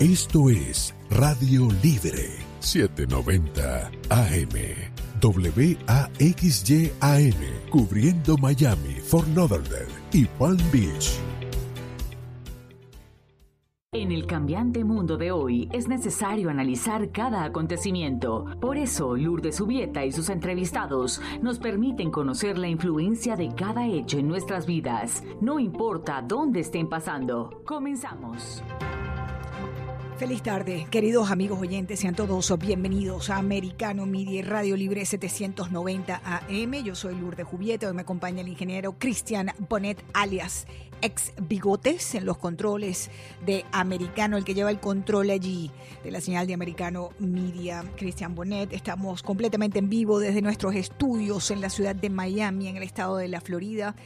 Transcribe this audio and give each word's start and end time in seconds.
Esto 0.00 0.48
es 0.48 0.94
Radio 1.10 1.68
Libre 1.82 2.30
790 2.60 3.90
AM. 4.08 4.48
WAXYAM, 5.22 6.14
cubriendo 7.68 8.38
Miami, 8.38 8.94
Fort 9.04 9.28
Lauderdale 9.36 9.92
y 10.10 10.24
Palm 10.24 10.56
Beach. 10.72 11.20
En 13.92 14.10
el 14.10 14.26
cambiante 14.26 14.84
mundo 14.84 15.18
de 15.18 15.32
hoy 15.32 15.68
es 15.70 15.86
necesario 15.86 16.48
analizar 16.48 17.10
cada 17.10 17.44
acontecimiento. 17.44 18.46
Por 18.58 18.78
eso, 18.78 19.14
Lourdes 19.14 19.56
Subieta 19.56 20.06
y 20.06 20.12
sus 20.12 20.30
entrevistados 20.30 21.20
nos 21.42 21.58
permiten 21.58 22.10
conocer 22.10 22.56
la 22.56 22.68
influencia 22.68 23.36
de 23.36 23.54
cada 23.54 23.86
hecho 23.86 24.16
en 24.16 24.28
nuestras 24.28 24.64
vidas, 24.64 25.22
no 25.42 25.60
importa 25.60 26.24
dónde 26.26 26.60
estén 26.60 26.88
pasando. 26.88 27.60
Comenzamos. 27.66 28.62
Feliz 30.20 30.42
tarde, 30.42 30.86
queridos 30.90 31.30
amigos 31.30 31.58
oyentes, 31.58 31.98
sean 31.98 32.14
todos 32.14 32.52
bienvenidos 32.58 33.30
a 33.30 33.38
Americano 33.38 34.04
Media 34.04 34.44
Radio 34.44 34.76
Libre 34.76 35.06
790 35.06 36.20
AM. 36.22 36.72
Yo 36.84 36.94
soy 36.94 37.14
Lourdes 37.14 37.46
Jubieta, 37.46 37.88
hoy 37.88 37.94
me 37.94 38.02
acompaña 38.02 38.42
el 38.42 38.48
ingeniero 38.48 38.96
Cristian 38.98 39.50
Bonet, 39.70 40.04
alias 40.12 40.66
ex 41.00 41.32
Bigotes, 41.48 42.14
en 42.14 42.26
los 42.26 42.36
controles 42.36 43.10
de 43.46 43.64
Americano, 43.72 44.36
el 44.36 44.44
que 44.44 44.52
lleva 44.52 44.70
el 44.70 44.78
control 44.78 45.30
allí 45.30 45.70
de 46.04 46.10
la 46.10 46.20
señal 46.20 46.46
de 46.46 46.52
Americano 46.52 47.12
Media, 47.18 47.82
Cristian 47.96 48.34
Bonet. 48.34 48.74
Estamos 48.74 49.22
completamente 49.22 49.78
en 49.78 49.88
vivo 49.88 50.18
desde 50.18 50.42
nuestros 50.42 50.74
estudios 50.74 51.50
en 51.50 51.62
la 51.62 51.70
ciudad 51.70 51.96
de 51.96 52.10
Miami, 52.10 52.68
en 52.68 52.76
el 52.76 52.82
estado 52.82 53.16
de 53.16 53.28
la 53.28 53.40
Florida 53.40 53.96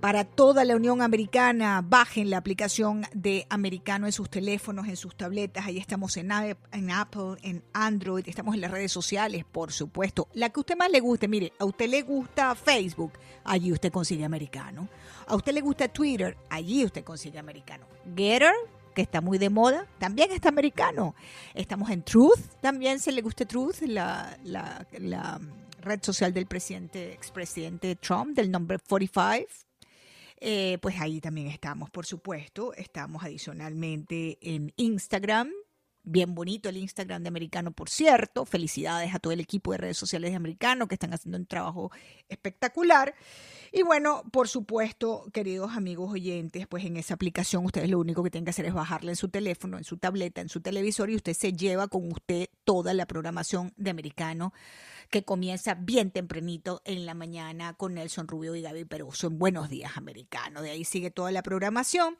para 0.00 0.24
toda 0.24 0.64
la 0.64 0.76
Unión 0.76 1.02
Americana. 1.02 1.82
Bajen 1.84 2.30
la 2.30 2.38
aplicación 2.38 3.04
de 3.12 3.46
Americano 3.50 4.06
en 4.06 4.12
sus 4.12 4.30
teléfonos, 4.30 4.86
en 4.88 4.96
sus 4.96 5.16
tabletas. 5.16 5.66
Ahí 5.66 5.78
estamos 5.78 6.16
en, 6.16 6.30
Apple, 6.30 7.36
en 7.42 7.62
Android, 7.72 8.24
estamos 8.26 8.54
en 8.54 8.60
las 8.60 8.70
redes 8.70 8.92
sociales, 8.92 9.44
por 9.50 9.72
supuesto. 9.72 10.28
La 10.34 10.50
que 10.50 10.58
a 10.58 10.62
usted 10.62 10.76
más 10.76 10.90
le 10.90 11.00
guste, 11.00 11.28
mire, 11.28 11.52
a 11.58 11.64
usted 11.64 11.88
le 11.88 12.02
gusta 12.02 12.54
Facebook, 12.54 13.12
allí 13.44 13.72
usted 13.72 13.92
consigue 13.92 14.24
Americano. 14.24 14.88
A 15.26 15.36
usted 15.36 15.52
le 15.52 15.60
gusta 15.60 15.88
Twitter, 15.88 16.36
allí 16.48 16.84
usted 16.84 17.04
consigue 17.04 17.38
Americano. 17.38 17.86
Getter, 18.16 18.54
que 18.94 19.02
está 19.02 19.20
muy 19.20 19.38
de 19.38 19.50
moda, 19.50 19.86
también 19.98 20.30
está 20.32 20.48
americano. 20.48 21.14
Estamos 21.54 21.90
en 21.90 22.02
Truth, 22.02 22.40
también 22.60 23.00
se 23.00 23.12
le 23.12 23.22
gusta 23.22 23.44
Truth, 23.44 23.82
la, 23.82 24.38
la, 24.44 24.86
la 24.98 25.40
red 25.80 26.00
social 26.02 26.32
del 26.32 26.46
presidente, 26.46 27.12
expresidente 27.12 27.96
Trump, 27.96 28.34
del 28.34 28.50
nombre 28.50 28.78
45 28.78 29.67
eh, 30.40 30.78
pues 30.80 31.00
ahí 31.00 31.20
también 31.20 31.48
estamos, 31.48 31.90
por 31.90 32.06
supuesto. 32.06 32.72
Estamos 32.74 33.22
adicionalmente 33.24 34.38
en 34.40 34.72
Instagram. 34.76 35.50
Bien 36.10 36.34
bonito 36.34 36.70
el 36.70 36.78
Instagram 36.78 37.22
de 37.22 37.28
Americano, 37.28 37.72
por 37.72 37.90
cierto. 37.90 38.46
Felicidades 38.46 39.14
a 39.14 39.18
todo 39.18 39.32
el 39.32 39.40
equipo 39.40 39.72
de 39.72 39.78
redes 39.78 39.98
sociales 39.98 40.30
de 40.30 40.36
Americano 40.36 40.88
que 40.88 40.94
están 40.94 41.12
haciendo 41.12 41.36
un 41.36 41.44
trabajo 41.44 41.90
espectacular. 42.28 43.14
Y 43.72 43.82
bueno, 43.82 44.22
por 44.32 44.48
supuesto, 44.48 45.26
queridos 45.34 45.76
amigos 45.76 46.10
oyentes, 46.10 46.66
pues 46.66 46.84
en 46.86 46.96
esa 46.96 47.12
aplicación 47.14 47.66
ustedes 47.66 47.90
lo 47.90 47.98
único 47.98 48.22
que 48.22 48.30
tienen 48.30 48.46
que 48.46 48.50
hacer 48.50 48.64
es 48.64 48.72
bajarla 48.72 49.10
en 49.10 49.16
su 49.16 49.28
teléfono, 49.28 49.76
en 49.76 49.84
su 49.84 49.98
tableta, 49.98 50.40
en 50.40 50.48
su 50.48 50.62
televisor 50.62 51.10
y 51.10 51.16
usted 51.16 51.34
se 51.34 51.52
lleva 51.52 51.88
con 51.88 52.10
usted 52.10 52.48
toda 52.64 52.94
la 52.94 53.06
programación 53.06 53.74
de 53.76 53.90
Americano 53.90 54.54
que 55.10 55.24
comienza 55.24 55.74
bien 55.74 56.10
tempranito 56.10 56.82
en 56.84 57.06
la 57.06 57.14
mañana 57.14 57.74
con 57.74 57.94
Nelson 57.94 58.28
Rubio 58.28 58.54
y 58.54 58.62
Gaby 58.62 58.84
Peroso 58.84 59.26
en 59.26 59.38
Buenos 59.38 59.68
Días 59.70 59.96
Americano. 59.96 60.62
De 60.62 60.70
ahí 60.70 60.84
sigue 60.84 61.10
toda 61.10 61.32
la 61.32 61.42
programación. 61.42 62.16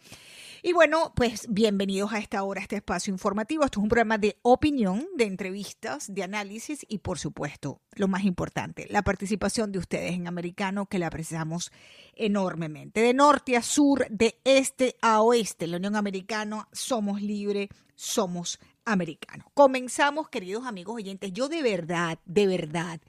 Y 0.62 0.72
bueno, 0.72 1.12
pues 1.15 1.47
bienvenidos 1.48 2.12
a 2.12 2.19
esta 2.19 2.43
hora, 2.43 2.60
a 2.60 2.62
este 2.62 2.77
espacio 2.77 3.12
informativo. 3.12 3.65
Esto 3.65 3.81
es 3.81 3.82
un 3.84 3.88
programa 3.88 4.19
de 4.19 4.38
opinión, 4.43 5.06
de 5.16 5.25
entrevistas, 5.25 6.12
de 6.12 6.22
análisis 6.22 6.84
y 6.88 6.98
por 6.98 7.19
supuesto, 7.19 7.81
lo 7.93 8.09
más 8.09 8.25
importante, 8.25 8.87
la 8.91 9.03
participación 9.03 9.71
de 9.71 9.78
ustedes 9.78 10.12
en 10.12 10.27
Americano 10.27 10.87
que 10.87 10.98
la 10.98 11.09
apreciamos 11.09 11.71
enormemente. 12.15 13.00
De 13.00 13.15
norte 13.15 13.56
a 13.56 13.62
sur, 13.62 14.06
de 14.10 14.41
este 14.44 14.97
a 15.03 15.21
oeste, 15.22 15.66
la 15.66 15.77
Unión 15.77 15.94
Americana, 15.94 16.69
somos 16.72 17.22
libres, 17.22 17.69
somos 17.94 18.59
americano. 18.93 19.50
Comenzamos, 19.54 20.28
queridos 20.28 20.66
amigos 20.66 20.97
oyentes. 20.97 21.32
Yo 21.32 21.49
de 21.49 21.62
verdad, 21.62 22.19
de 22.25 22.47
verdad, 22.47 23.00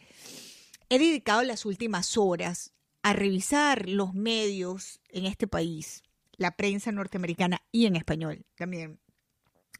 he 0.89 0.99
dedicado 0.99 1.43
las 1.43 1.65
últimas 1.65 2.17
horas 2.17 2.73
a 3.01 3.13
revisar 3.13 3.87
los 3.87 4.13
medios 4.13 5.01
en 5.09 5.25
este 5.25 5.47
país, 5.47 6.03
la 6.37 6.55
prensa 6.55 6.91
norteamericana 6.91 7.61
y 7.71 7.85
en 7.85 7.95
español 7.95 8.45
también, 8.55 8.99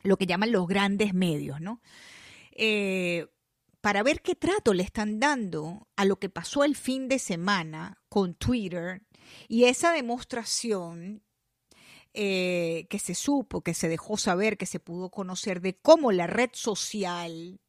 lo 0.04 0.18
que 0.18 0.26
llaman 0.26 0.52
los 0.52 0.68
grandes 0.68 1.14
medios, 1.14 1.60
¿no? 1.60 1.82
Eh, 2.52 3.28
para 3.82 4.04
ver 4.04 4.22
qué 4.22 4.36
trato 4.36 4.74
le 4.74 4.84
están 4.84 5.20
dando 5.20 5.88
a 5.96 6.06
lo 6.06 6.20
que 6.20 6.30
pasó 6.30 6.64
el 6.64 6.76
fin 6.76 7.08
de 7.08 7.20
semana 7.20 8.02
con 8.10 8.36
Twitter 8.36 9.04
y 9.48 9.66
esa 9.66 9.92
demostración 9.94 11.24
eh, 12.14 12.88
que 12.90 13.00
se 13.00 13.16
supo, 13.16 13.62
que 13.62 13.74
se 13.74 13.88
dejó 13.88 14.18
saber, 14.18 14.58
que 14.58 14.66
se 14.66 14.80
pudo 14.80 15.10
conocer 15.10 15.62
de 15.62 15.78
cómo 15.78 16.12
la 16.12 16.28
red 16.28 16.50
social 16.54 17.60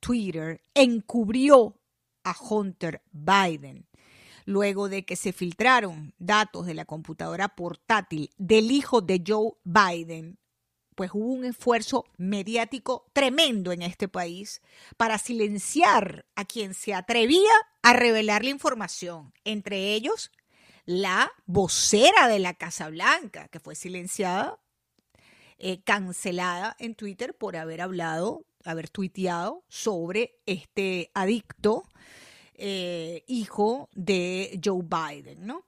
Twitter 0.00 0.62
encubrió 0.74 1.80
a 2.24 2.36
Hunter 2.38 3.02
Biden 3.12 3.88
luego 4.48 4.88
de 4.88 5.04
que 5.04 5.14
se 5.14 5.34
filtraron 5.34 6.14
datos 6.18 6.64
de 6.64 6.72
la 6.72 6.86
computadora 6.86 7.48
portátil 7.48 8.30
del 8.38 8.70
hijo 8.70 9.02
de 9.02 9.22
Joe 9.24 9.52
Biden, 9.62 10.38
pues 10.94 11.10
hubo 11.12 11.34
un 11.34 11.44
esfuerzo 11.44 12.06
mediático 12.16 13.06
tremendo 13.12 13.72
en 13.72 13.82
este 13.82 14.08
país 14.08 14.62
para 14.96 15.18
silenciar 15.18 16.24
a 16.34 16.46
quien 16.46 16.72
se 16.72 16.94
atrevía 16.94 17.52
a 17.82 17.92
revelar 17.92 18.42
la 18.42 18.50
información, 18.50 19.34
entre 19.44 19.92
ellos 19.92 20.32
la 20.88 21.30
vocera 21.44 22.28
de 22.28 22.38
la 22.38 22.54
Casa 22.54 22.88
Blanca, 22.88 23.48
que 23.48 23.60
fue 23.60 23.74
silenciada, 23.74 24.58
eh, 25.58 25.82
cancelada 25.82 26.76
en 26.78 26.94
Twitter 26.94 27.34
por 27.34 27.58
haber 27.58 27.82
hablado, 27.82 28.46
haber 28.64 28.88
tuiteado 28.88 29.62
sobre 29.68 30.40
este 30.46 31.10
adicto, 31.12 31.82
eh, 32.54 33.22
hijo 33.26 33.90
de 33.92 34.58
Joe 34.64 34.82
Biden, 34.82 35.46
¿no? 35.46 35.62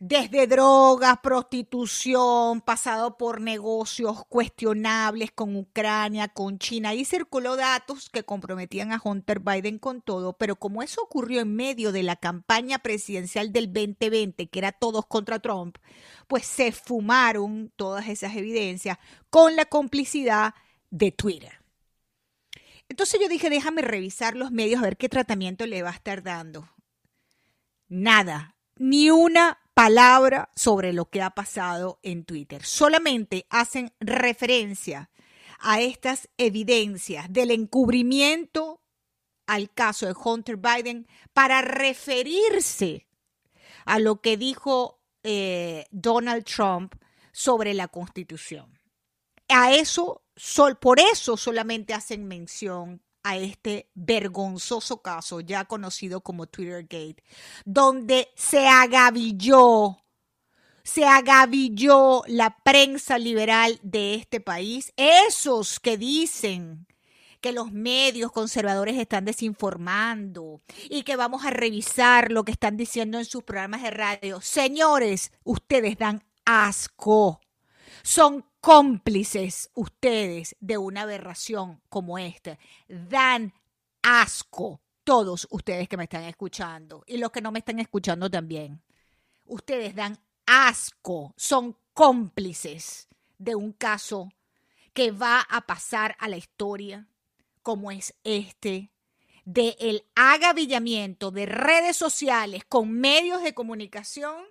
Desde 0.00 0.46
drogas, 0.46 1.18
prostitución, 1.22 2.60
pasado 2.60 3.16
por 3.16 3.40
negocios 3.40 4.24
cuestionables 4.28 5.30
con 5.32 5.56
Ucrania, 5.56 6.28
con 6.28 6.58
China. 6.58 6.94
y 6.94 7.04
circuló 7.04 7.56
datos 7.56 8.10
que 8.10 8.24
comprometían 8.24 8.92
a 8.92 9.00
Hunter 9.02 9.40
Biden 9.40 9.78
con 9.78 10.02
todo, 10.02 10.34
pero 10.34 10.56
como 10.56 10.82
eso 10.82 11.02
ocurrió 11.02 11.40
en 11.40 11.54
medio 11.54 11.92
de 11.92 12.02
la 12.02 12.16
campaña 12.16 12.78
presidencial 12.78 13.52
del 13.52 13.72
2020, 13.72 14.48
que 14.48 14.58
era 14.58 14.72
todos 14.72 15.06
contra 15.06 15.38
Trump, 15.38 15.78
pues 16.26 16.46
se 16.46 16.72
fumaron 16.72 17.72
todas 17.76 18.08
esas 18.08 18.36
evidencias 18.36 18.98
con 19.30 19.56
la 19.56 19.64
complicidad 19.64 20.54
de 20.90 21.12
Twitter. 21.12 21.60
Entonces 22.88 23.20
yo 23.20 23.28
dije, 23.28 23.50
déjame 23.50 23.82
revisar 23.82 24.36
los 24.36 24.52
medios 24.52 24.80
a 24.80 24.84
ver 24.84 24.96
qué 24.96 25.08
tratamiento 25.08 25.66
le 25.66 25.82
va 25.82 25.90
a 25.90 25.94
estar 25.94 26.22
dando. 26.22 26.68
Nada, 27.88 28.56
ni 28.76 29.10
una 29.10 29.58
palabra 29.76 30.50
sobre 30.56 30.94
lo 30.94 31.10
que 31.10 31.20
ha 31.20 31.32
pasado 31.32 32.00
en 32.02 32.24
Twitter. 32.24 32.64
Solamente 32.64 33.46
hacen 33.50 33.92
referencia 34.00 35.10
a 35.58 35.82
estas 35.82 36.30
evidencias 36.38 37.30
del 37.30 37.50
encubrimiento 37.50 38.80
al 39.46 39.70
caso 39.70 40.06
de 40.06 40.14
Hunter 40.18 40.56
Biden 40.56 41.06
para 41.34 41.60
referirse 41.60 43.06
a 43.84 43.98
lo 43.98 44.22
que 44.22 44.38
dijo 44.38 45.02
eh, 45.22 45.84
Donald 45.90 46.46
Trump 46.46 46.94
sobre 47.30 47.74
la 47.74 47.88
Constitución. 47.88 48.80
A 49.50 49.74
eso, 49.74 50.24
por 50.80 51.00
eso 51.00 51.36
solamente 51.36 51.92
hacen 51.92 52.26
mención 52.26 53.02
a 53.26 53.36
este 53.36 53.90
vergonzoso 53.94 55.02
caso 55.02 55.40
ya 55.40 55.64
conocido 55.64 56.20
como 56.20 56.46
Twittergate, 56.46 57.24
donde 57.64 58.28
se 58.36 58.68
agavilló, 58.68 59.98
se 60.84 61.04
agavilló 61.04 62.22
la 62.28 62.56
prensa 62.58 63.18
liberal 63.18 63.80
de 63.82 64.14
este 64.14 64.40
país, 64.40 64.92
esos 64.96 65.80
que 65.80 65.98
dicen 65.98 66.86
que 67.40 67.52
los 67.52 67.72
medios 67.72 68.30
conservadores 68.30 68.96
están 68.96 69.24
desinformando 69.24 70.62
y 70.88 71.02
que 71.02 71.16
vamos 71.16 71.44
a 71.44 71.50
revisar 71.50 72.30
lo 72.30 72.44
que 72.44 72.52
están 72.52 72.76
diciendo 72.76 73.18
en 73.18 73.24
sus 73.24 73.42
programas 73.42 73.82
de 73.82 73.90
radio. 73.90 74.40
Señores, 74.40 75.32
ustedes 75.42 75.98
dan 75.98 76.22
asco. 76.44 77.40
Son 78.02 78.44
cómplices 78.60 79.70
ustedes 79.74 80.56
de 80.60 80.78
una 80.78 81.02
aberración 81.02 81.80
como 81.88 82.18
esta. 82.18 82.58
Dan 82.88 83.52
asco 84.02 84.80
todos 85.04 85.46
ustedes 85.50 85.88
que 85.88 85.96
me 85.96 86.04
están 86.04 86.24
escuchando 86.24 87.04
y 87.06 87.16
los 87.16 87.30
que 87.30 87.40
no 87.40 87.52
me 87.52 87.60
están 87.60 87.78
escuchando 87.78 88.30
también. 88.30 88.82
Ustedes 89.44 89.94
dan 89.94 90.18
asco, 90.46 91.32
son 91.36 91.76
cómplices 91.92 93.08
de 93.38 93.54
un 93.54 93.72
caso 93.72 94.32
que 94.92 95.10
va 95.10 95.40
a 95.40 95.66
pasar 95.66 96.16
a 96.18 96.28
la 96.28 96.36
historia 96.36 97.06
como 97.62 97.90
es 97.90 98.14
este 98.24 98.90
de 99.44 99.76
el 99.78 100.04
agavillamiento 100.14 101.30
de 101.30 101.46
redes 101.46 101.96
sociales 101.96 102.64
con 102.68 102.90
medios 102.90 103.42
de 103.42 103.54
comunicación 103.54 104.44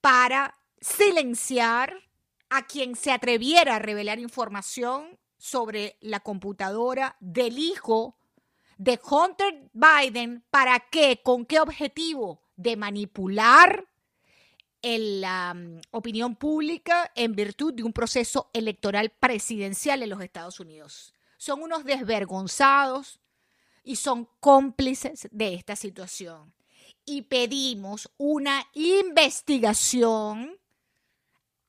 para 0.00 0.56
silenciar 0.84 1.96
a 2.50 2.66
quien 2.66 2.94
se 2.94 3.10
atreviera 3.10 3.76
a 3.76 3.78
revelar 3.78 4.18
información 4.18 5.18
sobre 5.38 5.96
la 6.00 6.20
computadora 6.20 7.16
del 7.20 7.58
hijo 7.58 8.16
de 8.76 9.00
Hunter 9.02 9.70
Biden. 9.72 10.44
¿Para 10.50 10.78
qué? 10.90 11.20
¿Con 11.22 11.46
qué 11.46 11.60
objetivo? 11.60 12.42
De 12.56 12.76
manipular 12.76 13.86
la 14.82 15.56
opinión 15.90 16.36
pública 16.36 17.10
en 17.14 17.34
virtud 17.34 17.72
de 17.72 17.82
un 17.82 17.94
proceso 17.94 18.50
electoral 18.52 19.10
presidencial 19.10 20.02
en 20.02 20.10
los 20.10 20.20
Estados 20.20 20.60
Unidos. 20.60 21.14
Son 21.38 21.62
unos 21.62 21.84
desvergonzados 21.84 23.20
y 23.82 23.96
son 23.96 24.28
cómplices 24.40 25.28
de 25.30 25.54
esta 25.54 25.76
situación. 25.76 26.52
Y 27.06 27.22
pedimos 27.22 28.10
una 28.18 28.66
investigación 28.74 30.58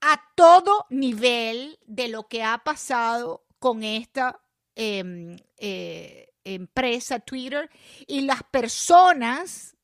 a 0.07 0.21
todo 0.35 0.85
nivel 0.91 1.79
de 1.87 2.09
lo 2.09 2.27
que 2.27 2.43
ha 2.43 2.59
pasado 2.59 3.43
con 3.57 3.81
esta 3.81 4.39
em, 4.75 5.35
eh, 5.57 6.31
empresa 6.43 7.19
Twitter 7.19 7.71
y 8.05 8.21
las 8.21 8.43
personas 8.43 9.75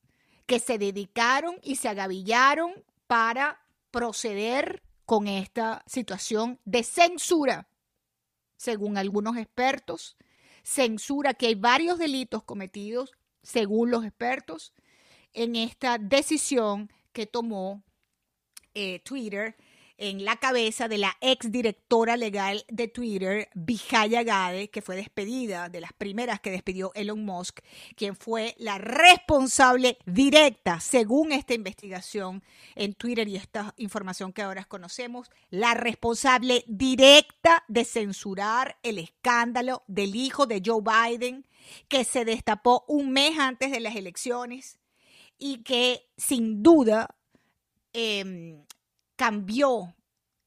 que 0.45 0.59
se 0.59 0.77
dedicaron 0.77 1.55
y 1.63 1.77
se 1.77 1.89
agavillaron 1.89 2.83
para 3.07 3.65
proceder 3.89 4.83
con 5.07 5.27
esta 5.27 5.83
situación 5.87 6.59
de 6.65 6.83
censura. 6.83 7.67
Según 8.57 8.99
algunos 8.99 9.37
expertos, 9.37 10.17
censura 10.61 11.33
que 11.33 11.47
hay 11.47 11.55
varios 11.55 11.97
delitos 11.97 12.43
cometidos, 12.43 13.11
según 13.41 13.89
los 13.89 14.05
expertos, 14.05 14.71
en 15.33 15.55
esta 15.55 15.97
decisión 15.97 16.91
que 17.11 17.25
tomó 17.25 17.83
eh, 18.75 18.99
Twitter 18.99 19.57
en 20.01 20.25
la 20.25 20.37
cabeza 20.37 20.87
de 20.87 20.97
la 20.97 21.15
ex 21.21 21.51
directora 21.51 22.17
legal 22.17 22.65
de 22.69 22.87
Twitter, 22.87 23.49
Vijaya 23.53 24.23
Gade, 24.23 24.71
que 24.71 24.81
fue 24.81 24.95
despedida, 24.95 25.69
de 25.69 25.79
las 25.79 25.93
primeras 25.93 26.39
que 26.39 26.49
despidió 26.49 26.91
Elon 26.95 27.23
Musk, 27.23 27.59
quien 27.95 28.15
fue 28.15 28.55
la 28.57 28.79
responsable 28.79 29.99
directa, 30.07 30.79
según 30.79 31.31
esta 31.31 31.53
investigación 31.53 32.43
en 32.73 32.95
Twitter 32.95 33.27
y 33.27 33.35
esta 33.35 33.75
información 33.77 34.33
que 34.33 34.41
ahora 34.41 34.65
conocemos, 34.65 35.29
la 35.51 35.75
responsable 35.75 36.63
directa 36.65 37.63
de 37.67 37.85
censurar 37.85 38.79
el 38.81 38.97
escándalo 38.97 39.83
del 39.85 40.15
hijo 40.15 40.47
de 40.47 40.63
Joe 40.65 40.81
Biden, 40.81 41.45
que 41.87 42.05
se 42.05 42.25
destapó 42.25 42.85
un 42.87 43.11
mes 43.11 43.37
antes 43.37 43.69
de 43.69 43.79
las 43.79 43.95
elecciones 43.95 44.79
y 45.37 45.61
que 45.61 46.09
sin 46.17 46.63
duda 46.63 47.15
eh, 47.93 48.63
cambió 49.21 49.95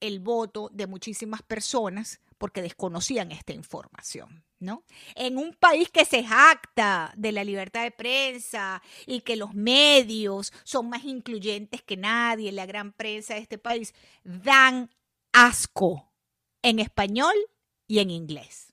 el 0.00 0.18
voto 0.18 0.68
de 0.72 0.88
muchísimas 0.88 1.42
personas 1.42 2.20
porque 2.38 2.60
desconocían 2.60 3.30
esta 3.30 3.52
información, 3.52 4.44
¿no? 4.58 4.82
En 5.14 5.38
un 5.38 5.54
país 5.54 5.90
que 5.92 6.04
se 6.04 6.24
jacta 6.24 7.12
de 7.16 7.30
la 7.30 7.44
libertad 7.44 7.84
de 7.84 7.92
prensa 7.92 8.82
y 9.06 9.20
que 9.20 9.36
los 9.36 9.54
medios 9.54 10.52
son 10.64 10.88
más 10.88 11.04
incluyentes 11.04 11.82
que 11.82 11.96
nadie, 11.96 12.50
la 12.50 12.66
gran 12.66 12.92
prensa 12.92 13.34
de 13.34 13.42
este 13.42 13.58
país, 13.58 13.94
dan 14.24 14.90
asco 15.32 16.12
en 16.60 16.80
español 16.80 17.36
y 17.86 18.00
en 18.00 18.10
inglés. 18.10 18.72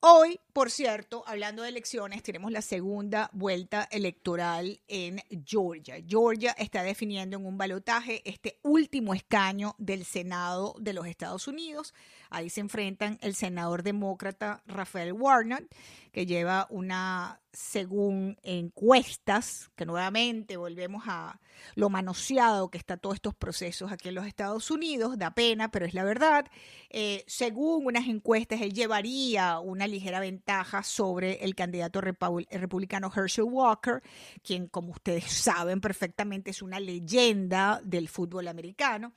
Hoy, 0.00 0.40
por 0.56 0.70
cierto, 0.70 1.22
hablando 1.26 1.62
de 1.64 1.68
elecciones, 1.68 2.22
tenemos 2.22 2.50
la 2.50 2.62
segunda 2.62 3.28
vuelta 3.34 3.86
electoral 3.90 4.80
en 4.88 5.20
Georgia. 5.44 5.96
Georgia 6.08 6.52
está 6.52 6.82
definiendo 6.82 7.36
en 7.36 7.44
un 7.44 7.58
balotaje 7.58 8.22
este 8.24 8.58
último 8.62 9.12
escaño 9.12 9.74
del 9.76 10.06
Senado 10.06 10.74
de 10.78 10.94
los 10.94 11.06
Estados 11.08 11.46
Unidos. 11.46 11.92
Ahí 12.30 12.48
se 12.48 12.60
enfrentan 12.60 13.18
el 13.20 13.34
senador 13.34 13.82
demócrata 13.82 14.62
Rafael 14.66 15.12
Warnock, 15.12 15.64
que 16.10 16.24
lleva 16.24 16.66
una, 16.70 17.42
según 17.52 18.38
encuestas, 18.42 19.70
que 19.76 19.84
nuevamente 19.84 20.56
volvemos 20.56 21.04
a 21.06 21.38
lo 21.74 21.90
manoseado 21.90 22.70
que 22.70 22.78
está 22.78 22.96
todos 22.96 23.16
estos 23.16 23.34
procesos 23.34 23.92
aquí 23.92 24.08
en 24.08 24.14
los 24.14 24.26
Estados 24.26 24.70
Unidos, 24.70 25.18
da 25.18 25.34
pena, 25.34 25.70
pero 25.70 25.84
es 25.84 25.92
la 25.92 26.04
verdad. 26.04 26.46
Eh, 26.88 27.24
según 27.26 27.86
unas 27.86 28.08
encuestas, 28.08 28.62
él 28.62 28.72
llevaría 28.72 29.58
una 29.58 29.86
ligera 29.86 30.18
ventaja 30.20 30.45
sobre 30.82 31.44
el 31.44 31.54
candidato 31.54 32.00
republicano 32.00 33.12
Herschel 33.14 33.44
Walker, 33.44 34.02
quien, 34.42 34.68
como 34.68 34.92
ustedes 34.92 35.24
saben 35.32 35.80
perfectamente, 35.80 36.50
es 36.50 36.62
una 36.62 36.80
leyenda 36.80 37.80
del 37.84 38.08
fútbol 38.08 38.48
americano. 38.48 39.12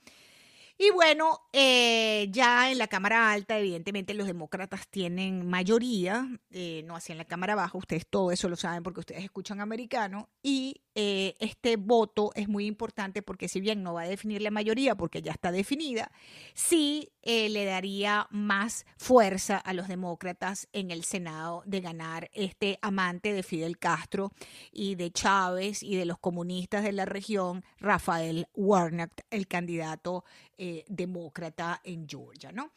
Y 0.82 0.90
bueno, 0.92 1.40
eh, 1.52 2.28
ya 2.30 2.72
en 2.72 2.78
la 2.78 2.86
Cámara 2.86 3.32
Alta, 3.32 3.58
evidentemente 3.58 4.14
los 4.14 4.26
demócratas 4.26 4.88
tienen 4.88 5.46
mayoría, 5.46 6.26
eh, 6.50 6.82
no 6.86 6.96
así 6.96 7.12
en 7.12 7.18
la 7.18 7.26
Cámara 7.26 7.54
Baja, 7.54 7.76
ustedes 7.76 8.06
todo 8.06 8.32
eso 8.32 8.48
lo 8.48 8.56
saben 8.56 8.82
porque 8.82 9.00
ustedes 9.00 9.22
escuchan 9.22 9.60
americano, 9.60 10.30
y 10.42 10.80
eh, 11.02 11.34
este 11.40 11.76
voto 11.76 12.30
es 12.34 12.46
muy 12.46 12.66
importante 12.66 13.22
porque 13.22 13.48
si 13.48 13.60
bien 13.60 13.82
no 13.82 13.94
va 13.94 14.02
a 14.02 14.08
definir 14.08 14.42
la 14.42 14.50
mayoría 14.50 14.96
porque 14.96 15.22
ya 15.22 15.32
está 15.32 15.50
definida, 15.50 16.12
sí 16.52 17.08
le 17.22 17.64
daría 17.66 18.26
más 18.30 18.86
fuerza 18.96 19.58
a 19.58 19.72
los 19.72 19.88
demócratas 19.88 20.68
en 20.72 20.90
el 20.90 21.04
Senado 21.04 21.62
de 21.66 21.80
ganar 21.80 22.30
este 22.32 22.78
amante 22.82 23.32
de 23.32 23.42
Fidel 23.42 23.78
Castro 23.78 24.32
y 24.72 24.94
de 24.94 25.10
Chávez 25.10 25.82
y 25.82 25.96
de 25.96 26.04
los 26.04 26.18
comunistas 26.18 26.82
de 26.82 26.92
la 26.92 27.04
región, 27.04 27.64
Rafael 27.78 28.48
Warnock, 28.54 29.12
el 29.30 29.46
candidato 29.46 30.24
eh, 30.58 30.84
demócrata 30.88 31.80
en 31.84 32.06
Georgia, 32.08 32.52
¿no? 32.52 32.70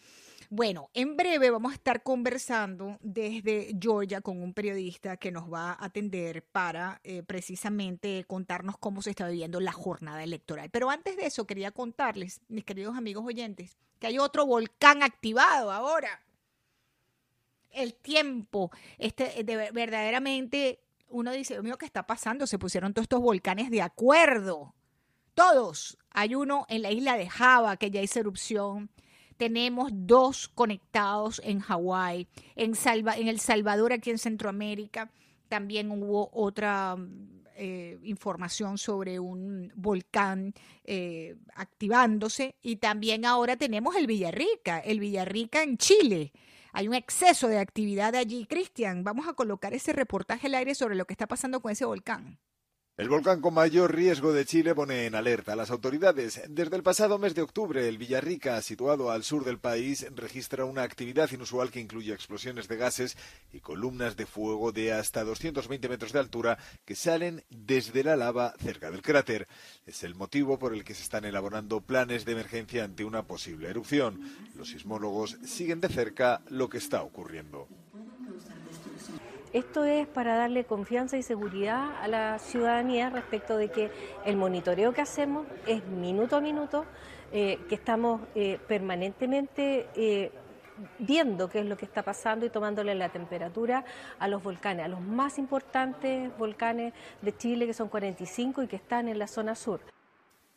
Bueno, 0.56 0.92
en 0.94 1.18
breve 1.18 1.50
vamos 1.50 1.72
a 1.72 1.76
estar 1.76 2.04
conversando 2.04 3.00
desde 3.02 3.76
Georgia 3.82 4.22
con 4.22 4.40
un 4.40 4.54
periodista 4.54 5.18
que 5.18 5.32
nos 5.32 5.52
va 5.52 5.72
a 5.72 5.86
atender 5.86 6.44
para 6.44 7.02
eh, 7.04 7.24
precisamente 7.24 8.24
contarnos 8.28 8.78
cómo 8.78 9.02
se 9.02 9.10
está 9.10 9.28
viviendo 9.28 9.60
la 9.60 9.72
jornada 9.72 10.24
electoral. 10.24 10.70
Pero 10.70 10.92
antes 10.92 11.18
de 11.18 11.26
eso, 11.26 11.48
quería 11.48 11.72
contarles, 11.72 12.40
mis 12.50 12.66
queridos 12.66 12.96
amigos 12.96 13.26
oyentes, 13.26 13.80
que 13.98 14.06
hay 14.06 14.20
otro 14.20 14.46
volcán 14.46 15.02
activado 15.02 15.72
ahora. 15.72 16.22
El 17.72 17.96
tiempo, 17.96 18.70
este, 19.00 19.44
de, 19.44 19.72
verdaderamente, 19.72 20.84
uno 21.10 21.32
dice, 21.32 21.60
mío, 21.64 21.80
¿qué 21.80 21.88
está 21.88 22.06
pasando? 22.06 22.46
Se 22.46 22.60
pusieron 22.60 22.94
todos 22.94 23.06
estos 23.06 23.22
volcanes 23.22 23.72
de 23.72 23.82
acuerdo 23.82 24.76
todos. 25.34 25.98
Hay 26.12 26.36
uno 26.36 26.66
en 26.70 26.82
la 26.82 26.92
isla 26.92 27.18
de 27.18 27.28
Java 27.28 27.78
que 27.78 27.92
ya 27.92 28.02
hizo 28.02 28.20
erupción. 28.20 28.92
Tenemos 29.44 29.92
dos 29.94 30.48
conectados 30.48 31.42
en 31.44 31.60
Hawái. 31.60 32.30
En, 32.56 32.76
El 33.28 33.40
Salvador, 33.42 33.92
aquí 33.92 34.10
en 34.10 34.18
Centroamérica, 34.18 35.12
también 35.50 35.92
hubo 35.92 36.30
otra 36.32 36.96
eh, 37.58 38.00
información 38.04 38.78
sobre 38.78 39.20
un 39.20 39.70
volcán 39.76 40.54
eh, 40.86 41.36
activándose. 41.56 42.56
Y 42.62 42.78
también 42.78 43.26
ahora 43.26 43.58
tenemos 43.58 43.98
el 43.98 44.08
Villarrica, 44.08 44.80
el 44.80 45.02
Villarrica 45.02 45.62
en 45.62 45.78
Chile. 45.78 46.32
Hay 46.72 46.88
un 46.88 46.94
exceso 46.94 47.50
de 47.50 47.60
actividad 47.60 48.16
allí. 48.16 48.46
Cristian, 48.46 49.04
vamos 49.04 49.28
a 49.28 49.34
colocar 49.34 49.74
ese 49.74 49.92
reportaje 49.92 50.48
al 50.48 50.56
aire 50.56 50.74
sobre 50.74 50.96
lo 50.96 51.04
que 51.04 51.16
está 51.16 51.28
pasando 51.28 51.60
con 51.60 51.70
ese 51.70 51.84
volcán. 51.84 52.40
El 52.96 53.10
volcán 53.10 53.42
con 53.42 53.56
mayor 53.56 53.96
riesgo 53.96 54.34
de 54.34 54.46
Chile 54.46 54.76
pone 54.76 55.08
en 55.08 55.16
alerta 55.16 55.54
a 55.54 55.56
las 55.56 55.72
autoridades. 55.72 56.40
Desde 56.48 56.76
el 56.76 56.84
pasado 56.84 57.18
mes 57.18 57.34
de 57.34 57.42
octubre, 57.42 57.90
el 57.90 57.98
Villarrica, 57.98 58.62
situado 58.62 59.10
al 59.10 59.24
sur 59.24 59.44
del 59.44 59.58
país, 59.58 60.06
registra 60.16 60.66
una 60.66 60.84
actividad 60.84 61.32
inusual 61.32 61.72
que 61.72 61.80
incluye 61.80 62.14
explosiones 62.14 62.68
de 62.68 62.78
gases 62.78 63.18
y 63.52 63.62
columnas 63.62 64.16
de 64.16 64.28
fuego 64.28 64.72
de 64.72 64.94
hasta 64.94 65.24
220 65.24 65.90
metros 65.90 66.14
de 66.14 66.20
altura 66.20 66.60
que 66.86 66.94
salen 66.94 67.44
desde 67.50 68.04
la 68.04 68.16
lava 68.16 68.54
cerca 68.60 68.92
del 68.92 69.02
cráter. 69.02 69.48
Es 69.88 70.04
el 70.04 70.14
motivo 70.14 70.60
por 70.60 70.76
el 70.76 70.84
que 70.84 70.94
se 70.94 71.02
están 71.02 71.26
elaborando 71.26 71.82
planes 71.82 72.26
de 72.26 72.34
emergencia 72.34 72.84
ante 72.84 73.06
una 73.06 73.24
posible 73.24 73.70
erupción. 73.70 74.22
Los 74.56 74.70
sismólogos 74.70 75.40
siguen 75.44 75.82
de 75.82 75.90
cerca 75.90 76.44
lo 76.48 76.70
que 76.70 76.78
está 76.78 77.02
ocurriendo. 77.02 77.68
Esto 79.54 79.86
es 79.86 80.08
para 80.08 80.36
darle 80.36 80.64
confianza 80.64 81.16
y 81.16 81.22
seguridad 81.22 81.92
a 82.02 82.08
la 82.08 82.40
ciudadanía 82.40 83.12
respecto 83.12 83.56
de 83.56 83.70
que 83.70 83.92
el 84.26 84.36
monitoreo 84.36 84.94
que 84.94 85.02
hacemos 85.02 85.46
es 85.68 85.86
minuto 85.86 86.38
a 86.38 86.42
minuto, 86.42 86.86
eh, 87.32 87.60
que 87.70 87.76
estamos 87.76 88.22
eh, 88.34 88.60
permanentemente 88.68 89.88
eh, 89.96 90.32
viendo 90.98 91.50
qué 91.50 91.60
es 91.60 91.68
lo 91.68 91.78
que 91.78 91.86
está 91.86 92.02
pasando 92.02 92.48
y 92.48 92.50
tomándole 92.50 92.96
la 92.96 93.10
temperatura 93.10 93.86
a 94.18 94.28
los 94.28 94.42
volcanes, 94.42 94.86
a 94.86 94.88
los 94.88 95.02
más 95.02 95.38
importantes 95.38 96.36
volcanes 96.40 96.92
de 97.22 97.38
Chile, 97.38 97.68
que 97.68 97.76
son 97.76 97.90
45 97.90 98.64
y 98.64 98.68
que 98.68 98.78
están 98.78 99.08
en 99.08 99.20
la 99.20 99.28
zona 99.28 99.54
sur. 99.54 99.93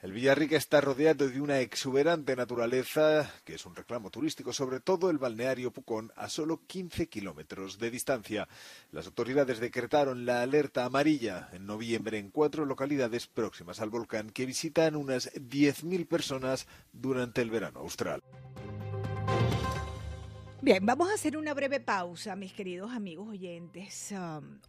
El 0.06 0.12
Villarrica 0.12 0.56
está 0.56 0.80
rodeado 0.80 1.28
de 1.28 1.40
una 1.40 1.58
exuberante 1.58 2.36
naturaleza, 2.36 3.28
que 3.44 3.56
es 3.56 3.66
un 3.66 3.74
reclamo 3.74 4.08
turístico, 4.08 4.52
sobre 4.52 4.78
todo 4.78 5.10
el 5.10 5.18
balneario 5.18 5.72
Pucón, 5.72 6.12
a 6.14 6.28
solo 6.28 6.60
15 6.64 7.08
kilómetros 7.08 7.80
de 7.80 7.90
distancia. 7.90 8.46
Las 8.92 9.06
autoridades 9.06 9.58
decretaron 9.58 10.24
la 10.24 10.42
alerta 10.42 10.84
amarilla 10.84 11.48
en 11.52 11.66
noviembre 11.66 12.18
en 12.18 12.30
cuatro 12.30 12.66
localidades 12.66 13.26
próximas 13.26 13.80
al 13.80 13.90
volcán, 13.90 14.30
que 14.30 14.46
visitan 14.46 14.94
unas 14.94 15.34
10.000 15.34 16.06
personas 16.06 16.68
durante 16.92 17.42
el 17.42 17.50
verano 17.50 17.80
austral. 17.80 18.22
Bien, 20.66 20.84
vamos 20.84 21.08
a 21.08 21.14
hacer 21.14 21.36
una 21.36 21.54
breve 21.54 21.78
pausa, 21.78 22.34
mis 22.34 22.52
queridos 22.52 22.90
amigos 22.90 23.28
oyentes. 23.28 24.12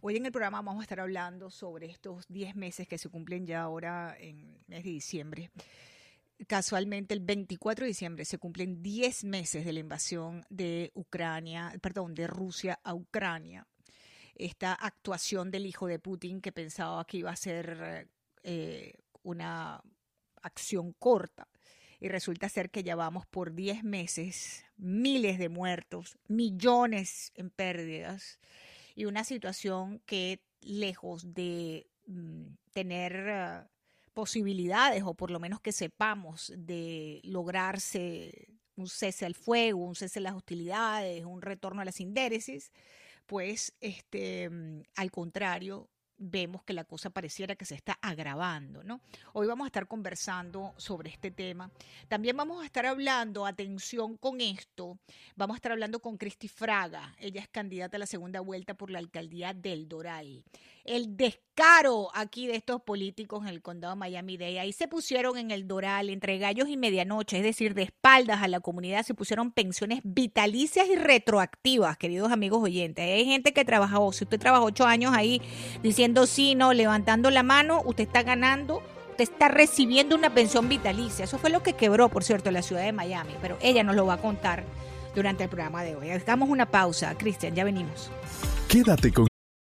Hoy 0.00 0.16
en 0.16 0.26
el 0.26 0.30
programa 0.30 0.62
vamos 0.62 0.78
a 0.78 0.84
estar 0.84 1.00
hablando 1.00 1.50
sobre 1.50 1.86
estos 1.86 2.24
10 2.28 2.54
meses 2.54 2.86
que 2.86 2.98
se 2.98 3.08
cumplen 3.08 3.44
ya 3.44 3.62
ahora 3.62 4.16
en 4.16 4.60
mes 4.68 4.84
de 4.84 4.90
diciembre. 4.90 5.50
Casualmente, 6.46 7.14
el 7.14 7.20
24 7.20 7.84
de 7.84 7.88
diciembre 7.88 8.24
se 8.24 8.38
cumplen 8.38 8.80
10 8.80 9.24
meses 9.24 9.64
de 9.64 9.72
la 9.72 9.80
invasión 9.80 10.46
de 10.48 10.92
Ucrania, 10.94 11.72
perdón, 11.82 12.14
de 12.14 12.28
Rusia 12.28 12.78
a 12.84 12.94
Ucrania. 12.94 13.66
Esta 14.36 14.74
actuación 14.74 15.50
del 15.50 15.66
hijo 15.66 15.88
de 15.88 15.98
Putin 15.98 16.40
que 16.40 16.52
pensaba 16.52 17.04
que 17.06 17.16
iba 17.16 17.32
a 17.32 17.36
ser 17.36 18.08
eh, 18.44 18.92
una 19.24 19.82
acción 20.42 20.92
corta 20.92 21.48
y 22.00 22.08
resulta 22.08 22.48
ser 22.48 22.70
que 22.70 22.82
ya 22.82 22.96
vamos 22.96 23.26
por 23.26 23.54
10 23.54 23.84
meses, 23.84 24.64
miles 24.76 25.38
de 25.38 25.48
muertos, 25.48 26.18
millones 26.28 27.32
en 27.34 27.50
pérdidas 27.50 28.38
y 28.94 29.06
una 29.06 29.24
situación 29.24 30.00
que 30.06 30.40
lejos 30.60 31.34
de 31.34 31.88
mm, 32.06 32.46
tener 32.72 33.24
eh, 33.28 33.62
posibilidades 34.14 35.02
o 35.04 35.14
por 35.14 35.30
lo 35.30 35.40
menos 35.40 35.60
que 35.60 35.72
sepamos 35.72 36.52
de 36.56 37.20
lograrse 37.24 38.48
un 38.76 38.88
cese 38.88 39.26
al 39.26 39.34
fuego, 39.34 39.84
un 39.84 39.96
cese 39.96 40.20
a 40.20 40.22
las 40.22 40.34
hostilidades, 40.34 41.24
un 41.24 41.42
retorno 41.42 41.82
a 41.82 41.84
la 41.84 41.92
sindéresis, 41.92 42.72
pues 43.26 43.74
este, 43.80 44.48
mm, 44.48 44.82
al 44.96 45.10
contrario, 45.10 45.88
vemos 46.18 46.62
que 46.64 46.72
la 46.72 46.84
cosa 46.84 47.10
pareciera 47.10 47.56
que 47.56 47.64
se 47.64 47.74
está 47.74 47.98
agravando, 48.02 48.82
¿no? 48.82 49.00
Hoy 49.32 49.46
vamos 49.46 49.64
a 49.64 49.68
estar 49.68 49.86
conversando 49.86 50.74
sobre 50.76 51.10
este 51.10 51.30
tema. 51.30 51.70
También 52.08 52.36
vamos 52.36 52.62
a 52.62 52.66
estar 52.66 52.84
hablando, 52.86 53.46
atención 53.46 54.16
con 54.16 54.40
esto, 54.40 54.98
vamos 55.36 55.54
a 55.54 55.58
estar 55.58 55.72
hablando 55.72 56.00
con 56.00 56.18
Cristi 56.18 56.48
Fraga. 56.48 57.14
Ella 57.18 57.40
es 57.40 57.48
candidata 57.48 57.96
a 57.96 58.00
la 58.00 58.06
segunda 58.06 58.40
vuelta 58.40 58.74
por 58.74 58.90
la 58.90 58.98
alcaldía 58.98 59.54
del 59.54 59.88
Doral. 59.88 60.44
El 60.88 61.18
descaro 61.18 62.08
aquí 62.14 62.46
de 62.46 62.56
estos 62.56 62.80
políticos 62.80 63.42
en 63.42 63.48
el 63.48 63.60
condado 63.60 63.92
de 63.92 63.98
Miami-Dade. 63.98 64.58
Ahí 64.58 64.72
se 64.72 64.88
pusieron 64.88 65.36
en 65.36 65.50
el 65.50 65.68
Doral 65.68 66.08
entre 66.08 66.38
gallos 66.38 66.66
y 66.66 66.78
medianoche, 66.78 67.36
es 67.36 67.42
decir, 67.42 67.74
de 67.74 67.82
espaldas 67.82 68.42
a 68.42 68.48
la 68.48 68.60
comunidad, 68.60 69.04
se 69.04 69.12
pusieron 69.12 69.52
pensiones 69.52 70.00
vitalicias 70.02 70.88
y 70.88 70.96
retroactivas, 70.96 71.98
queridos 71.98 72.32
amigos 72.32 72.62
oyentes. 72.62 73.04
Hay 73.04 73.26
gente 73.26 73.52
que 73.52 73.66
trabajó, 73.66 74.14
si 74.14 74.24
usted 74.24 74.38
trabajó 74.38 74.64
ocho 74.64 74.86
años 74.86 75.12
ahí 75.14 75.42
diciendo 75.82 76.26
sí, 76.26 76.54
no, 76.54 76.72
levantando 76.72 77.30
la 77.30 77.42
mano, 77.42 77.82
usted 77.84 78.04
está 78.04 78.22
ganando, 78.22 78.82
está 79.18 79.48
recibiendo 79.48 80.16
una 80.16 80.32
pensión 80.32 80.70
vitalicia. 80.70 81.26
Eso 81.26 81.36
fue 81.36 81.50
lo 81.50 81.62
que 81.62 81.74
quebró, 81.74 82.08
por 82.08 82.24
cierto, 82.24 82.50
la 82.50 82.62
ciudad 82.62 82.84
de 82.84 82.92
Miami, 82.92 83.34
pero 83.42 83.58
ella 83.60 83.84
nos 83.84 83.94
lo 83.94 84.06
va 84.06 84.14
a 84.14 84.22
contar 84.22 84.64
durante 85.14 85.44
el 85.44 85.50
programa 85.50 85.82
de 85.82 85.96
hoy. 85.96 86.08
Hagamos 86.08 86.48
una 86.48 86.64
pausa, 86.64 87.14
Cristian, 87.18 87.54
ya 87.54 87.64
venimos. 87.64 88.10
Quédate 88.68 89.12
con 89.12 89.27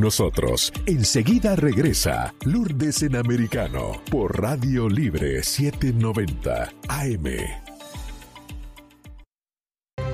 Nosotros. 0.00 0.72
Enseguida 0.86 1.56
regresa 1.56 2.34
Lourdes 2.44 3.02
en 3.02 3.16
Americano 3.16 4.00
por 4.10 4.40
Radio 4.40 4.88
Libre 4.88 5.42
790 5.42 6.72
AM. 6.88 7.24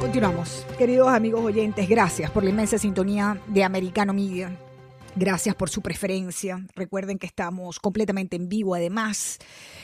Continuamos. 0.01 0.67
Queridos 0.77 1.09
amigos 1.09 1.45
oyentes, 1.45 1.89
gracias 1.89 2.31
por 2.31 2.43
la 2.43 2.51
inmensa 2.51 2.77
sintonía 2.77 3.41
de 3.47 3.65
Americano 3.65 4.13
Media. 4.13 4.51
Gracias 5.15 5.55
por 5.55 5.69
su 5.69 5.83
preferencia. 5.83 6.65
Recuerden 6.75 7.19
que 7.19 7.27
estamos 7.27 7.79
completamente 7.79 8.35
en 8.35 8.49
vivo, 8.49 8.75
además 8.75 9.39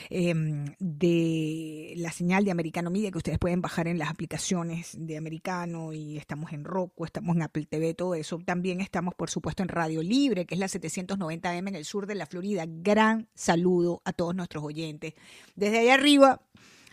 em, 0.09 0.73
de 0.79 1.93
la 1.97 2.11
señal 2.11 2.43
de 2.45 2.51
Americano 2.51 2.89
Media 2.89 3.11
que 3.11 3.19
ustedes 3.19 3.37
pueden 3.37 3.61
bajar 3.61 3.87
en 3.87 3.99
las 3.99 4.09
aplicaciones 4.09 4.97
de 4.97 5.17
Americano 5.17 5.93
y 5.93 6.17
estamos 6.17 6.51
en 6.51 6.65
Roku, 6.65 7.05
estamos 7.05 7.35
en 7.35 7.43
Apple 7.43 7.67
TV, 7.69 7.93
todo 7.93 8.15
eso. 8.15 8.39
También 8.43 8.81
estamos, 8.81 9.13
por 9.13 9.29
supuesto, 9.29 9.61
en 9.61 9.69
Radio 9.69 10.01
Libre, 10.01 10.47
que 10.47 10.55
es 10.55 10.59
la 10.59 10.67
790M 10.67 11.67
en 11.67 11.75
el 11.75 11.85
sur 11.85 12.07
de 12.07 12.15
la 12.15 12.25
Florida. 12.25 12.65
Gran 12.67 13.27
saludo 13.35 14.01
a 14.05 14.13
todos 14.13 14.33
nuestros 14.33 14.63
oyentes. 14.63 15.13
Desde 15.55 15.77
ahí 15.77 15.89
arriba 15.89 16.41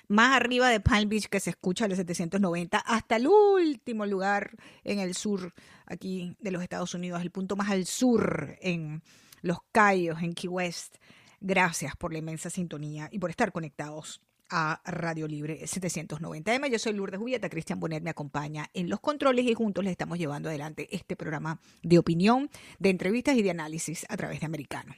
más 0.08 0.36
arriba 0.36 0.68
de 0.68 0.80
Palm 0.80 1.08
Beach 1.08 1.26
que 1.26 1.40
se 1.40 1.50
escucha 1.50 1.86
el 1.86 1.96
790 1.96 2.78
hasta 2.78 3.16
el 3.16 3.26
último 3.26 4.06
lugar 4.06 4.56
en 4.84 4.98
el 4.98 5.14
sur 5.14 5.52
aquí 5.86 6.36
de 6.40 6.50
los 6.50 6.62
Estados 6.62 6.94
Unidos, 6.94 7.22
el 7.22 7.30
punto 7.30 7.56
más 7.56 7.70
al 7.70 7.86
sur 7.86 8.56
en 8.60 9.02
Los 9.42 9.58
Cayos, 9.72 10.22
en 10.22 10.34
Key 10.34 10.48
West. 10.48 10.96
Gracias 11.40 11.96
por 11.96 12.12
la 12.12 12.18
inmensa 12.18 12.50
sintonía 12.50 13.08
y 13.12 13.18
por 13.18 13.30
estar 13.30 13.52
conectados 13.52 14.20
a 14.48 14.80
Radio 14.84 15.26
Libre 15.26 15.60
790M. 15.62 16.70
Yo 16.70 16.78
soy 16.78 16.92
Lourdes 16.92 17.18
Jubieta, 17.18 17.48
Cristian 17.48 17.80
Bonet 17.80 18.02
me 18.02 18.10
acompaña 18.10 18.70
en 18.74 18.88
los 18.88 19.00
controles 19.00 19.44
y 19.46 19.54
juntos 19.54 19.84
les 19.84 19.92
estamos 19.92 20.18
llevando 20.18 20.48
adelante 20.48 20.88
este 20.90 21.16
programa 21.16 21.60
de 21.82 21.98
opinión, 21.98 22.50
de 22.78 22.90
entrevistas 22.90 23.36
y 23.36 23.42
de 23.42 23.50
análisis 23.50 24.06
a 24.08 24.16
través 24.16 24.40
de 24.40 24.46
Americano. 24.46 24.94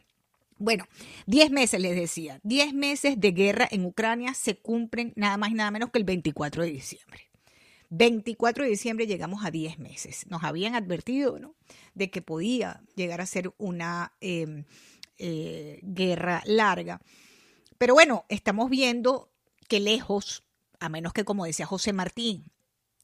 Bueno, 0.58 0.86
10 1.26 1.50
meses 1.50 1.80
les 1.80 1.94
decía, 1.94 2.40
10 2.42 2.74
meses 2.74 3.20
de 3.20 3.30
guerra 3.30 3.68
en 3.70 3.84
Ucrania 3.84 4.34
se 4.34 4.56
cumplen 4.56 5.12
nada 5.14 5.36
más 5.36 5.50
y 5.50 5.54
nada 5.54 5.70
menos 5.70 5.90
que 5.90 5.98
el 5.98 6.04
24 6.04 6.64
de 6.64 6.70
diciembre. 6.70 7.28
24 7.90 8.64
de 8.64 8.70
diciembre 8.70 9.06
llegamos 9.06 9.44
a 9.44 9.50
10 9.50 9.78
meses. 9.78 10.26
Nos 10.28 10.42
habían 10.44 10.74
advertido 10.74 11.38
¿no? 11.38 11.54
de 11.94 12.10
que 12.10 12.22
podía 12.22 12.82
llegar 12.96 13.20
a 13.20 13.26
ser 13.26 13.52
una 13.56 14.12
em, 14.20 14.64
eh, 15.16 15.80
guerra 15.82 16.42
larga. 16.44 17.00
Pero 17.78 17.94
bueno, 17.94 18.26
estamos 18.28 18.68
viendo 18.68 19.30
que 19.68 19.80
lejos, 19.80 20.44
a 20.80 20.88
menos 20.88 21.12
que 21.12 21.24
como 21.24 21.44
decía 21.44 21.66
José 21.66 21.92
Martín, 21.92 22.50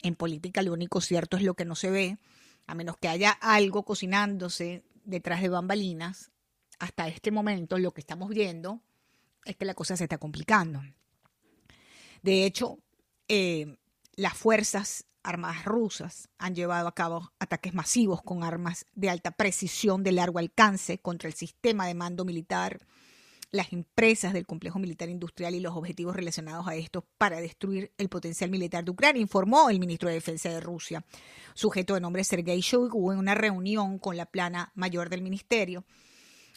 en 0.03 0.17
política 0.17 0.61
lo 0.63 0.73
único 0.73 1.01
cierto 1.01 1.37
es 1.37 1.45
lo 1.45 1.55
que 1.55 1.65
no 1.65 1.77
se 1.77 1.91
ve, 1.91 2.19
a 2.67 2.75
menos 2.75 2.97
que 2.99 3.09
haya 3.09 3.31
algo 3.31 3.85
cocinándose 3.85 4.83
detrás 5.05 5.41
de 5.41 5.49
bambalinas, 5.49 6.31
hasta 6.79 7.09
este 7.09 7.31
momento 7.31 7.79
lo 7.79 7.93
que 7.93 8.01
estamos 8.01 8.29
viendo 8.31 8.81
es 9.45 9.57
que 9.57 9.65
la 9.65 9.75
cosa 9.75 9.97
se 9.97 10.05
está 10.05 10.19
complicando. 10.19 10.83
De 12.23 12.45
hecho, 12.45 12.79
eh, 13.29 13.77
las 14.17 14.35
fuerzas 14.35 15.07
armadas 15.23 15.65
rusas 15.65 16.29
han 16.39 16.55
llevado 16.55 16.87
a 16.87 16.95
cabo 16.95 17.33
ataques 17.39 17.75
masivos 17.75 18.23
con 18.23 18.45
armas 18.45 18.87
de 18.95 19.11
alta 19.11 19.31
precisión 19.31 20.03
de 20.03 20.13
largo 20.13 20.39
alcance 20.39 20.99
contra 20.99 21.29
el 21.29 21.35
sistema 21.35 21.87
de 21.87 21.95
mando 21.95 22.25
militar 22.25 22.87
las 23.51 23.73
empresas 23.73 24.33
del 24.33 24.47
complejo 24.47 24.81
militar 24.81 25.09
industrial 25.09 25.55
y 25.55 25.61
los 25.61 25.77
objetivos 25.77 26.17
relacionados 26.17 26.67
a 26.67 26.75
esto 26.75 27.07
para 27.19 27.41
destruir 27.41 27.93
el 27.99 28.09
potencial 28.09 28.51
militar 28.51 28.85
de 28.85 28.91
Ucrania, 28.91 29.23
informó 29.23 29.71
el 29.71 29.79
ministro 29.79 30.09
de 30.09 30.17
Defensa 30.17 30.49
de 30.49 30.61
Rusia, 30.61 31.05
sujeto 31.55 31.95
de 31.95 32.01
nombre 32.01 32.25
Sergei 32.25 32.61
Shoigu, 32.61 33.13
en 33.13 33.19
una 33.19 33.37
reunión 33.37 34.01
con 34.01 34.17
la 34.17 34.27
plana 34.27 34.73
mayor 34.75 35.09
del 35.09 35.23
ministerio 35.23 35.85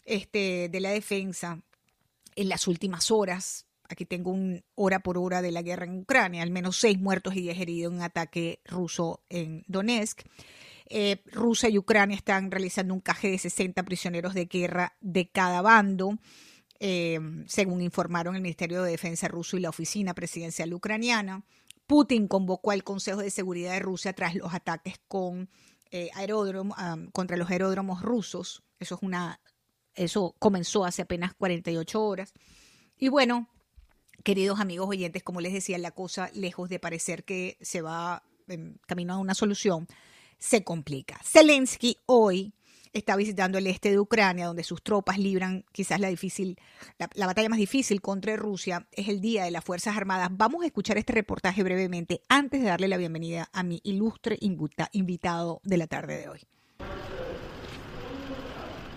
este, 0.08 0.70
de 0.70 0.80
la 0.80 0.90
defensa 0.90 1.62
en 2.36 2.50
las 2.50 2.68
últimas 2.68 3.12
horas. 3.12 3.68
Aquí 3.90 4.06
tengo 4.06 4.32
un 4.32 4.64
hora 4.76 5.00
por 5.00 5.18
hora 5.18 5.42
de 5.42 5.52
la 5.52 5.62
guerra 5.62 5.86
en 5.86 6.00
Ucrania, 6.00 6.42
al 6.42 6.52
menos 6.52 6.78
seis 6.78 6.98
muertos 7.00 7.36
y 7.36 7.42
diez 7.42 7.60
heridos 7.60 7.94
en 7.94 8.02
ataque 8.02 8.62
ruso 8.66 9.22
en 9.30 9.64
Donetsk. 9.68 10.22
Eh, 10.90 11.22
Rusia 11.32 11.70
y 11.70 11.78
Ucrania 11.78 12.16
están 12.16 12.50
realizando 12.50 12.94
un 12.94 13.02
caje 13.02 13.30
de 13.30 13.38
60 13.38 13.84
prisioneros 13.84 14.34
de 14.34 14.46
guerra 14.46 14.96
de 15.02 15.30
cada 15.30 15.62
bando, 15.62 16.18
eh, 16.80 17.20
según 17.46 17.82
informaron 17.82 18.36
el 18.36 18.42
Ministerio 18.42 18.82
de 18.84 18.92
Defensa 18.92 19.28
ruso 19.28 19.58
y 19.58 19.62
la 19.62 19.70
Oficina 19.70 20.14
Presidencial 20.14 20.74
Ucraniana. 20.74 21.44
Putin 21.86 22.28
convocó 22.28 22.72
al 22.72 22.86
Consejo 22.86 23.22
de 23.22 23.32
Seguridad 23.32 23.74
de 23.74 23.80
Rusia 23.80 24.14
tras 24.14 24.36
los 24.36 24.54
ataques 24.54 24.96
con, 25.08 25.50
eh, 25.92 26.10
contra 27.12 27.38
los 27.38 27.50
aeródromos 27.50 28.02
rusos. 28.02 28.64
Eso 28.80 28.96
es 28.96 29.02
una 29.02 29.42
eso 29.98 30.36
comenzó 30.40 30.86
hace 30.86 31.02
apenas 31.02 31.34
48 31.34 32.02
horas. 32.02 32.34
Y 32.98 33.10
bueno, 33.10 33.50
queridos 34.24 34.60
amigos 34.60 34.88
oyentes, 34.88 35.24
como 35.24 35.42
les 35.42 35.54
decía, 35.54 35.78
la 35.78 35.92
cosa, 35.92 36.30
lejos 36.34 36.70
de 36.70 36.80
parecer 36.80 37.24
que 37.24 37.58
se 37.62 37.82
va 37.82 38.24
camino 38.86 39.14
a 39.14 39.18
una 39.18 39.34
solución, 39.34 39.88
se 40.40 40.64
complica. 40.64 41.20
Zelensky 41.24 41.98
hoy 42.06 42.54
está 42.94 43.16
visitando 43.16 43.58
el 43.58 43.68
este 43.68 43.92
de 43.92 44.00
Ucrania, 44.00 44.48
donde 44.48 44.64
sus 44.64 44.82
tropas 44.82 45.18
libran 45.18 45.66
quizás 45.72 46.00
la 46.00 46.08
difícil, 46.08 46.58
la, 46.98 47.28
batalla 47.28 47.50
más 47.50 47.60
difícil 47.60 48.02
contra 48.02 48.36
Rusia. 48.36 48.88
Es 48.92 49.08
el 49.08 49.22
día 49.22 49.44
de 49.44 49.52
las 49.52 49.64
Fuerzas 49.64 49.98
Armadas. 49.98 50.30
Vamos 50.32 50.64
a 50.64 50.68
escuchar 50.68 50.98
este 50.98 51.14
reportaje 51.14 51.64
brevemente 51.64 52.22
antes 52.30 52.62
de 52.62 52.68
darle 52.68 52.88
la 52.88 52.98
bienvenida 52.98 53.50
a 53.54 53.64
mi 53.64 53.82
ilustre 53.84 54.38
invitado 54.40 55.62
de 55.64 55.78
la 55.78 55.88
tarde 55.88 56.18
de 56.18 56.30
hoy. 56.30 56.40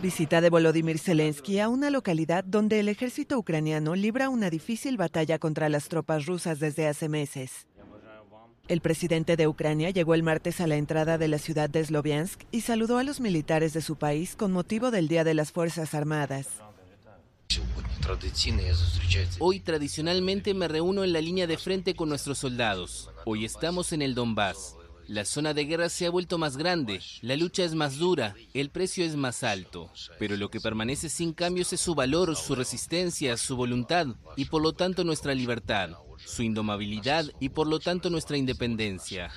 Visita 0.02 0.40
de 0.40 0.49
Volodymyr 0.49 0.99
Zelensky 0.99 1.59
a 1.59 1.69
una 1.69 1.90
localidad 1.90 2.42
donde 2.42 2.80
el 2.80 2.88
ejército 2.88 3.38
ucraniano 3.38 3.95
libra 3.95 4.30
una 4.30 4.49
difícil 4.49 4.97
batalla 4.97 5.38
contra 5.38 5.69
las 5.69 5.88
tropas 5.88 6.25
rusas 6.25 6.59
desde 6.59 6.88
hace 6.88 7.11
meses. 7.11 7.66
El 8.66 8.80
presidente 8.80 9.37
de 9.37 9.47
Ucrania 9.47 9.90
llegó 9.90 10.14
el 10.14 10.23
martes 10.23 10.62
a 10.62 10.66
la 10.66 10.76
entrada 10.76 11.19
de 11.19 11.28
la 11.28 11.37
ciudad 11.37 11.69
de 11.69 11.85
Sloviansk 11.85 12.45
y 12.50 12.62
saludó 12.62 12.97
a 12.97 13.04
los 13.04 13.21
militares 13.21 13.75
de 13.75 13.83
su 13.83 13.97
país 13.97 14.37
con 14.37 14.52
motivo 14.52 14.90
del 14.90 15.07
Día 15.07 15.23
de 15.23 15.35
las 15.35 15.52
Fuerzas 15.52 15.92
Armadas. 15.92 16.49
Hoy 19.38 19.61
tradicionalmente 19.61 20.54
me 20.54 20.69
reúno 20.69 21.04
en 21.04 21.12
la 21.12 21.21
línea 21.21 21.47
de 21.47 21.59
frente 21.59 21.95
con 21.95 22.09
nuestros 22.09 22.38
soldados. 22.38 23.11
Hoy 23.26 23.45
estamos 23.45 23.92
en 23.92 24.00
el 24.00 24.14
Donbass. 24.14 24.76
La 25.11 25.25
zona 25.25 25.55
de 25.55 25.64
guerra 25.64 25.88
se 25.88 26.07
ha 26.07 26.11
vuelto 26.11 26.38
más 26.38 26.57
grande, 26.57 27.00
la 27.21 27.35
lucha 27.35 27.64
es 27.64 27.75
más 27.75 27.99
dura, 27.99 28.37
el 28.55 28.71
precio 28.71 29.05
es 29.05 29.17
más 29.17 29.43
alto, 29.43 29.90
pero 30.21 30.37
lo 30.37 30.50
que 30.50 30.61
permanece 30.61 31.09
sin 31.09 31.33
cambios 31.33 31.73
es 31.73 31.81
su 31.81 31.97
valor, 31.97 32.37
su 32.37 32.55
resistencia, 32.55 33.37
su 33.37 33.57
voluntad 33.57 34.07
y 34.37 34.45
por 34.45 34.62
lo 34.62 34.73
tanto 34.73 35.02
nuestra 35.02 35.35
libertad 35.35 35.90
su 36.25 36.45
indomabilidad 36.45 37.25
y 37.40 37.49
por 37.49 37.67
lo 37.67 37.81
tanto 37.81 38.09
nuestra 38.09 38.37
independencia. 38.37 39.33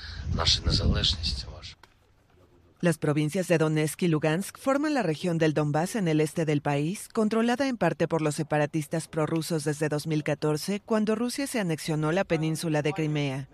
Las 2.79 2.97
provincias 2.99 3.47
de 3.47 3.57
Donetsk 3.57 4.03
y 4.03 4.07
Lugansk 4.09 4.59
forman 4.59 4.93
la 4.93 5.01
región 5.01 5.39
del 5.39 5.55
Donbass 5.55 5.95
en 5.95 6.07
el 6.07 6.21
este 6.21 6.45
del 6.45 6.61
país, 6.61 7.07
controlada 7.07 7.67
en 7.67 7.77
parte 7.77 8.07
por 8.07 8.21
los 8.21 8.35
separatistas 8.35 9.07
prorrusos 9.07 9.63
desde 9.63 9.89
2014, 9.89 10.81
cuando 10.81 11.15
Rusia 11.15 11.47
se 11.47 11.59
anexionó 11.59 12.11
la 12.11 12.25
península 12.25 12.83
de 12.83 12.93
Crimea. 12.93 13.49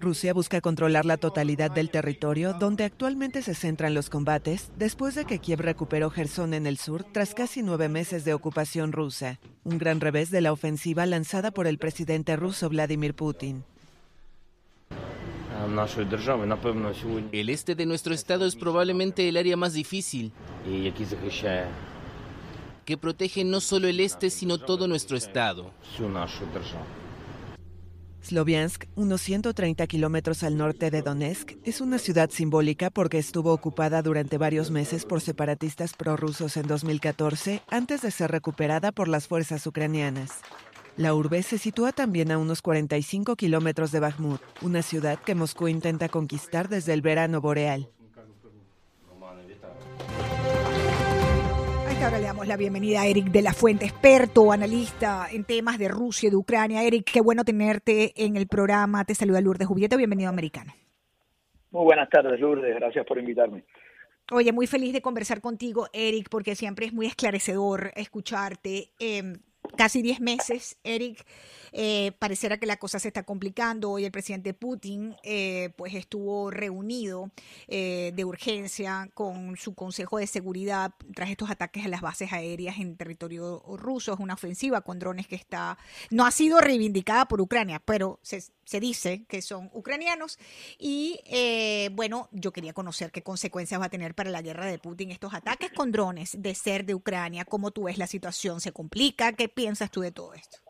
Rusia 0.00 0.32
busca 0.32 0.60
controlar 0.60 1.04
la 1.04 1.16
totalidad 1.16 1.72
del 1.72 1.90
territorio 1.90 2.52
donde 2.52 2.84
actualmente 2.84 3.42
se 3.42 3.54
centran 3.54 3.94
los 3.94 4.10
combates 4.10 4.70
después 4.76 5.16
de 5.16 5.24
que 5.24 5.40
Kiev 5.40 5.60
recuperó 5.60 6.08
Gerson 6.10 6.54
en 6.54 6.68
el 6.68 6.78
sur 6.78 7.04
tras 7.04 7.34
casi 7.34 7.62
nueve 7.62 7.88
meses 7.88 8.24
de 8.24 8.32
ocupación 8.32 8.92
rusa, 8.92 9.40
un 9.64 9.78
gran 9.78 10.00
revés 10.00 10.30
de 10.30 10.40
la 10.40 10.52
ofensiva 10.52 11.04
lanzada 11.04 11.50
por 11.50 11.66
el 11.66 11.78
presidente 11.78 12.36
ruso 12.36 12.68
Vladimir 12.68 13.14
Putin. 13.14 13.64
El 17.32 17.48
este 17.48 17.74
de 17.74 17.86
nuestro 17.86 18.14
estado 18.14 18.46
es 18.46 18.54
probablemente 18.54 19.28
el 19.28 19.36
área 19.36 19.56
más 19.56 19.72
difícil, 19.72 20.32
que 22.84 22.96
protege 22.96 23.44
no 23.44 23.60
solo 23.60 23.88
el 23.88 23.98
este, 23.98 24.30
sino 24.30 24.58
todo 24.58 24.86
nuestro 24.86 25.16
estado. 25.16 25.72
Sloviansk, 28.28 28.84
unos 28.94 29.22
130 29.22 29.86
kilómetros 29.86 30.42
al 30.42 30.58
norte 30.58 30.90
de 30.90 31.00
Donetsk, 31.00 31.56
es 31.64 31.80
una 31.80 31.98
ciudad 31.98 32.28
simbólica 32.28 32.90
porque 32.90 33.16
estuvo 33.16 33.54
ocupada 33.54 34.02
durante 34.02 34.36
varios 34.36 34.70
meses 34.70 35.06
por 35.06 35.22
separatistas 35.22 35.94
prorrusos 35.94 36.58
en 36.58 36.66
2014 36.66 37.62
antes 37.68 38.02
de 38.02 38.10
ser 38.10 38.30
recuperada 38.30 38.92
por 38.92 39.08
las 39.08 39.28
fuerzas 39.28 39.66
ucranianas. 39.66 40.42
La 40.98 41.14
urbe 41.14 41.42
se 41.42 41.56
sitúa 41.56 41.92
también 41.92 42.30
a 42.30 42.36
unos 42.36 42.60
45 42.60 43.34
kilómetros 43.34 43.92
de 43.92 44.00
Bakhmut, 44.00 44.42
una 44.60 44.82
ciudad 44.82 45.18
que 45.18 45.34
Moscú 45.34 45.68
intenta 45.68 46.10
conquistar 46.10 46.68
desde 46.68 46.92
el 46.92 47.00
verano 47.00 47.40
boreal. 47.40 47.88
Ahora 52.08 52.20
le 52.20 52.26
damos 52.26 52.48
la 52.48 52.56
bienvenida 52.56 53.02
a 53.02 53.06
Eric 53.06 53.26
de 53.26 53.42
la 53.42 53.52
Fuente, 53.52 53.84
experto, 53.84 54.50
analista 54.50 55.26
en 55.30 55.44
temas 55.44 55.78
de 55.78 55.88
Rusia 55.88 56.28
y 56.28 56.30
de 56.30 56.36
Ucrania. 56.36 56.82
Eric, 56.82 57.10
qué 57.12 57.20
bueno 57.20 57.44
tenerte 57.44 58.14
en 58.16 58.36
el 58.36 58.48
programa. 58.48 59.04
Te 59.04 59.14
saluda 59.14 59.42
Lourdes 59.42 59.68
Jubieta, 59.68 59.94
bienvenido 59.94 60.30
a 60.30 60.32
Americano. 60.32 60.72
Muy 61.70 61.84
buenas 61.84 62.08
tardes, 62.08 62.40
Lourdes. 62.40 62.74
Gracias 62.76 63.04
por 63.04 63.18
invitarme. 63.18 63.62
Oye, 64.32 64.52
muy 64.52 64.66
feliz 64.66 64.94
de 64.94 65.02
conversar 65.02 65.42
contigo, 65.42 65.88
Eric, 65.92 66.30
porque 66.30 66.54
siempre 66.54 66.86
es 66.86 66.94
muy 66.94 67.04
esclarecedor 67.04 67.92
escucharte. 67.94 68.88
Eh, 68.98 69.34
casi 69.76 70.00
10 70.00 70.20
meses, 70.20 70.80
Eric, 70.84 71.26
eh, 71.72 72.12
pareciera 72.18 72.58
que 72.58 72.66
la 72.66 72.76
cosa 72.76 72.98
se 72.98 73.08
está 73.08 73.22
complicando. 73.22 73.90
Hoy 73.90 74.04
el 74.04 74.12
presidente 74.12 74.54
Putin 74.54 75.16
eh, 75.22 75.70
pues 75.76 75.94
estuvo 75.94 76.50
reunido 76.50 77.30
eh, 77.66 78.12
de 78.14 78.24
urgencia 78.24 79.10
con 79.14 79.56
su 79.56 79.74
Consejo 79.74 80.18
de 80.18 80.26
Seguridad 80.26 80.94
tras 81.14 81.30
estos 81.30 81.50
ataques 81.50 81.84
a 81.84 81.88
las 81.88 82.00
bases 82.00 82.32
aéreas 82.32 82.78
en 82.78 82.96
territorio 82.96 83.62
ruso. 83.76 84.12
Es 84.12 84.20
una 84.20 84.34
ofensiva 84.34 84.80
con 84.80 84.98
drones 84.98 85.26
que 85.26 85.36
está, 85.36 85.78
no 86.10 86.26
ha 86.26 86.30
sido 86.30 86.60
reivindicada 86.60 87.26
por 87.26 87.40
Ucrania, 87.40 87.80
pero 87.84 88.18
se, 88.22 88.42
se 88.64 88.80
dice 88.80 89.24
que 89.28 89.42
son 89.42 89.70
ucranianos. 89.72 90.38
Y 90.78 91.20
bueno, 91.92 92.28
yo 92.32 92.52
quería 92.52 92.72
conocer 92.72 93.10
qué 93.10 93.22
consecuencias 93.22 93.80
va 93.80 93.86
a 93.86 93.90
tener 93.90 94.14
para 94.14 94.30
la 94.30 94.42
guerra 94.42 94.66
de 94.66 94.78
Putin 94.78 95.10
estos 95.10 95.34
ataques 95.34 95.72
con 95.72 95.92
drones 95.92 96.36
de 96.40 96.54
ser 96.54 96.84
de 96.84 96.94
Ucrania. 96.94 97.44
¿Cómo 97.44 97.70
tú 97.70 97.84
ves 97.84 97.98
la 97.98 98.06
situación? 98.06 98.60
¿Se 98.60 98.72
complica? 98.72 99.32
¿Qué 99.32 99.48
piensas 99.48 99.90
tú 99.90 100.00
de 100.00 100.12
todo 100.12 100.34
esto? 100.34 100.67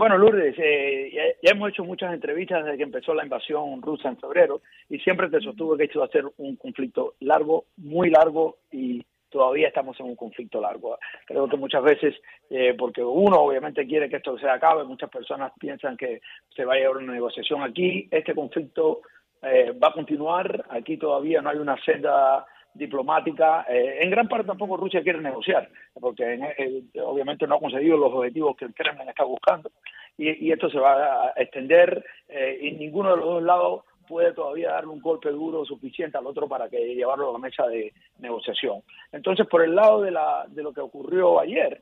Bueno, 0.00 0.16
Lourdes, 0.16 0.54
eh, 0.56 1.12
ya, 1.42 1.50
hemos 1.52 1.68
hecho 1.68 1.84
muchas 1.84 2.14
entrevistas 2.14 2.64
desde 2.64 2.78
que 2.78 2.84
empezó 2.84 3.12
la 3.12 3.22
invasión 3.22 3.82
rusa 3.82 4.08
en 4.08 4.16
febrero 4.16 4.62
y 4.88 4.98
siempre 5.00 5.28
te 5.28 5.42
sostuvo 5.42 5.76
que 5.76 5.84
esto 5.84 5.98
iba 5.98 6.06
a 6.06 6.08
ser 6.08 6.24
un 6.38 6.56
conflicto 6.56 7.16
largo, 7.20 7.66
muy 7.76 8.08
largo 8.08 8.60
y 8.72 9.04
todavía 9.28 9.68
estamos 9.68 10.00
en 10.00 10.06
un 10.06 10.16
conflicto 10.16 10.58
largo. 10.58 10.98
Creo 11.26 11.46
que 11.50 11.58
muchas 11.58 11.82
veces, 11.82 12.14
eh, 12.48 12.74
porque 12.78 13.04
uno 13.04 13.40
obviamente 13.40 13.86
quiere 13.86 14.08
que 14.08 14.16
esto 14.16 14.38
se 14.38 14.48
acabe, 14.48 14.84
muchas 14.84 15.10
personas 15.10 15.52
piensan 15.60 15.98
que 15.98 16.22
se 16.56 16.64
va 16.64 16.72
a 16.72 16.76
llevar 16.78 16.96
una 16.96 17.12
negociación 17.12 17.62
aquí. 17.62 18.08
Este 18.10 18.34
conflicto 18.34 19.02
eh, 19.42 19.72
va 19.72 19.88
a 19.88 19.92
continuar, 19.92 20.64
aquí 20.70 20.96
todavía 20.96 21.42
no 21.42 21.50
hay 21.50 21.58
una 21.58 21.76
senda 21.84 22.46
diplomática. 22.74 23.66
Eh, 23.68 23.98
en 24.00 24.10
gran 24.10 24.28
parte 24.28 24.46
tampoco 24.46 24.76
Rusia 24.76 25.02
quiere 25.02 25.20
negociar, 25.20 25.68
porque 25.98 26.34
eh, 26.34 26.82
obviamente 27.04 27.46
no 27.46 27.56
ha 27.56 27.60
conseguido 27.60 27.96
los 27.96 28.12
objetivos 28.12 28.56
que 28.56 28.66
el 28.66 28.74
Kremlin 28.74 29.08
está 29.08 29.24
buscando. 29.24 29.70
Y, 30.16 30.52
esto 30.52 30.68
se 30.68 30.78
va 30.78 31.28
a 31.28 31.32
extender 31.36 32.04
eh, 32.28 32.58
y 32.60 32.72
ninguno 32.72 33.10
de 33.10 33.16
los 33.16 33.24
dos 33.24 33.42
lados 33.42 33.84
puede 34.06 34.34
todavía 34.34 34.72
darle 34.72 34.90
un 34.90 35.00
golpe 35.00 35.30
duro 35.30 35.64
suficiente 35.64 36.18
al 36.18 36.26
otro 36.26 36.46
para 36.46 36.68
que 36.68 36.94
llevarlo 36.94 37.30
a 37.30 37.32
la 37.32 37.38
mesa 37.38 37.66
de 37.68 37.94
negociación. 38.18 38.82
Entonces, 39.12 39.46
por 39.46 39.62
el 39.62 39.74
lado 39.74 40.02
de, 40.02 40.10
la, 40.10 40.44
de 40.48 40.62
lo 40.62 40.74
que 40.74 40.80
ocurrió 40.80 41.40
ayer, 41.40 41.80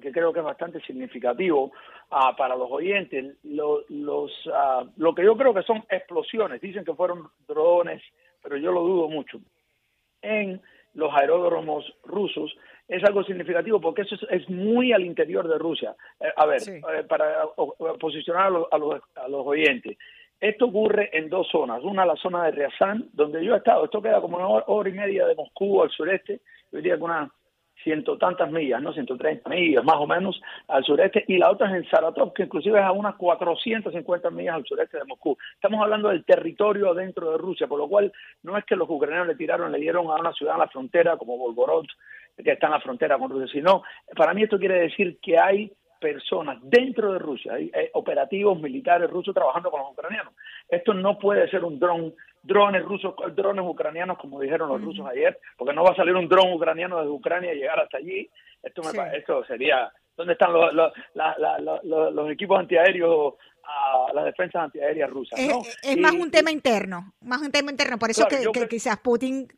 que 0.00 0.12
creo 0.12 0.32
que 0.32 0.38
es 0.38 0.44
bastante 0.44 0.80
significativo 0.82 1.72
ah, 2.10 2.36
para 2.36 2.54
los 2.54 2.70
oyentes, 2.70 3.38
lo, 3.42 3.80
los, 3.88 4.30
ah, 4.52 4.84
lo 4.96 5.14
que 5.14 5.24
yo 5.24 5.36
creo 5.36 5.52
que 5.52 5.62
son 5.62 5.84
explosiones, 5.88 6.60
dicen 6.60 6.84
que 6.84 6.94
fueron 6.94 7.28
drones, 7.48 8.02
pero 8.40 8.56
yo 8.56 8.70
lo 8.70 8.82
dudo 8.82 9.08
mucho 9.08 9.40
en 10.24 10.60
los 10.94 11.12
aeródromos 11.12 11.84
rusos 12.04 12.56
es 12.88 13.02
algo 13.04 13.24
significativo 13.24 13.80
porque 13.80 14.02
eso 14.02 14.16
es, 14.28 14.48
muy 14.48 14.92
al 14.92 15.04
interior 15.04 15.48
de 15.48 15.58
Rusia. 15.58 15.94
Eh, 16.20 16.28
a 16.36 16.46
ver, 16.46 16.60
eh, 16.68 17.04
para 17.08 17.46
posicionar 17.98 18.46
a 18.46 18.50
los, 18.50 18.66
a, 18.70 19.28
los, 19.28 19.46
oyentes, 19.46 19.96
esto 20.40 20.66
ocurre 20.66 21.10
en 21.16 21.28
dos 21.28 21.48
zonas. 21.50 21.82
Una, 21.82 22.04
la 22.04 22.16
zona 22.16 22.44
de 22.44 22.50
Ryazán, 22.52 23.08
donde 23.12 23.44
yo 23.44 23.54
he 23.54 23.58
estado. 23.58 23.84
Esto 23.84 24.02
queda 24.02 24.20
como 24.20 24.36
una 24.36 24.48
hora, 24.48 24.88
y 24.88 24.92
media 24.92 25.26
de 25.26 25.34
Moscú 25.34 25.82
al 25.82 25.90
sureste. 25.90 26.40
Yo 26.70 26.78
diría 26.78 26.96
que 26.96 27.02
unas 27.02 27.30
ciento 27.84 28.18
tantas 28.18 28.50
millas, 28.50 28.82
¿no? 28.82 28.92
130 28.92 29.48
millas 29.48 29.84
más 29.84 29.96
o 29.96 30.06
menos 30.06 30.40
al 30.66 30.82
sureste, 30.82 31.24
y 31.28 31.38
la 31.38 31.50
otra 31.50 31.68
es 31.68 31.84
en 31.84 31.90
Saratov, 31.90 32.32
que 32.32 32.44
inclusive 32.44 32.78
es 32.80 32.84
a 32.84 32.92
unas 32.92 33.14
450 33.14 34.30
millas 34.30 34.56
al 34.56 34.64
sureste 34.64 34.98
de 34.98 35.04
Moscú. 35.04 35.36
Estamos 35.54 35.80
hablando 35.80 36.08
del 36.08 36.24
territorio 36.24 36.94
dentro 36.94 37.30
de 37.30 37.38
Rusia, 37.38 37.68
por 37.68 37.78
lo 37.78 37.88
cual 37.88 38.12
no 38.42 38.58
es 38.58 38.64
que 38.64 38.74
los 38.74 38.88
ucranianos 38.90 39.28
le 39.28 39.36
tiraron, 39.36 39.70
le 39.70 39.78
dieron 39.78 40.06
a 40.08 40.14
una 40.14 40.32
ciudad 40.32 40.54
en 40.54 40.60
la 40.60 40.68
frontera 40.68 41.16
como 41.16 41.38
Volgorod, 41.38 41.86
que 42.42 42.52
está 42.52 42.66
en 42.66 42.72
la 42.72 42.80
frontera 42.80 43.18
con 43.18 43.30
Rusia, 43.30 43.52
sino, 43.52 43.82
para 44.16 44.34
mí 44.34 44.42
esto 44.42 44.58
quiere 44.58 44.80
decir 44.80 45.18
que 45.20 45.38
hay 45.38 45.70
personas 46.00 46.58
dentro 46.62 47.12
de 47.12 47.18
Rusia, 47.18 47.54
hay, 47.54 47.70
operativos 47.94 48.60
militares 48.60 49.08
rusos 49.08 49.34
trabajando 49.34 49.70
con 49.70 49.80
los 49.80 49.92
ucranianos. 49.92 50.34
Esto 50.68 50.92
no 50.92 51.18
puede 51.18 51.48
ser 51.48 51.64
un 51.64 51.78
dron, 51.78 52.14
drones 52.44 52.84
rusos, 52.84 53.14
drones 53.34 53.64
ucranianos, 53.66 54.18
como 54.18 54.40
dijeron 54.40 54.68
los 54.68 54.80
rusos 54.80 55.06
ayer, 55.06 55.38
porque 55.56 55.74
no 55.74 55.82
va 55.82 55.90
a 55.90 55.96
salir 55.96 56.14
un 56.14 56.28
dron 56.28 56.52
ucraniano 56.52 56.98
desde 56.98 57.10
Ucrania 57.10 57.52
y 57.52 57.58
llegar 57.58 57.80
hasta 57.80 57.98
allí. 57.98 58.30
Esto, 58.62 58.82
me, 58.82 59.16
esto 59.16 59.44
sería, 59.46 59.90
¿dónde 60.16 60.34
están 60.34 60.52
los, 60.52 60.72
los, 60.72 62.12
los 62.12 62.30
equipos 62.30 62.58
antiaéreos 62.58 63.34
a 63.66 64.12
las 64.12 64.24
defensas 64.26 64.64
antiaéreas 64.64 65.10
rusas. 65.10 65.38
Es, 65.82 65.96
más 65.96 66.12
un 66.12 66.30
tema 66.30 66.50
interno, 66.50 67.14
más 67.20 67.40
un 67.40 67.50
tema 67.50 67.70
interno. 67.70 67.98
Por 67.98 68.10
eso 68.10 68.26
que, 68.28 68.68
quizás 68.68 68.98
Putin 68.98 69.48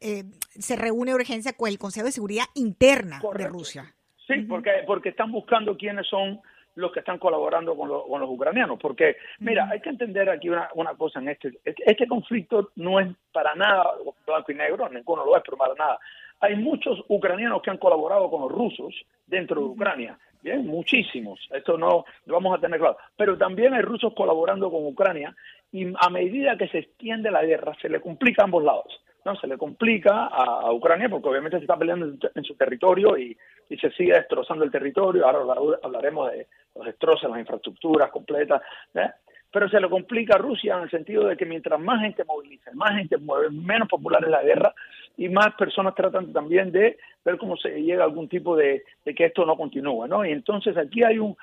eh, 0.00 0.24
se 0.48 0.76
reúne 0.76 1.10
de 1.10 1.16
urgencia 1.16 1.52
con 1.52 1.68
el 1.68 1.78
Consejo 1.78 2.06
de 2.06 2.12
Seguridad 2.12 2.44
Interna 2.54 3.20
de 3.36 3.46
Rusia. 3.46 3.94
Sí, 4.26 4.40
porque, 4.48 4.70
porque 4.86 5.10
están 5.10 5.30
buscando 5.30 5.76
quiénes 5.76 6.06
son 6.06 6.40
los 6.76 6.92
que 6.92 7.00
están 7.00 7.18
colaborando 7.18 7.76
con, 7.76 7.88
con 7.88 8.20
los 8.20 8.30
ucranianos. 8.30 8.78
Porque, 8.80 9.16
mira, 9.38 9.68
hay 9.70 9.80
que 9.80 9.90
entender 9.90 10.28
aquí 10.28 10.48
una, 10.48 10.68
una 10.74 10.94
cosa 10.94 11.20
en 11.20 11.28
este, 11.28 11.52
este 11.64 12.06
conflicto 12.06 12.70
no 12.76 13.00
es 13.00 13.08
para 13.32 13.54
nada 13.54 13.92
blanco 14.26 14.52
y 14.52 14.54
negro, 14.54 14.88
ninguno 14.88 15.24
lo 15.24 15.36
es, 15.36 15.42
pero 15.44 15.56
para 15.56 15.74
nada. 15.74 15.98
Hay 16.40 16.56
muchos 16.56 17.02
ucranianos 17.08 17.62
que 17.62 17.70
han 17.70 17.78
colaborado 17.78 18.30
con 18.30 18.42
los 18.42 18.52
rusos 18.52 18.94
dentro 19.26 19.60
de 19.60 19.66
Ucrania. 19.66 20.18
Bien, 20.42 20.66
muchísimos. 20.66 21.40
Esto 21.52 21.78
no 21.78 22.04
lo 22.26 22.34
vamos 22.34 22.58
a 22.58 22.60
tener 22.60 22.78
claro. 22.78 22.98
Pero 23.16 23.38
también 23.38 23.72
hay 23.72 23.80
rusos 23.80 24.12
colaborando 24.14 24.70
con 24.70 24.84
Ucrania 24.84 25.34
y 25.72 25.86
a 25.98 26.10
medida 26.10 26.58
que 26.58 26.68
se 26.68 26.80
extiende 26.80 27.30
la 27.30 27.44
guerra 27.44 27.72
se 27.80 27.88
le 27.88 28.00
complica 28.00 28.42
a 28.42 28.44
ambos 28.44 28.62
lados. 28.62 29.00
No, 29.24 29.34
se 29.36 29.46
le 29.46 29.56
complica 29.56 30.26
a, 30.26 30.70
Ucrania 30.70 31.08
porque 31.08 31.30
obviamente 31.30 31.56
se 31.56 31.64
está 31.64 31.78
peleando 31.78 32.14
en, 32.34 32.44
su 32.44 32.54
territorio 32.56 33.16
y, 33.16 33.34
se 33.68 33.90
sigue 33.92 34.12
destrozando 34.12 34.64
el 34.64 34.70
territorio. 34.70 35.26
Ahora 35.26 35.60
hablaremos 35.82 36.30
de 36.32 36.46
los 36.74 36.86
destrozos, 36.86 37.30
las 37.30 37.40
infraestructuras 37.40 38.10
completas. 38.10 38.62
¿eh? 38.94 39.10
Pero 39.50 39.68
se 39.68 39.80
le 39.80 39.88
complica 39.88 40.34
a 40.34 40.38
Rusia 40.38 40.76
en 40.76 40.82
el 40.82 40.90
sentido 40.90 41.26
de 41.26 41.36
que 41.36 41.46
mientras 41.46 41.80
más 41.80 42.00
gente 42.00 42.24
moviliza, 42.24 42.70
más 42.74 42.96
gente 42.96 43.16
mueve, 43.18 43.50
menos 43.50 43.88
popular 43.88 44.22
es 44.24 44.30
la 44.30 44.42
guerra 44.42 44.74
y 45.16 45.28
más 45.28 45.54
personas 45.54 45.94
tratan 45.94 46.32
también 46.32 46.72
de 46.72 46.98
ver 47.24 47.38
cómo 47.38 47.56
se 47.56 47.70
llega 47.80 48.02
a 48.02 48.06
algún 48.06 48.28
tipo 48.28 48.56
de, 48.56 48.82
que 49.04 49.26
esto 49.26 49.46
no 49.46 49.56
continúe, 49.56 50.08
¿no? 50.08 50.24
Y 50.24 50.32
entonces 50.32 50.76
aquí 50.76 51.04
hay 51.04 51.18
un, 51.20 51.36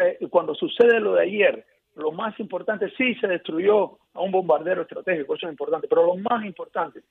eh, 0.00 0.18
cuando 0.28 0.54
sucede 0.54 0.98
lo 0.98 1.14
de 1.14 1.22
ayer, 1.22 1.64
lo 1.94 2.10
más 2.10 2.38
importante, 2.40 2.90
sí 2.96 3.14
se 3.16 3.28
destruyó 3.28 3.98
a 4.14 4.20
un 4.20 4.32
bombardero 4.32 4.82
estratégico, 4.82 5.34
eso 5.34 5.46
es 5.46 5.52
importante, 5.52 5.86
pero 5.88 6.06
lo 6.06 6.16
más 6.16 6.44
importante 6.44 7.02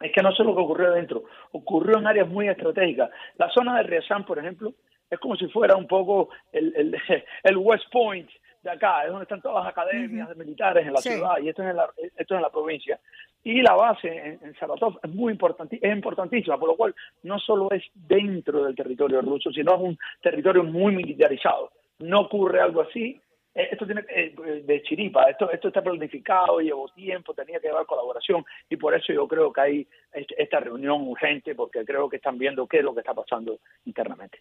es 0.00 0.12
que 0.12 0.22
no 0.22 0.32
solo 0.32 0.50
lo 0.50 0.56
que 0.56 0.62
ocurrió 0.62 0.88
adentro, 0.88 1.24
ocurrió 1.52 1.98
en 1.98 2.06
áreas 2.06 2.28
muy 2.28 2.48
estratégicas. 2.48 3.10
La 3.38 3.50
zona 3.50 3.76
de 3.76 3.84
Ryazan, 3.84 4.24
por 4.24 4.38
ejemplo, 4.38 4.74
es 5.10 5.18
como 5.18 5.36
si 5.36 5.46
fuera 5.48 5.76
un 5.76 5.86
poco 5.86 6.30
el, 6.52 6.74
el, 6.76 6.96
el 7.42 7.56
West 7.56 7.86
Point 7.90 8.28
de 8.62 8.70
acá, 8.70 9.04
es 9.04 9.10
donde 9.10 9.22
están 9.22 9.40
todas 9.40 9.64
las 9.64 9.72
academias 9.72 10.28
de 10.28 10.34
militares 10.34 10.86
en 10.86 10.92
la 10.92 11.00
ciudad 11.00 11.38
y 11.40 11.48
esto 11.48 11.62
es 11.62 11.70
en 11.70 11.76
la, 11.76 11.88
esto 11.96 12.34
es 12.34 12.38
en 12.38 12.42
la 12.42 12.50
provincia. 12.50 12.98
Y 13.44 13.62
la 13.62 13.74
base 13.74 14.08
en, 14.08 14.40
en 14.42 14.54
Saratov 14.58 14.98
es 15.02 15.10
muy 15.10 15.32
importante, 15.32 15.78
es 15.80 15.92
importantísima, 15.92 16.58
por 16.58 16.70
lo 16.70 16.76
cual 16.76 16.94
no 17.22 17.38
solo 17.38 17.70
es 17.70 17.84
dentro 17.94 18.64
del 18.64 18.74
territorio 18.74 19.20
ruso, 19.20 19.52
sino 19.52 19.74
es 19.74 19.80
un 19.80 19.98
territorio 20.20 20.64
muy 20.64 20.94
militarizado. 20.96 21.70
No 22.00 22.22
ocurre 22.22 22.60
algo 22.60 22.82
así 22.82 23.20
esto 23.56 23.86
tiene 23.86 24.04
eh, 24.08 24.62
de 24.64 24.82
chiripa, 24.82 25.24
esto, 25.30 25.50
esto 25.50 25.68
está 25.68 25.82
planificado, 25.82 26.60
llevó 26.60 26.88
tiempo, 26.88 27.32
tenía 27.32 27.58
que 27.58 27.68
llevar 27.68 27.86
colaboración 27.86 28.44
y 28.68 28.76
por 28.76 28.94
eso 28.94 29.12
yo 29.12 29.26
creo 29.26 29.52
que 29.52 29.60
hay 29.60 29.88
esta 30.12 30.60
reunión 30.60 31.02
urgente 31.08 31.54
porque 31.54 31.84
creo 31.84 32.08
que 32.08 32.16
están 32.16 32.38
viendo 32.38 32.66
qué 32.66 32.78
es 32.78 32.84
lo 32.84 32.92
que 32.94 33.00
está 33.00 33.14
pasando 33.14 33.58
internamente. 33.86 34.40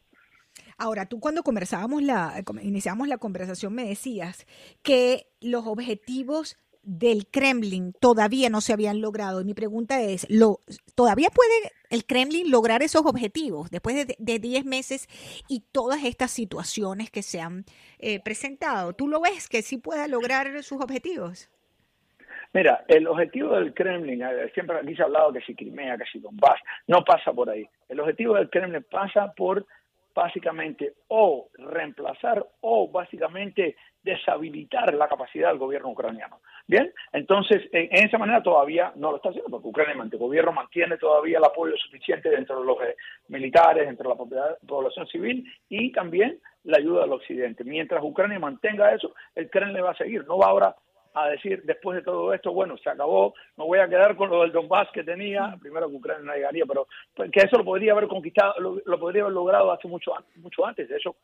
Ahora, 0.78 1.06
tú 1.06 1.20
cuando 1.20 1.44
conversábamos 1.44 2.04
la, 2.04 2.34
iniciamos 2.62 3.08
la 3.08 3.18
conversación 3.18 3.74
me 3.74 3.86
decías 3.86 4.46
que 4.84 5.28
los 5.40 5.66
objetivos 5.66 6.58
del 6.86 7.28
Kremlin 7.28 7.94
todavía 8.00 8.50
no 8.50 8.62
se 8.62 8.74
habían 8.74 9.02
logrado. 9.02 9.42
Y 9.42 9.46
mi 9.46 9.54
pregunta 9.54 10.02
es, 10.02 10.28
¿lo, 10.30 10.60
¿todavía 10.96 11.30
puede 11.30 11.72
el 11.90 12.06
Kremlin 12.06 12.50
lograr 12.50 12.84
esos 12.84 13.06
objetivos 13.06 13.70
después 13.70 14.08
de 14.18 14.40
10 14.40 14.66
meses 14.66 15.08
y 15.48 15.64
todas 15.72 16.04
estas 16.04 16.32
situaciones 16.32 17.12
que 17.12 17.24
se 17.24 17.42
han 17.42 17.66
eh, 18.00 18.20
presentado? 18.24 18.94
¿Tú 18.94 19.08
lo 19.08 19.20
ves 19.22 19.50
que 19.50 19.62
sí 19.62 19.78
pueda 19.78 20.08
lograr 20.08 20.64
sus 20.64 20.82
objetivos? 20.82 21.50
Mira, 22.54 22.86
el 22.88 23.06
objetivo 23.08 23.56
del 23.56 23.74
Kremlin, 23.74 24.24
siempre 24.54 24.78
aquí 24.78 24.96
se 24.96 25.02
ha 25.02 25.06
hablado 25.06 25.34
que 25.34 25.42
si 25.42 25.54
Crimea, 25.56 25.98
que 25.98 26.06
si 26.06 26.20
Donbass, 26.20 26.62
no 26.88 27.04
pasa 27.04 27.34
por 27.34 27.50
ahí. 27.50 27.68
El 27.90 28.00
objetivo 28.00 28.36
del 28.36 28.50
Kremlin 28.50 28.86
pasa 28.90 29.34
por 29.34 29.66
básicamente 30.16 30.94
o 31.10 31.50
reemplazar 31.58 32.44
o 32.62 32.90
básicamente 32.90 33.76
deshabilitar 34.02 34.94
la 34.94 35.10
capacidad 35.10 35.50
del 35.50 35.58
gobierno 35.58 35.90
ucraniano. 35.90 36.40
Bien, 36.68 36.92
entonces 37.12 37.64
en, 37.72 38.06
esa 38.06 38.18
manera 38.18 38.42
todavía 38.42 38.94
no 38.96 39.12
lo 39.12 39.18
está 39.18 39.30
haciendo, 39.30 39.50
porque 39.52 39.68
Ucrania, 39.68 40.02
el 40.02 40.18
gobierno 40.18 40.54
mantiene 40.54 40.98
todavía 40.98 41.38
el 41.38 41.44
apoyo 41.44 41.76
suficiente 41.78 42.30
dentro 42.30 42.62
de 42.62 42.66
los 42.66 42.82
eh, 42.82 42.96
militares, 43.28 43.86
dentro 43.86 44.10
de 44.10 44.36
la 44.36 44.58
población 44.66 45.06
civil 45.08 45.46
y 45.70 45.92
también 45.92 46.40
la 46.64 46.78
ayuda 46.78 47.02
del 47.02 47.14
occidente. 47.14 47.64
Mientras 47.64 48.02
Ucrania 48.04 48.40
mantenga 48.40 48.94
eso, 48.94 49.14
el 49.36 49.50
Kremlin 49.50 49.84
va 49.84 49.92
a 49.92 49.98
seguir, 49.98 50.26
no 50.26 50.38
va 50.38 50.48
ahora 50.48 50.76
a 51.16 51.30
decir 51.30 51.64
después 51.64 51.98
de 51.98 52.04
todo 52.04 52.34
esto, 52.34 52.52
bueno, 52.52 52.78
se 52.78 52.90
acabó, 52.90 53.34
me 53.58 53.64
voy 53.64 53.80
a 53.80 53.88
quedar 53.88 54.16
con 54.16 54.30
lo 54.30 54.42
del 54.42 54.52
Donbass 54.52 54.90
que 54.94 55.04
tenía, 55.04 55.56
primero 55.60 55.90
que 55.90 55.96
Ucrania 55.96 56.26
no 56.26 56.34
llegaría, 56.34 56.66
pero 56.66 56.88
pues, 57.16 57.32
que 57.32 57.40
eso 57.40 57.58
lo 57.58 57.66
podría 57.66 57.94
haber 57.94 58.08
conquistado, 58.08 58.54
lo, 58.60 59.00
podría 59.00 59.24
haber 59.24 59.34
logrado 59.34 59.72
hace 59.72 59.88
mucho, 59.88 60.12
mucho 60.36 60.66
antes, 60.66 60.90
de 60.90 60.98
hecho 60.98 61.16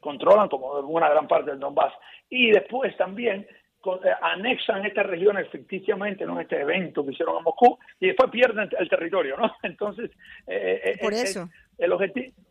controlan 0.00 0.48
como 0.48 0.78
una 0.80 1.08
gran 1.08 1.26
parte 1.26 1.50
del 1.50 1.58
Donbass. 1.58 1.92
Y 2.30 2.52
después 2.52 2.96
también 2.96 3.46
eh, 3.84 4.10
anexan 4.22 4.86
estas 4.86 5.06
regiones 5.06 5.48
ficticiamente 5.50 6.22
en 6.22 6.38
este 6.38 6.60
evento 6.60 7.04
que 7.04 7.10
hicieron 7.10 7.38
en 7.38 7.42
Moscú 7.42 7.76
y 7.98 8.06
después 8.06 8.30
pierden 8.30 8.70
el 8.78 8.88
territorio, 8.88 9.36
¿no? 9.36 9.52
Entonces, 9.64 10.10
eh, 10.46 10.80
eh, 10.84 10.98
por 11.00 11.12
eso. 11.12 11.48
El, 11.78 11.92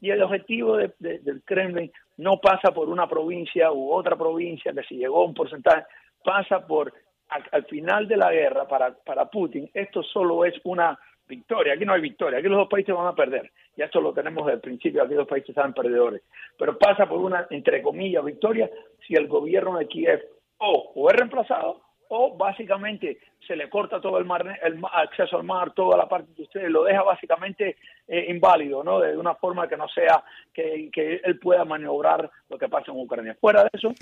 y 0.01 0.10
el 0.10 0.23
objetivo 0.23 0.77
del 0.77 1.41
Kremlin 1.45 1.91
no 2.17 2.39
pasa 2.39 2.71
por 2.73 2.89
una 2.89 3.07
provincia 3.07 3.71
u 3.71 3.91
otra 3.91 4.15
provincia 4.15 4.73
que 4.73 4.84
si 4.84 4.95
llegó 4.95 5.25
un 5.25 5.34
porcentaje, 5.34 5.86
pasa 6.23 6.65
por 6.65 6.93
al, 7.29 7.65
final 7.65 8.07
de 8.07 8.17
la 8.17 8.31
guerra 8.31 8.67
para, 8.67 8.93
para 8.93 9.29
Putin, 9.29 9.69
esto 9.73 10.03
solo 10.03 10.43
es 10.43 10.53
una 10.65 10.99
victoria, 11.27 11.73
aquí 11.73 11.86
no 11.86 11.93
hay 11.93 12.01
victoria, 12.01 12.39
aquí 12.39 12.49
los 12.49 12.57
dos 12.57 12.67
países 12.67 12.93
van 12.93 13.07
a 13.07 13.15
perder, 13.15 13.51
y 13.77 13.81
esto 13.81 14.01
lo 14.01 14.12
tenemos 14.12 14.45
desde 14.45 14.55
el 14.55 14.62
principio, 14.62 15.01
aquí 15.01 15.13
los 15.13 15.27
países 15.27 15.49
están 15.49 15.73
perdedores, 15.73 16.21
pero 16.57 16.77
pasa 16.77 17.07
por 17.07 17.19
una, 17.19 17.47
entre 17.49 17.81
comillas, 17.81 18.25
victoria 18.25 18.69
si 19.07 19.15
el 19.15 19.27
gobierno 19.27 19.77
de 19.77 19.88
Kiev 19.88 20.21
o, 20.57 20.91
o 20.93 21.10
es 21.10 21.15
reemplazado 21.15 21.81
o 22.13 22.36
básicamente 22.36 23.19
se 23.47 23.56
le 23.56 23.69
corta 23.69 24.02
todo 24.02 24.17
el, 24.17 24.26
mar, 24.26 24.60
el 24.62 24.82
acceso 24.91 25.38
al 25.38 25.45
mar, 25.45 25.74
toda 25.74 25.97
la 25.97 26.10
parte 26.10 26.34
de 26.36 26.43
ustedes, 26.43 26.69
lo 26.69 26.84
deja 26.84 27.04
básicamente 27.04 27.78
eh, 28.06 28.26
inválido, 28.28 28.84
¿no? 28.84 29.00
De 29.00 29.17
una 29.17 29.36
forma 29.36 29.67
que 29.67 29.78
no 29.78 29.88
sea 29.88 30.21
que, 30.54 30.89
que, 30.91 31.21
él 31.24 31.39
pueda 31.39 31.63
maniobrar 31.63 32.30
lo 32.50 32.58
que 32.58 32.67
pasa 32.67 32.91
en 32.91 33.00
Ucrania. 33.00 33.38
Fuera 33.39 33.63
de 33.63 33.69
eso, 33.71 33.93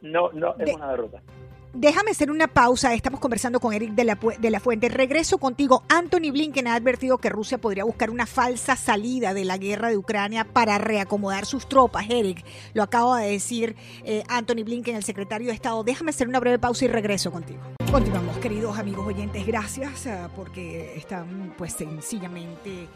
no, 0.00 0.30
no 0.32 0.54
es 0.58 0.74
una 0.74 0.90
derrota. 0.90 1.20
Déjame 1.74 2.12
hacer 2.12 2.30
una 2.30 2.48
pausa. 2.48 2.94
Estamos 2.94 3.20
conversando 3.20 3.60
con 3.60 3.74
Eric 3.74 3.92
de 3.92 4.04
la, 4.04 4.18
de 4.38 4.50
la 4.50 4.58
Fuente. 4.58 4.88
Regreso 4.88 5.38
contigo. 5.38 5.84
Anthony 5.88 6.30
Blinken 6.32 6.66
ha 6.66 6.74
advertido 6.74 7.18
que 7.18 7.28
Rusia 7.28 7.58
podría 7.58 7.84
buscar 7.84 8.10
una 8.10 8.26
falsa 8.26 8.74
salida 8.74 9.34
de 9.34 9.44
la 9.44 9.58
guerra 9.58 9.90
de 9.90 9.98
Ucrania 9.98 10.44
para 10.44 10.78
reacomodar 10.78 11.44
sus 11.44 11.68
tropas. 11.68 12.06
Eric, 12.08 12.44
lo 12.72 12.82
acaba 12.82 13.20
de 13.20 13.32
decir 13.32 13.76
eh, 14.04 14.22
Anthony 14.28 14.64
Blinken, 14.64 14.96
el 14.96 15.04
secretario 15.04 15.48
de 15.48 15.54
Estado. 15.54 15.84
Déjame 15.84 16.10
hacer 16.10 16.26
una 16.26 16.40
breve 16.40 16.58
pausa 16.58 16.86
y 16.86 16.88
regreso 16.88 17.30
contigo. 17.30 17.60
Continuamos, 17.90 18.38
queridos 18.38 18.78
amigos 18.78 19.06
oyentes. 19.06 19.46
Gracias 19.46 20.06
eh, 20.06 20.26
porque 20.34 20.94
están, 20.96 21.54
pues, 21.56 21.74
sencillamente 21.74 22.88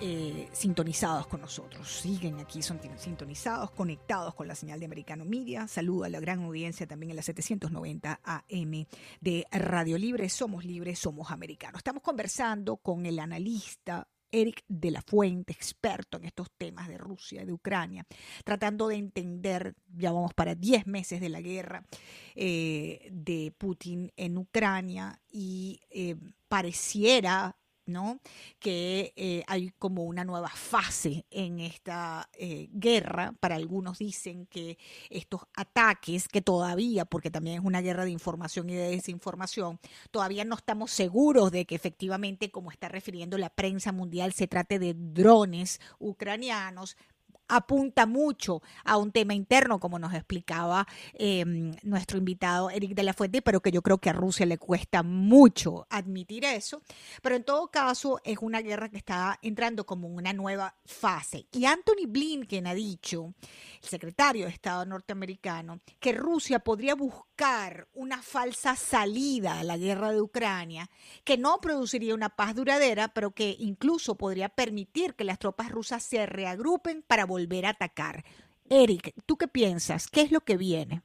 eh, 0.00 0.48
sintonizados 0.52 1.26
con 1.26 1.40
nosotros. 1.40 1.88
Siguen 1.88 2.40
aquí, 2.40 2.62
son 2.62 2.80
sintonizados, 2.96 3.70
conectados 3.70 4.34
con 4.34 4.48
la 4.48 4.54
señal 4.54 4.80
de 4.80 4.86
Americano 4.86 5.24
Media. 5.24 5.68
Saludo 5.68 6.04
a 6.04 6.08
la 6.08 6.20
gran 6.20 6.42
audiencia 6.42 6.86
también 6.86 7.10
en 7.10 7.16
la 7.16 7.22
790 7.22 8.20
AM 8.24 8.86
de 9.20 9.46
Radio 9.50 9.98
Libre. 9.98 10.28
Somos 10.28 10.64
libres, 10.64 10.98
somos 10.98 11.30
americanos. 11.30 11.80
Estamos 11.80 12.02
conversando 12.02 12.78
con 12.78 13.04
el 13.04 13.18
analista 13.18 14.08
Eric 14.32 14.64
de 14.68 14.90
la 14.90 15.02
Fuente, 15.02 15.52
experto 15.52 16.16
en 16.16 16.24
estos 16.24 16.50
temas 16.56 16.88
de 16.88 16.98
Rusia, 16.98 17.44
de 17.44 17.52
Ucrania, 17.52 18.06
tratando 18.44 18.88
de 18.88 18.96
entender, 18.96 19.74
ya 19.96 20.12
vamos 20.12 20.34
para 20.34 20.54
10 20.54 20.86
meses 20.86 21.20
de 21.20 21.28
la 21.28 21.40
guerra 21.40 21.84
eh, 22.34 23.08
de 23.12 23.52
Putin 23.56 24.12
en 24.16 24.38
Ucrania 24.38 25.20
y 25.30 25.80
eh, 25.90 26.16
pareciera 26.48 27.56
¿no? 27.86 28.20
Que 28.58 29.12
eh, 29.16 29.44
hay 29.46 29.70
como 29.78 30.04
una 30.04 30.24
nueva 30.24 30.48
fase 30.48 31.26
en 31.30 31.60
esta 31.60 32.28
eh, 32.38 32.68
guerra. 32.72 33.34
Para 33.40 33.56
algunos 33.56 33.98
dicen 33.98 34.46
que 34.46 34.78
estos 35.08 35.42
ataques, 35.54 36.28
que 36.28 36.42
todavía, 36.42 37.04
porque 37.04 37.30
también 37.30 37.60
es 37.60 37.64
una 37.64 37.80
guerra 37.80 38.04
de 38.04 38.10
información 38.10 38.70
y 38.70 38.74
de 38.74 38.90
desinformación, 38.90 39.78
todavía 40.10 40.44
no 40.44 40.56
estamos 40.56 40.90
seguros 40.90 41.50
de 41.50 41.64
que 41.66 41.74
efectivamente, 41.74 42.50
como 42.50 42.70
está 42.70 42.88
refiriendo 42.88 43.38
la 43.38 43.50
prensa 43.50 43.92
mundial, 43.92 44.32
se 44.32 44.46
trate 44.46 44.78
de 44.78 44.94
drones 44.94 45.80
ucranianos, 45.98 46.96
apunta 47.50 48.06
mucho 48.06 48.62
a 48.84 48.96
un 48.96 49.12
tema 49.12 49.34
interno, 49.34 49.80
como 49.80 49.98
nos 49.98 50.14
explicaba 50.14 50.86
em, 51.14 51.72
nuestro 51.82 52.18
invitado 52.18 52.70
Eric 52.70 52.94
de 52.94 53.02
la 53.02 53.12
Fuente, 53.12 53.42
pero 53.42 53.60
que 53.60 53.72
yo 53.72 53.82
creo 53.82 53.98
que 53.98 54.10
a 54.10 54.14
Rusia 54.14 54.46
le 54.46 54.56
cuesta 54.56 55.02
mucho 55.02 55.86
admitir 55.90 56.44
eso. 56.44 56.82
Pero 57.22 57.36
en 57.36 57.44
todo 57.44 57.68
caso, 57.68 58.20
es 58.24 58.38
una 58.40 58.62
guerra 58.62 58.88
que 58.88 58.96
está 58.96 59.38
entrando 59.42 59.84
como 59.84 60.08
una 60.08 60.32
nueva 60.32 60.76
fase. 60.84 61.46
Y 61.52 61.64
Anthony 61.64 62.06
Blinken 62.06 62.66
ha 62.66 62.74
dicho, 62.74 63.34
el 63.82 63.88
secretario 63.88 64.46
de 64.46 64.52
Estado 64.52 64.86
norteamericano, 64.86 65.80
que 65.98 66.12
Rusia 66.12 66.60
podría 66.60 66.94
buscar 66.94 67.88
una 67.94 68.22
falsa 68.22 68.76
salida 68.76 69.58
a 69.58 69.64
la 69.64 69.76
guerra 69.76 70.12
de 70.12 70.20
Ucrania, 70.20 70.88
que 71.24 71.36
no 71.36 71.60
produciría 71.60 72.14
una 72.14 72.28
paz 72.28 72.54
duradera, 72.54 73.08
pero 73.08 73.32
que 73.32 73.56
incluso 73.58 74.16
podría 74.16 74.48
permitir 74.48 75.14
que 75.14 75.24
las 75.24 75.38
tropas 75.38 75.70
rusas 75.70 76.02
se 76.02 76.26
reagrupen 76.26 77.02
para 77.02 77.26
volver 77.26 77.39
volver 77.40 77.66
a 77.66 77.70
atacar. 77.70 78.22
Eric, 78.68 79.12
¿tú 79.26 79.36
qué 79.36 79.48
piensas? 79.48 80.08
¿Qué 80.08 80.22
es 80.22 80.32
lo 80.32 80.40
que 80.40 80.56
viene? 80.56 81.02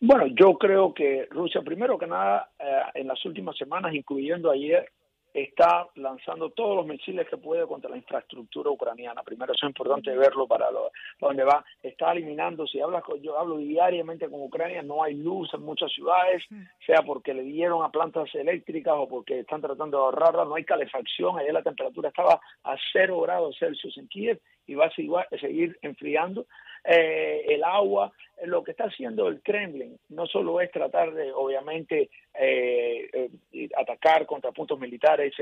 Bueno, 0.00 0.26
yo 0.26 0.58
creo 0.58 0.92
que 0.92 1.28
Rusia, 1.30 1.62
primero 1.62 1.96
que 1.96 2.08
nada, 2.08 2.50
eh, 2.58 2.82
en 2.94 3.06
las 3.06 3.24
últimas 3.24 3.56
semanas, 3.56 3.94
incluyendo 3.94 4.50
ayer, 4.50 4.90
está 5.34 5.88
lanzando 5.96 6.50
todos 6.50 6.76
los 6.76 6.86
misiles 6.86 7.28
que 7.28 7.36
puede 7.36 7.66
contra 7.66 7.90
la 7.90 7.96
infraestructura 7.96 8.70
ucraniana. 8.70 9.22
Primero, 9.22 9.52
eso 9.52 9.66
es 9.66 9.70
importante 9.70 10.14
verlo 10.16 10.46
para 10.46 10.70
lo, 10.70 10.90
donde 11.20 11.44
va. 11.44 11.64
Está 11.82 12.12
eliminando, 12.12 12.66
si 12.66 12.80
hablas 12.80 13.02
yo 13.22 13.38
hablo 13.38 13.56
diariamente 13.58 14.28
con 14.28 14.42
Ucrania, 14.42 14.82
no 14.82 15.02
hay 15.02 15.14
luz 15.14 15.52
en 15.54 15.62
muchas 15.62 15.90
ciudades, 15.92 16.42
sea 16.86 17.02
porque 17.02 17.34
le 17.34 17.42
dieron 17.42 17.84
a 17.84 17.90
plantas 17.90 18.34
eléctricas 18.34 18.94
o 18.96 19.08
porque 19.08 19.40
están 19.40 19.60
tratando 19.60 19.98
de 19.98 20.04
ahorrarla, 20.04 20.44
no 20.44 20.54
hay 20.54 20.64
calefacción, 20.64 21.38
ayer 21.38 21.52
la 21.52 21.62
temperatura 21.62 22.08
estaba 22.08 22.40
a 22.64 22.76
cero 22.92 23.20
grados 23.20 23.56
Celsius 23.58 23.96
en 23.98 24.08
Kiev 24.08 24.40
y 24.66 24.74
va 24.74 24.86
a 24.86 25.38
seguir 25.38 25.78
enfriando. 25.82 26.46
Eh, 26.84 27.44
el 27.48 27.62
agua, 27.62 28.12
lo 28.44 28.64
que 28.64 28.72
está 28.72 28.84
haciendo 28.84 29.28
el 29.28 29.40
Kremlin 29.40 29.96
no 30.08 30.26
solo 30.26 30.60
es 30.60 30.70
tratar 30.72 31.12
de, 31.14 31.32
obviamente, 31.32 32.10
eh, 32.34 33.30
eh, 33.52 33.68
atacar 33.76 34.26
contra 34.26 34.50
puntos 34.52 34.78
militares 34.78 35.32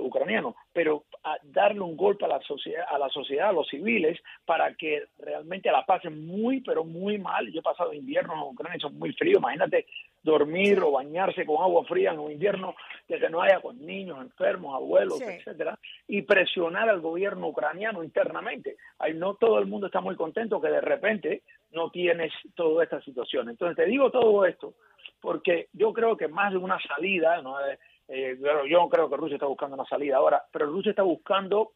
ucranianos, 0.00 0.56
pero 0.72 1.04
darle 1.44 1.80
un 1.82 1.96
golpe 1.96 2.24
a 2.24 2.28
la 2.28 2.40
sociedad, 2.40 2.84
a 2.90 2.98
la 2.98 3.08
sociedad, 3.10 3.50
a 3.50 3.52
los 3.52 3.68
civiles, 3.68 4.18
para 4.44 4.74
que 4.74 5.04
realmente 5.20 5.70
la 5.70 5.86
pasen 5.86 6.26
muy, 6.26 6.60
pero 6.60 6.82
muy 6.84 7.18
mal. 7.18 7.48
Yo 7.52 7.60
he 7.60 7.62
pasado 7.62 7.92
invierno 7.92 8.34
en 8.34 8.54
Ucrania, 8.54 8.80
son 8.80 8.98
muy 8.98 9.12
frío. 9.12 9.38
Imagínate 9.38 9.86
dormir 10.22 10.80
o 10.82 10.92
bañarse 10.92 11.46
con 11.46 11.62
agua 11.62 11.84
fría 11.84 12.12
en 12.12 12.18
un 12.18 12.32
invierno, 12.32 12.74
de 13.08 13.18
que 13.18 13.30
no 13.30 13.40
haya 13.40 13.60
con 13.60 13.84
niños 13.84 14.20
enfermos, 14.20 14.74
abuelos, 14.74 15.20
etcétera, 15.20 15.78
y 16.06 16.22
presionar 16.22 16.88
al 16.88 17.00
gobierno 17.00 17.48
ucraniano 17.48 18.02
internamente. 18.02 18.76
Ahí 18.98 19.14
no 19.14 19.34
todo 19.34 19.58
el 19.58 19.66
mundo 19.66 19.86
está 19.86 20.00
muy 20.00 20.16
contento 20.16 20.60
que 20.60 20.68
de 20.68 20.80
repente 20.80 21.42
no 21.72 21.90
tienes 21.90 22.32
toda 22.54 22.84
esta 22.84 23.00
situación. 23.02 23.48
Entonces 23.48 23.76
te 23.76 23.86
digo 23.86 24.10
todo 24.10 24.44
esto 24.44 24.74
porque 25.20 25.68
yo 25.72 25.92
creo 25.92 26.16
que 26.16 26.28
más 26.28 26.52
de 26.52 26.58
una 26.58 26.78
salida, 26.80 27.40
¿no? 27.42 27.58
Eh, 27.66 27.78
eh, 28.08 28.38
yo 28.40 28.78
no 28.78 28.88
creo 28.88 29.08
que 29.08 29.16
Rusia 29.16 29.34
está 29.34 29.46
buscando 29.46 29.74
una 29.74 29.84
salida 29.84 30.16
ahora, 30.16 30.42
pero 30.50 30.66
Rusia 30.66 30.90
está 30.90 31.02
buscando 31.02 31.72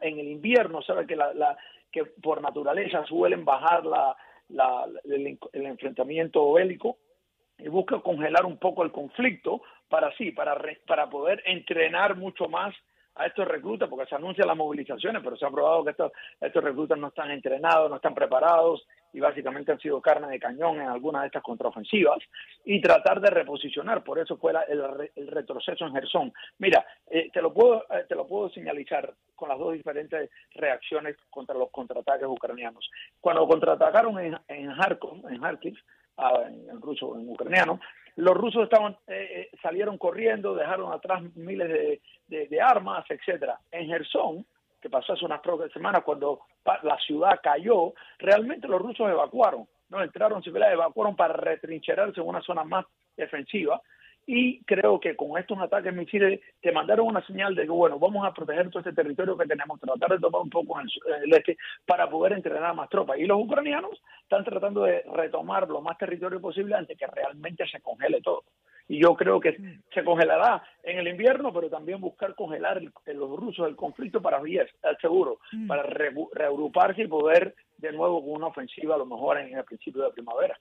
en 0.00 0.18
el 0.18 0.28
invierno, 0.28 0.82
sabe 0.82 1.06
que 1.06 1.14
la, 1.14 1.56
que 1.92 2.04
por 2.04 2.42
naturaleza 2.42 3.04
suelen 3.04 3.44
bajar 3.44 3.84
la, 3.86 4.16
el, 5.04 5.38
el 5.52 5.66
enfrentamiento 5.66 6.52
bélico 6.52 6.98
busca 7.66 8.00
congelar 8.00 8.46
un 8.46 8.58
poco 8.58 8.84
el 8.84 8.92
conflicto 8.92 9.62
para 9.88 10.14
sí, 10.16 10.30
para, 10.30 10.56
para 10.86 11.08
poder 11.10 11.42
entrenar 11.46 12.16
mucho 12.16 12.48
más 12.48 12.74
a 13.18 13.26
estos 13.26 13.46
reclutas, 13.48 13.88
porque 13.88 14.06
se 14.06 14.14
anuncian 14.14 14.46
las 14.46 14.56
movilizaciones, 14.56 15.22
pero 15.22 15.36
se 15.36 15.44
ha 15.44 15.50
probado 15.50 15.84
que 15.84 15.90
estos, 15.90 16.12
estos 16.40 16.62
reclutas 16.62 16.96
no 16.98 17.08
están 17.08 17.30
entrenados, 17.32 17.90
no 17.90 17.96
están 17.96 18.14
preparados 18.14 18.86
y 19.12 19.20
básicamente 19.20 19.72
han 19.72 19.80
sido 19.80 20.00
carne 20.00 20.28
de 20.28 20.38
cañón 20.38 20.80
en 20.80 20.88
algunas 20.88 21.22
de 21.22 21.26
estas 21.26 21.42
contraofensivas 21.42 22.18
y 22.64 22.80
tratar 22.80 23.20
de 23.20 23.30
reposicionar. 23.30 24.04
Por 24.04 24.20
eso 24.20 24.36
fue 24.36 24.52
el, 24.68 25.28
retroceso 25.28 25.84
en 25.84 25.94
Gerson. 25.94 26.32
Mira, 26.58 26.86
eh, 27.10 27.28
te, 27.32 27.42
lo 27.42 27.52
puedo, 27.52 27.84
eh, 27.90 28.04
te 28.08 28.14
lo 28.14 28.26
puedo 28.26 28.50
señalizar 28.50 29.12
con 29.34 29.48
las 29.48 29.58
dos 29.58 29.72
diferentes 29.72 30.30
reacciones 30.54 31.16
contra 31.30 31.56
los 31.56 31.70
contraataques 31.70 32.28
ucranianos. 32.28 32.88
Cuando 33.20 33.48
contraatacaron 33.48 34.18
en, 34.20 34.38
en 34.46 34.70
en 34.70 35.40
Kharkiv, 35.40 35.76
en, 36.46 36.80
ruso, 36.80 37.18
en 37.18 37.28
ucraniano. 37.28 37.80
Los 38.16 38.36
rusos 38.36 38.64
estaban, 38.64 38.96
eh, 39.06 39.48
eh, 39.52 39.56
salieron 39.62 39.96
corriendo, 39.96 40.54
dejaron 40.54 40.92
atrás 40.92 41.22
miles 41.36 42.00
de, 42.26 42.60
armas, 42.60 43.04
etcétera. 43.08 43.58
En 43.70 43.86
Gerson, 43.86 44.44
que 44.80 44.90
pasó 44.90 45.12
hace 45.12 45.24
unas 45.24 45.40
pocas 45.40 45.70
semanas 45.72 46.02
cuando 46.04 46.40
la 46.82 46.98
ciudad 46.98 47.38
cayó, 47.42 47.94
realmente 48.18 48.66
los 48.68 48.82
rusos 48.82 49.08
evacuaron, 49.08 49.68
no 49.88 50.02
entraron 50.02 50.42
civiles, 50.42 50.72
evacuaron 50.72 51.16
para 51.16 51.34
retrincherarse 51.34 52.20
en 52.20 52.26
una 52.26 52.42
zona 52.42 52.64
más 52.64 52.84
defensiva 53.16 53.80
y 54.30 54.62
creo 54.64 55.00
que 55.00 55.16
con 55.16 55.38
estos 55.38 55.58
ataques 55.58 55.94
misiles 55.94 56.38
te 56.60 56.70
mandaron 56.70 57.06
una 57.06 57.26
señal 57.26 57.54
de 57.54 57.62
que, 57.62 57.70
bueno, 57.70 57.98
vamos 57.98 58.26
a 58.26 58.34
proteger 58.34 58.68
todo 58.68 58.80
este 58.80 58.92
territorio 58.92 59.38
que 59.38 59.46
tenemos, 59.46 59.80
tratar 59.80 60.10
de 60.10 60.18
tomar 60.18 60.42
un 60.42 60.50
poco 60.50 60.78
en 60.78 60.86
el, 61.22 61.32
este 61.32 61.56
para 61.86 62.10
poder 62.10 62.34
entrenar 62.34 62.74
más 62.74 62.90
tropas. 62.90 63.18
Y 63.18 63.24
los 63.24 63.42
ucranianos 63.42 63.98
están 64.20 64.44
tratando 64.44 64.82
de 64.82 65.02
retomar 65.14 65.66
lo 65.66 65.80
más 65.80 65.96
territorio 65.96 66.42
posible 66.42 66.74
antes 66.74 66.98
que 66.98 67.06
realmente 67.06 67.66
se 67.68 67.80
congele 67.80 68.20
todo. 68.20 68.44
Y 68.86 69.00
yo 69.00 69.14
creo 69.14 69.40
que 69.40 69.56
se 69.94 70.04
congelará 70.04 70.62
en 70.82 70.98
el 70.98 71.08
invierno, 71.08 71.50
pero 71.50 71.70
también 71.70 71.98
buscar 71.98 72.34
congelar 72.34 72.82
los 72.82 73.30
rusos 73.30 73.66
el 73.66 73.76
conflicto 73.76 74.20
para 74.20 74.42
vías, 74.42 74.68
seguro, 75.00 75.38
mm. 75.52 75.68
para 75.68 75.84
reagruparse 75.84 77.00
y 77.00 77.08
poder 77.08 77.54
de 77.78 77.92
nuevo 77.92 78.22
con 78.22 78.32
una 78.32 78.48
ofensiva 78.48 78.94
a 78.94 78.98
lo 78.98 79.06
mejor 79.06 79.38
en 79.38 79.56
el 79.56 79.64
principio 79.64 80.02
de 80.02 80.10
primavera. 80.10 80.58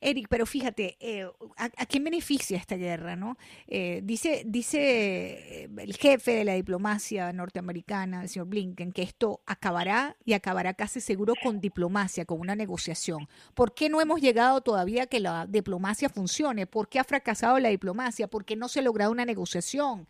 Eric, 0.00 0.26
pero 0.28 0.46
fíjate, 0.46 0.96
eh, 1.00 1.26
¿a, 1.56 1.86
quién 1.86 2.04
beneficia 2.04 2.56
esta 2.56 2.76
guerra? 2.76 3.16
no? 3.16 3.36
Eh, 3.66 4.00
dice, 4.04 4.42
dice 4.46 5.64
eh, 5.64 5.68
el 5.78 5.96
jefe 5.96 6.32
de 6.32 6.44
la 6.44 6.54
diplomacia 6.54 7.32
norteamericana, 7.32 8.22
el 8.22 8.28
señor 8.28 8.48
Blinken, 8.48 8.92
que 8.92 9.02
esto 9.02 9.40
acabará 9.46 10.16
y 10.24 10.32
acabará 10.32 10.74
casi 10.74 11.00
seguro 11.00 11.34
con 11.42 11.60
diplomacia, 11.60 12.24
con 12.24 12.40
una 12.40 12.56
negociación. 12.56 13.28
¿Por 13.54 13.74
qué 13.74 13.88
no 13.88 14.00
hemos 14.00 14.20
llegado 14.20 14.60
todavía 14.60 15.04
a 15.04 15.06
que 15.06 15.20
la 15.20 15.46
diplomacia 15.46 16.08
funcione? 16.08 16.66
¿Por 16.66 16.88
qué 16.88 16.98
ha 16.98 17.04
fracasado 17.04 17.58
la 17.58 17.68
diplomacia? 17.68 18.28
¿Por 18.28 18.44
qué 18.44 18.56
no 18.56 18.68
se 18.68 18.80
ha 18.80 18.82
logrado 18.82 19.12
una 19.12 19.24
negociación? 19.24 20.06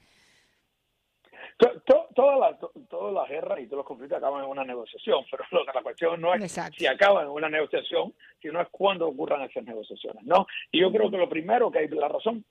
Todas 2.15 2.41
las 2.41 2.89
todas 2.89 3.15
las 3.15 3.29
guerras 3.29 3.61
y 3.61 3.67
todos 3.67 3.79
los 3.79 3.87
conflictos 3.87 4.19
acaban 4.19 4.45
en 4.45 4.51
una 4.51 4.65
negociación, 4.65 5.25
pero 5.31 5.45
la 5.65 5.83
cuestión 5.83 6.21
no 6.21 6.35
es 6.35 6.53
si 6.77 6.87
acaban 6.87 7.27
en 7.27 7.31
una 7.31 7.49
negociación, 7.49 8.13
sino 8.41 8.61
es 8.61 8.69
cuándo 8.71 9.09
ocurran 9.09 9.43
esas 9.43 9.65
negociaciones, 9.65 10.25
¿no? 10.25 10.47
Y 10.71 10.81
yo 10.81 10.91
creo 10.91 11.11
que 11.11 11.19
lo 11.19 11.29
primero 11.29 11.71
que 11.71 11.81
hay, 11.81 11.89
la 11.89 12.09
razón, 12.09 12.45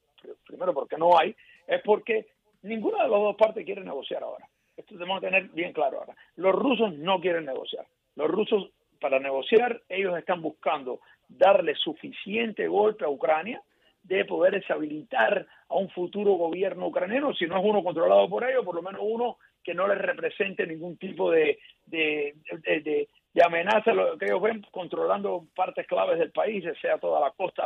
primero 0.45 0.73
porque 0.73 0.97
no 0.97 1.17
hay, 1.17 1.35
es 1.67 1.81
porque 1.81 2.27
ninguna 2.63 3.03
de 3.03 3.09
las 3.09 3.19
dos 3.19 3.35
partes 3.35 3.65
quiere 3.65 3.81
negociar 3.81 4.23
ahora. 4.23 4.47
Esto 4.77 4.95
tenemos 4.95 5.19
que 5.19 5.27
tener 5.27 5.49
bien 5.49 5.73
claro 5.73 5.99
ahora. 5.99 6.15
Los 6.35 6.53
rusos 6.53 6.93
no 6.93 7.19
quieren 7.19 7.45
negociar. 7.45 7.85
Los 8.15 8.29
rusos, 8.29 8.69
para 8.99 9.19
negociar, 9.19 9.81
ellos 9.89 10.17
están 10.17 10.41
buscando 10.41 11.01
darle 11.27 11.75
suficiente 11.75 12.67
golpe 12.67 13.05
a 13.05 13.09
Ucrania 13.09 13.61
de 14.03 14.25
poder 14.25 14.53
deshabilitar 14.53 15.45
a 15.69 15.75
un 15.75 15.89
futuro 15.89 16.33
gobierno 16.33 16.87
ucraniano, 16.87 17.33
si 17.33 17.45
no 17.45 17.57
es 17.57 17.63
uno 17.65 17.83
controlado 17.83 18.27
por 18.29 18.43
ellos, 18.43 18.65
por 18.65 18.75
lo 18.75 18.81
menos 18.81 19.01
uno 19.03 19.37
que 19.63 19.73
no 19.73 19.87
les 19.87 19.97
represente 19.97 20.65
ningún 20.65 20.97
tipo 20.97 21.31
de, 21.31 21.59
de, 21.85 22.35
de, 22.63 23.07
amenaza, 23.43 23.93
lo 23.93 24.17
que 24.17 24.25
ellos 24.25 24.41
ven 24.41 24.65
controlando 24.71 25.45
partes 25.55 25.85
claves 25.87 26.19
del 26.19 26.31
país, 26.31 26.65
sea 26.81 26.97
toda 26.97 27.19
la 27.19 27.31
costa 27.31 27.63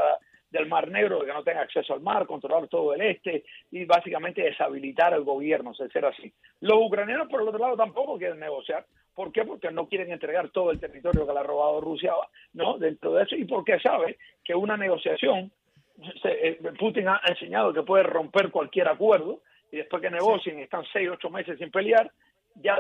del 0.50 0.68
Mar 0.68 0.90
Negro, 0.90 1.22
que 1.22 1.34
no 1.34 1.44
tenga 1.44 1.62
acceso 1.62 1.94
al 1.94 2.02
mar, 2.02 2.26
controlar 2.28 2.68
todo 2.68 2.94
el 2.94 3.02
este 3.02 3.44
y 3.72 3.86
básicamente 3.86 4.42
deshabilitar 4.42 5.14
el 5.14 5.24
gobierno, 5.24 5.74
ser 5.74 6.06
así. 6.06 6.32
Los 6.62 6.78
ucranianos, 6.82 7.28
por 7.30 7.42
el 7.42 7.48
otro 7.48 7.60
lado, 7.60 7.76
tampoco 7.76 8.18
quieren 8.18 8.40
negociar. 8.40 8.86
¿Por 9.14 9.32
qué? 9.32 9.46
Porque 9.46 9.72
no 9.72 9.88
quieren 9.88 10.12
entregar 10.12 10.50
todo 10.50 10.72
el 10.72 10.80
territorio 10.80 11.26
que 11.26 11.34
le 11.34 11.40
ha 11.40 11.44
robado 11.44 11.82
Rusia, 11.82 12.14
¿no? 12.54 12.78
Dentro 12.78 13.14
de 13.14 13.24
eso, 13.24 13.36
y 13.36 13.46
porque 13.46 13.80
sabe 13.80 14.18
que 14.44 14.54
una 14.54 14.76
negociación 14.76 15.52
Putin 16.78 17.08
ha 17.08 17.22
enseñado 17.28 17.74
que 17.74 17.84
puede 17.84 18.04
romper 18.04 18.52
cualquier 18.52 18.88
acuerdo 18.88 19.42
y 19.72 19.78
después 19.78 20.02
que 20.02 20.10
negocien, 20.10 20.60
están 20.60 20.84
seis, 20.92 21.10
ocho 21.12 21.30
meses 21.30 21.58
sin 21.58 21.72
pelear, 21.72 22.12
ya 22.56 22.78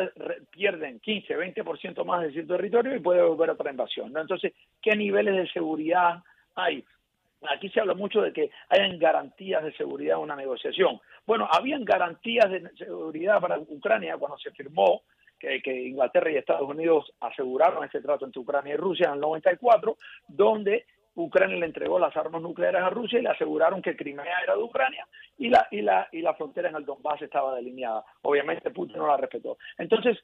pierden 0.51 0.99
15, 0.99 1.37
20% 1.37 2.05
más 2.05 2.23
de 2.23 2.33
su 2.33 2.47
territorio 2.47 2.95
y 2.95 2.99
puede 2.99 3.21
volver 3.21 3.49
a 3.49 3.53
otra 3.53 3.71
invasión. 3.71 4.15
Entonces, 4.17 4.53
¿qué 4.81 4.95
niveles 4.95 5.35
de 5.35 5.47
seguridad 5.49 6.23
hay? 6.55 6.83
Aquí 7.49 7.69
se 7.69 7.79
habla 7.79 7.93
mucho 7.93 8.21
de 8.21 8.31
que 8.31 8.49
hayan 8.69 8.97
garantías 8.97 9.63
de 9.63 9.73
seguridad 9.73 10.17
en 10.17 10.23
una 10.23 10.35
negociación. 10.35 10.99
Bueno, 11.27 11.47
habían 11.51 11.83
garantías 11.83 12.49
de 12.49 12.69
seguridad 12.77 13.41
para 13.41 13.59
Ucrania 13.59 14.17
cuando 14.17 14.37
se 14.37 14.51
firmó 14.51 15.03
que, 15.37 15.61
que, 15.61 15.87
Inglaterra 15.87 16.31
y 16.31 16.37
Estados 16.37 16.67
Unidos 16.67 17.11
aseguraron 17.19 17.83
ese 17.83 18.01
trato 18.01 18.25
entre 18.25 18.41
Ucrania 18.41 18.73
y 18.73 18.77
Rusia 18.77 19.07
en 19.07 19.15
el 19.15 19.19
94, 19.19 19.97
donde 20.27 20.85
Ucrania 21.15 21.57
le 21.57 21.65
entregó 21.65 21.97
las 21.97 22.15
armas 22.15 22.41
nucleares 22.41 22.81
a 22.81 22.89
Rusia 22.89 23.19
y 23.19 23.23
le 23.23 23.29
aseguraron 23.29 23.81
que 23.81 23.95
Crimea 23.95 24.41
era 24.43 24.55
de 24.55 24.63
Ucrania 24.63 25.07
y 25.37 25.49
la, 25.49 25.67
y 25.71 25.81
la, 25.81 26.07
y 26.11 26.21
la 26.21 26.33
frontera 26.33 26.69
en 26.69 26.75
el 26.75 26.85
Donbass 26.85 27.21
estaba 27.21 27.55
delineada. 27.55 28.03
Obviamente 28.21 28.69
Putin 28.71 28.97
no 28.97 29.07
la 29.07 29.17
respetó. 29.17 29.57
Entonces, 29.77 30.17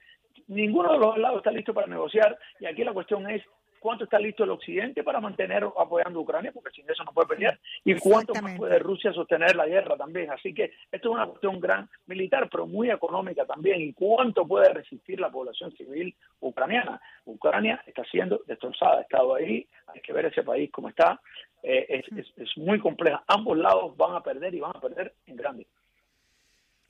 ninguno 0.47 0.91
de 0.93 0.99
los 0.99 1.17
lados 1.17 1.37
está 1.37 1.51
listo 1.51 1.73
para 1.73 1.87
negociar 1.87 2.37
y 2.59 2.65
aquí 2.65 2.83
la 2.83 2.93
cuestión 2.93 3.29
es 3.29 3.41
cuánto 3.81 4.03
está 4.03 4.19
listo 4.19 4.43
el 4.43 4.51
Occidente 4.51 5.03
para 5.03 5.19
mantener 5.19 5.63
apoyando 5.63 6.19
a 6.19 6.21
Ucrania, 6.21 6.51
porque 6.53 6.69
sin 6.69 6.89
eso 6.89 7.03
no 7.03 7.11
puede 7.11 7.29
pelear, 7.29 7.59
y 7.83 7.95
cuánto 7.95 8.33
más 8.35 8.55
puede 8.55 8.77
Rusia 8.77 9.11
sostener 9.11 9.55
la 9.55 9.65
guerra 9.65 9.97
también. 9.97 10.29
Así 10.29 10.53
que 10.53 10.65
esto 10.91 11.09
es 11.09 11.15
una 11.15 11.25
cuestión 11.25 11.59
gran 11.59 11.89
militar, 12.05 12.47
pero 12.49 12.67
muy 12.67 12.91
económica 12.91 13.43
también, 13.45 13.81
y 13.81 13.91
cuánto 13.93 14.47
puede 14.47 14.71
resistir 14.71 15.19
la 15.19 15.31
población 15.31 15.71
civil 15.71 16.15
ucraniana. 16.39 17.01
Ucrania 17.25 17.83
está 17.87 18.03
siendo 18.05 18.41
destrozada, 18.45 18.99
ha 18.99 19.01
estado 19.01 19.33
ahí, 19.33 19.67
hay 20.01 20.05
que 20.07 20.13
ver 20.13 20.25
ese 20.25 20.43
país 20.43 20.71
como 20.71 20.89
está, 20.89 21.21
eh, 21.61 21.85
es, 21.89 22.17
es, 22.17 22.33
es 22.37 22.57
muy 22.57 22.79
compleja. 22.79 23.23
Ambos 23.27 23.57
lados 23.57 23.95
van 23.95 24.15
a 24.15 24.23
perder 24.23 24.53
y 24.55 24.59
van 24.59 24.75
a 24.75 24.81
perder 24.81 25.13
en 25.27 25.35
grande. 25.35 25.67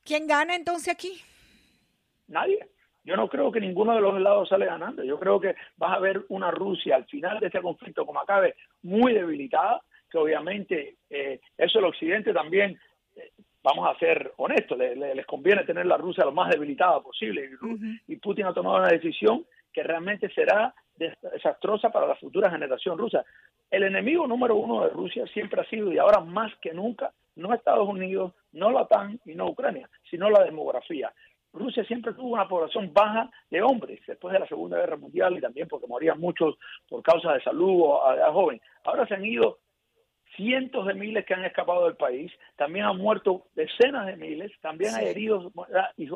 ¿Quién 0.04 0.28
gana 0.28 0.56
entonces 0.56 0.88
aquí? 0.94 1.22
Nadie. 2.28 2.66
Yo 3.04 3.16
no 3.18 3.28
creo 3.28 3.52
que 3.52 3.60
ninguno 3.60 3.96
de 3.96 4.02
los 4.02 4.20
lados 4.22 4.48
sale 4.50 4.66
ganando. 4.66 5.04
Yo 5.04 5.20
creo 5.20 5.40
que 5.40 5.56
vas 5.76 5.98
a 5.98 6.00
ver 6.00 6.24
una 6.30 6.52
Rusia 6.52 6.96
al 6.96 7.06
final 7.06 7.40
de 7.40 7.48
este 7.48 7.62
conflicto, 7.62 8.06
como 8.06 8.22
acabe, 8.22 8.56
muy 8.84 9.14
debilitada, 9.14 9.82
que 10.10 10.18
obviamente 10.18 10.96
eh, 11.10 11.42
eso 11.58 11.80
el 11.80 11.86
Occidente 11.86 12.32
también, 12.32 12.80
eh, 13.16 13.32
vamos 13.64 13.90
a 13.90 13.98
ser 14.00 14.32
honestos, 14.38 14.78
le, 14.78 14.96
le, 14.96 15.16
les 15.16 15.26
conviene 15.26 15.64
tener 15.64 15.86
la 15.86 15.98
Rusia 15.98 16.24
lo 16.26 16.32
más 16.32 16.50
debilitada 16.50 17.02
posible. 17.02 17.50
Y, 17.50 17.54
uh 17.56 17.78
-huh. 17.78 18.02
y 18.08 18.16
Putin 18.18 18.46
ha 18.46 18.54
tomado 18.54 18.78
una 18.78 18.90
decisión 18.90 19.46
que 19.74 19.84
realmente 19.84 20.30
será 20.30 20.74
desastrosa 21.22 21.90
para 21.90 22.08
la 22.08 22.16
futura 22.16 22.50
generación 22.50 22.98
rusa. 22.98 23.26
El 23.70 23.84
enemigo 23.84 24.28
número 24.28 24.56
uno 24.56 24.84
de 24.84 24.90
Rusia 24.90 25.26
siempre 25.28 25.62
ha 25.62 25.70
sido, 25.70 25.92
y 25.92 25.98
ahora 25.98 26.20
más 26.20 26.52
que 26.62 26.74
nunca, 26.74 27.12
no 27.36 27.54
Estados 27.54 27.88
Unidos, 27.88 28.34
no 28.52 28.72
la 28.72 28.82
OTAN 28.82 29.20
y 29.26 29.36
no 29.36 29.48
Ucrania, 29.48 29.90
sino 30.10 30.30
la 30.30 30.44
demografía. 30.44 31.12
Rusia 31.54 31.84
siempre 31.84 32.14
tuvo 32.14 32.30
una 32.30 32.48
población 32.48 32.94
baja 32.94 33.30
de 33.50 33.62
hombres 33.62 34.00
después 34.08 34.34
de 34.34 34.40
la 34.40 34.48
Segunda 34.48 34.78
Guerra 34.78 34.96
Mundial 34.96 35.38
y 35.38 35.42
también 35.42 35.68
porque 35.68 35.88
morían 35.88 36.20
muchos 36.20 36.56
por 36.88 37.04
causa 37.04 37.34
de 37.34 37.44
salud 37.44 37.82
o 37.82 38.08
a 38.08 38.16
edad 38.16 38.32
joven. 38.32 38.62
Ahora 38.84 39.06
se 39.06 39.16
han 39.16 39.26
ido 39.26 39.60
cientos 40.36 40.88
de 40.88 40.94
miles 40.94 41.26
que 41.26 41.34
han 41.34 41.44
escapado 41.44 41.86
del 41.86 41.98
país, 41.98 42.32
también 42.56 42.86
han 42.86 42.98
muerto 42.98 43.48
decenas 43.54 44.06
de 44.06 44.16
miles, 44.16 44.52
también 44.62 44.92
sí. 44.92 45.00
hay 45.00 45.08
heridos 45.08 45.52
y 45.98 46.08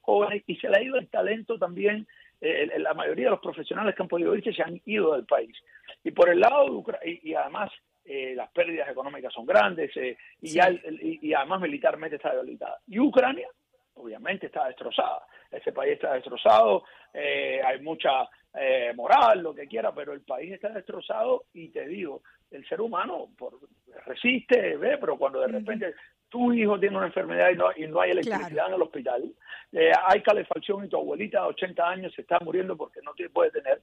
jóvenes 0.00 0.42
y 0.46 0.56
se 0.56 0.68
le 0.68 0.78
ha 0.78 0.82
ido 0.82 0.96
el 0.96 1.08
talento 1.08 1.58
también. 1.58 2.06
Eh, 2.40 2.78
la 2.78 2.94
mayoría 2.94 3.26
de 3.26 3.30
los 3.32 3.40
profesionales 3.40 3.94
que 3.94 4.02
han 4.02 4.08
podido 4.08 4.34
irse 4.34 4.52
se 4.52 4.62
han 4.62 4.80
ido 4.86 5.14
del 5.14 5.26
país. 5.26 5.56
Y 6.02 6.10
por 6.10 6.30
el 6.30 6.40
lado 6.40 6.64
de 6.64 6.70
Ucrania, 6.70 7.08
y, 7.22 7.30
y 7.30 7.34
además 7.34 7.70
eh, 8.04 8.34
las 8.34 8.50
pérdidas 8.50 8.88
económicas 8.88 9.32
son 9.32 9.46
grandes 9.46 9.94
eh, 9.96 10.16
y, 10.40 10.48
sí. 10.48 10.54
ya 10.56 10.64
el, 10.64 10.80
el, 10.84 11.18
y, 11.22 11.34
además 11.34 11.60
militarmente 11.60 12.16
está 12.16 12.34
debilitada. 12.34 12.78
Y 12.88 12.98
Ucrania, 12.98 13.48
obviamente 13.94 14.46
está 14.46 14.66
destrozada. 14.66 15.22
Ese 15.50 15.72
país 15.72 15.92
está 15.92 16.14
destrozado, 16.14 16.84
eh, 17.12 17.60
hay 17.64 17.80
mucha 17.80 18.28
eh, 18.54 18.92
moral, 18.96 19.42
lo 19.42 19.54
que 19.54 19.66
quiera, 19.66 19.94
pero 19.94 20.12
el 20.12 20.22
país 20.22 20.52
está 20.52 20.70
destrozado 20.70 21.44
y 21.52 21.68
te 21.68 21.86
digo, 21.86 22.22
el 22.50 22.66
ser 22.68 22.80
humano 22.80 23.28
por, 23.36 23.58
resiste, 24.06 24.76
ve, 24.76 24.98
pero 24.98 25.16
cuando 25.16 25.40
de 25.40 25.48
repente. 25.48 25.94
Tu 26.30 26.52
hijo 26.52 26.80
tiene 26.80 26.96
una 26.96 27.06
enfermedad 27.06 27.50
y 27.50 27.56
no, 27.56 27.66
y 27.76 27.86
no 27.86 28.00
hay 28.00 28.12
electricidad 28.12 28.48
claro. 28.50 28.68
en 28.68 28.74
el 28.74 28.82
hospital, 28.82 29.32
eh, 29.72 29.92
hay 30.06 30.22
calefacción 30.22 30.84
y 30.84 30.88
tu 30.88 30.96
abuelita 30.96 31.42
de 31.42 31.48
80 31.48 31.88
años 31.88 32.14
se 32.14 32.22
está 32.22 32.38
muriendo 32.40 32.76
porque 32.76 33.00
no 33.02 33.12
te 33.14 33.28
puede 33.28 33.50
tener, 33.50 33.82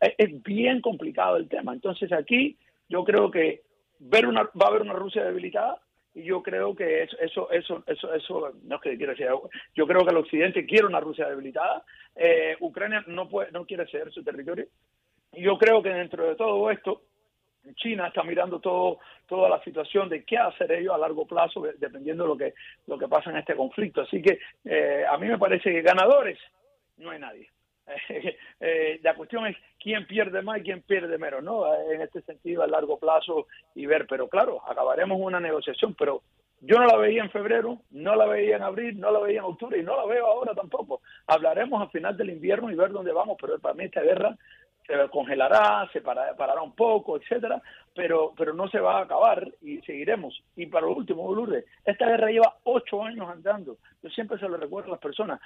es 0.00 0.42
bien 0.42 0.80
complicado 0.80 1.36
el 1.36 1.48
tema. 1.48 1.72
Entonces 1.72 2.10
aquí 2.12 2.56
yo 2.88 3.04
creo 3.04 3.30
que 3.30 3.62
ver 4.00 4.26
una, 4.26 4.42
va 4.42 4.66
a 4.66 4.68
haber 4.68 4.82
una 4.82 4.94
Rusia 4.94 5.22
debilitada, 5.22 5.80
y 6.14 6.24
yo 6.24 6.42
creo 6.42 6.74
que 6.74 7.04
eso, 7.04 7.16
eso, 7.20 7.50
eso, 7.50 7.84
eso, 7.86 8.14
eso 8.14 8.52
no 8.64 8.76
es 8.76 8.82
que 8.82 8.96
quiera 8.96 9.12
decir, 9.12 9.28
yo 9.74 9.86
creo 9.86 10.04
que 10.04 10.10
el 10.10 10.18
occidente 10.18 10.66
quiere 10.66 10.86
una 10.86 11.00
Rusia 11.00 11.28
debilitada, 11.28 11.84
eh, 12.16 12.56
Ucrania 12.60 13.02
no 13.06 13.28
puede, 13.28 13.50
no 13.52 13.64
quiere 13.64 13.86
ceder 13.86 14.12
su 14.12 14.22
territorio, 14.22 14.66
y 15.32 15.42
yo 15.42 15.56
creo 15.56 15.82
que 15.82 15.88
dentro 15.88 16.28
de 16.28 16.36
todo 16.36 16.70
esto, 16.70 17.02
China 17.74 18.08
está 18.08 18.22
mirando 18.22 18.60
todo, 18.60 18.98
toda 19.28 19.48
la 19.48 19.62
situación 19.62 20.08
de 20.08 20.24
qué 20.24 20.38
hacer 20.38 20.72
ellos 20.72 20.94
a 20.94 20.98
largo 20.98 21.26
plazo, 21.26 21.62
dependiendo 21.78 22.24
de 22.24 22.28
lo 22.28 22.36
que, 22.36 22.54
lo 22.86 22.98
que 22.98 23.08
pasa 23.08 23.30
en 23.30 23.36
este 23.36 23.54
conflicto. 23.54 24.02
Así 24.02 24.20
que 24.20 24.38
eh, 24.64 25.04
a 25.08 25.16
mí 25.18 25.28
me 25.28 25.38
parece 25.38 25.70
que 25.70 25.82
ganadores 25.82 26.38
no 26.98 27.10
hay 27.10 27.18
nadie. 27.18 27.48
Eh, 28.64 29.00
la 29.02 29.16
cuestión 29.16 29.44
es 29.48 29.56
quién 29.80 30.06
pierde 30.06 30.40
más 30.40 30.58
y 30.58 30.62
quién 30.62 30.82
pierde 30.82 31.18
menos, 31.18 31.42
¿no? 31.42 31.64
En 31.90 32.00
este 32.00 32.22
sentido, 32.22 32.62
a 32.62 32.68
largo 32.68 32.96
plazo 32.96 33.48
y 33.74 33.86
ver, 33.86 34.06
pero 34.06 34.28
claro, 34.28 34.62
acabaremos 34.68 35.18
una 35.20 35.40
negociación, 35.40 35.96
pero 35.98 36.22
yo 36.60 36.78
no 36.78 36.86
la 36.86 36.96
veía 36.96 37.24
en 37.24 37.30
febrero, 37.30 37.80
no 37.90 38.14
la 38.14 38.26
veía 38.26 38.54
en 38.54 38.62
abril, 38.62 39.00
no 39.00 39.10
la 39.10 39.18
veía 39.18 39.40
en 39.40 39.46
octubre 39.46 39.76
y 39.76 39.82
no 39.82 39.96
la 39.96 40.06
veo 40.06 40.26
ahora 40.26 40.54
tampoco. 40.54 41.02
Hablaremos 41.26 41.82
al 41.82 41.90
final 41.90 42.16
del 42.16 42.30
invierno 42.30 42.70
y 42.70 42.76
ver 42.76 42.92
dónde 42.92 43.12
vamos, 43.12 43.36
pero 43.40 43.58
para 43.58 43.74
mí 43.74 43.84
esta 43.84 44.00
guerra 44.00 44.38
se 44.86 45.08
congelará, 45.10 45.88
se 45.92 46.00
parará, 46.00 46.34
parará 46.36 46.62
un 46.62 46.74
poco, 46.74 47.16
etcétera, 47.16 47.60
pero 47.94 48.32
pero 48.36 48.52
no 48.54 48.68
se 48.68 48.80
va 48.80 48.98
a 48.98 49.02
acabar 49.02 49.48
y 49.60 49.80
seguiremos. 49.82 50.42
Y 50.56 50.66
para 50.66 50.86
lo 50.86 50.94
último, 50.94 51.32
Lourdes, 51.34 51.64
esta 51.84 52.06
guerra 52.06 52.30
lleva 52.30 52.56
ocho 52.64 53.02
años 53.02 53.28
andando. 53.28 53.76
Yo 54.02 54.10
siempre 54.10 54.38
se 54.38 54.48
lo 54.48 54.56
recuerdo 54.56 54.88
a 54.88 54.92
las 54.92 55.00
personas. 55.00 55.40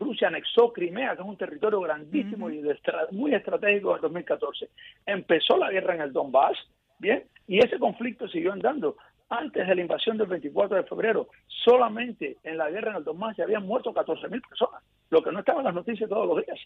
Rusia 0.00 0.28
anexó 0.28 0.72
Crimea, 0.72 1.14
que 1.14 1.22
es 1.22 1.28
un 1.28 1.36
territorio 1.36 1.80
grandísimo 1.80 2.46
uh 2.46 2.50
-huh. 2.50 2.54
y 2.54 2.62
de 2.62 2.72
estra 2.72 3.06
muy 3.12 3.34
estratégico 3.34 3.94
en 3.94 4.02
2014. 4.02 4.70
Empezó 5.06 5.56
la 5.56 5.70
guerra 5.70 5.94
en 5.94 6.00
el 6.00 6.12
Donbass, 6.12 6.58
¿bien? 6.98 7.24
Y 7.46 7.58
ese 7.58 7.78
conflicto 7.78 8.28
siguió 8.28 8.52
andando. 8.52 8.96
Antes 9.30 9.68
de 9.68 9.74
la 9.74 9.80
invasión 9.82 10.16
del 10.16 10.26
24 10.26 10.78
de 10.78 10.84
febrero, 10.84 11.28
solamente 11.46 12.38
en 12.42 12.56
la 12.56 12.70
guerra 12.70 12.92
en 12.92 12.96
el 12.96 13.04
Donbass 13.04 13.36
se 13.36 13.42
habían 13.42 13.66
muerto 13.66 13.92
14.000 13.92 14.40
personas, 14.48 14.82
lo 15.10 15.22
que 15.22 15.30
no 15.30 15.40
estaba 15.40 15.60
en 15.60 15.66
las 15.66 15.74
noticias 15.74 16.08
todos 16.08 16.26
los 16.26 16.44
días. 16.44 16.58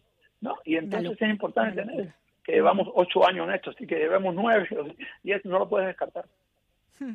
¿No? 0.43 0.57
Y 0.65 0.77
entonces 0.77 1.17
Dale. 1.19 1.33
es 1.33 1.35
importante 1.35 1.83
tener 1.83 2.13
que 2.45 2.53
llevamos 2.53 2.89
ocho 2.95 3.27
años 3.27 3.49
en 3.49 3.55
esto, 3.55 3.71
así 3.71 3.87
que 3.87 3.97
llevamos 3.97 4.35
nueve, 4.35 4.69
y 5.25 5.33
eso 5.33 5.49
no 5.49 5.61
lo 5.61 5.69
puedes 5.69 5.89
descartar. 5.89 6.27
Hmm. 6.99 7.15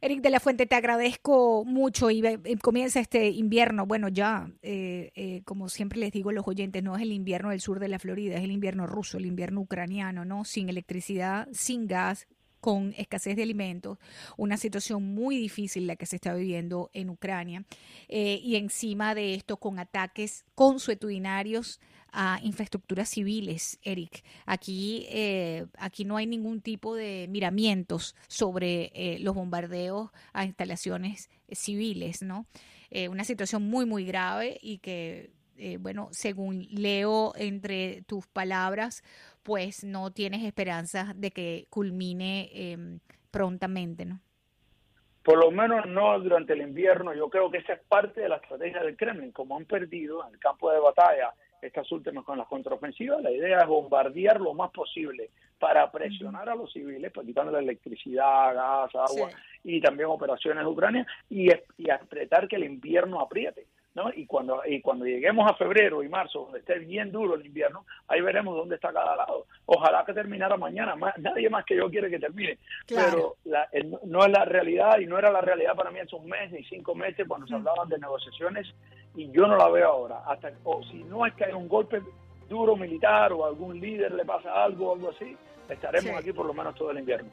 Eric 0.00 0.20
de 0.20 0.30
la 0.30 0.40
Fuente, 0.40 0.66
te 0.66 0.74
agradezco 0.74 1.64
mucho 1.64 2.10
y 2.10 2.22
comienza 2.60 2.98
este 2.98 3.28
invierno. 3.28 3.86
Bueno, 3.86 4.08
ya, 4.08 4.50
eh, 4.60 5.12
eh, 5.14 5.42
como 5.44 5.68
siempre 5.68 6.00
les 6.00 6.10
digo 6.10 6.30
a 6.30 6.32
los 6.32 6.48
oyentes, 6.48 6.82
no 6.82 6.96
es 6.96 7.02
el 7.02 7.12
invierno 7.12 7.50
del 7.50 7.60
sur 7.60 7.78
de 7.78 7.86
la 7.86 8.00
Florida, 8.00 8.34
es 8.34 8.42
el 8.42 8.50
invierno 8.50 8.88
ruso, 8.88 9.18
el 9.18 9.26
invierno 9.26 9.60
ucraniano, 9.60 10.24
¿no? 10.24 10.44
Sin 10.44 10.68
electricidad, 10.68 11.46
sin 11.52 11.86
gas, 11.86 12.26
con 12.62 12.94
escasez 12.96 13.36
de 13.36 13.42
alimentos, 13.42 13.98
una 14.38 14.56
situación 14.56 15.02
muy 15.02 15.36
difícil 15.36 15.86
la 15.86 15.96
que 15.96 16.06
se 16.06 16.16
está 16.16 16.32
viviendo 16.32 16.88
en 16.94 17.10
Ucrania, 17.10 17.64
eh, 18.08 18.40
y 18.42 18.56
encima 18.56 19.14
de 19.14 19.34
esto 19.34 19.58
con 19.58 19.78
ataques 19.78 20.46
consuetudinarios 20.54 21.78
a 22.12 22.38
infraestructuras 22.42 23.08
civiles, 23.08 23.78
Eric. 23.82 24.22
Aquí, 24.44 25.06
eh, 25.08 25.66
aquí 25.78 26.04
no 26.04 26.18
hay 26.18 26.26
ningún 26.26 26.60
tipo 26.60 26.94
de 26.94 27.26
miramientos 27.30 28.14
sobre 28.28 28.92
eh, 28.94 29.18
los 29.20 29.34
bombardeos 29.34 30.10
a 30.34 30.44
instalaciones 30.44 31.30
civiles, 31.50 32.22
¿no? 32.22 32.46
Eh, 32.90 33.08
una 33.08 33.24
situación 33.24 33.62
muy, 33.62 33.86
muy 33.86 34.04
grave 34.04 34.58
y 34.62 34.78
que, 34.78 35.32
bueno, 35.80 36.08
según 36.10 36.66
leo 36.70 37.32
entre 37.36 38.02
tus 38.02 38.26
palabras, 38.26 39.04
pues 39.42 39.84
no 39.84 40.12
tienes 40.12 40.44
esperanzas 40.44 41.18
de 41.20 41.30
que 41.30 41.66
culmine 41.70 42.50
em, 42.52 43.00
prontamente, 43.30 44.04
¿no? 44.04 44.20
Por 45.22 45.38
lo 45.38 45.50
menos 45.50 45.86
no 45.86 46.18
durante 46.18 46.52
el 46.52 46.62
invierno. 46.62 47.14
Yo 47.14 47.28
creo 47.30 47.50
que 47.50 47.58
esa 47.58 47.74
es 47.74 47.80
parte 47.88 48.20
de 48.20 48.28
la 48.28 48.36
estrategia 48.36 48.82
del 48.82 48.96
Kremlin. 48.96 49.30
Como 49.30 49.56
han 49.56 49.64
perdido 49.66 50.26
en 50.26 50.34
el 50.34 50.40
campo 50.40 50.70
de 50.72 50.80
batalla 50.80 51.32
estas 51.60 51.90
últimas 51.92 52.24
con 52.24 52.36
las 52.36 52.48
contraofensivas, 52.48 53.22
la 53.22 53.30
idea 53.30 53.58
es 53.58 53.66
bombardear 53.68 54.40
lo 54.40 54.52
más 54.52 54.72
posible 54.72 55.30
para 55.60 55.92
presionar 55.92 56.48
a 56.48 56.56
los 56.56 56.72
civiles, 56.72 57.12
pues 57.14 57.24
quitando 57.24 57.52
la 57.52 57.60
electricidad, 57.60 58.52
gas, 58.52 58.92
agua 58.96 59.30
sí. 59.30 59.36
y 59.62 59.80
también 59.80 60.08
operaciones 60.08 60.64
de 60.64 60.70
Ucrania 60.70 61.06
y, 61.30 61.50
y 61.78 61.88
apretar 61.88 62.48
que 62.48 62.56
el 62.56 62.64
invierno 62.64 63.20
apriete. 63.20 63.68
¿No? 63.94 64.10
Y 64.14 64.26
cuando 64.26 64.62
y 64.66 64.80
cuando 64.80 65.04
lleguemos 65.04 65.50
a 65.50 65.54
febrero 65.54 66.02
y 66.02 66.08
marzo, 66.08 66.40
donde 66.40 66.60
esté 66.60 66.78
bien 66.78 67.12
duro 67.12 67.34
el 67.34 67.44
invierno, 67.44 67.84
ahí 68.08 68.20
veremos 68.20 68.56
dónde 68.56 68.76
está 68.76 68.92
cada 68.92 69.16
lado. 69.16 69.46
Ojalá 69.66 70.04
que 70.04 70.12
terminara 70.12 70.56
mañana, 70.56 70.96
más, 70.96 71.16
nadie 71.18 71.50
más 71.50 71.64
que 71.64 71.76
yo 71.76 71.90
quiere 71.90 72.10
que 72.10 72.18
termine, 72.18 72.58
claro. 72.86 73.10
pero 73.10 73.36
la, 73.44 73.68
el, 73.72 73.96
no 74.04 74.24
es 74.24 74.30
la 74.30 74.44
realidad 74.44 74.98
y 74.98 75.06
no 75.06 75.18
era 75.18 75.30
la 75.30 75.40
realidad 75.40 75.74
para 75.74 75.90
mí 75.90 75.98
hace 76.00 76.16
un 76.16 76.28
mes 76.28 76.50
ni 76.50 76.64
cinco 76.64 76.94
meses 76.94 77.26
cuando 77.28 77.46
se 77.46 77.54
hablaban 77.54 77.88
de 77.88 77.98
negociaciones 77.98 78.66
y 79.14 79.30
yo 79.30 79.46
no 79.46 79.56
la 79.56 79.68
veo 79.68 79.88
ahora. 79.88 80.22
Hasta 80.26 80.52
o 80.64 80.82
si 80.84 81.02
no 81.04 81.26
es 81.26 81.34
que 81.34 81.44
hay 81.44 81.52
un 81.52 81.68
golpe 81.68 82.02
duro 82.48 82.76
militar 82.76 83.32
o 83.32 83.46
algún 83.46 83.80
líder 83.80 84.12
le 84.12 84.24
pasa 84.24 84.62
algo 84.62 84.90
o 84.90 84.94
algo 84.94 85.10
así, 85.10 85.36
estaremos 85.68 86.10
sí. 86.10 86.16
aquí 86.16 86.32
por 86.32 86.46
lo 86.46 86.54
menos 86.54 86.74
todo 86.74 86.90
el 86.90 86.98
invierno. 86.98 87.30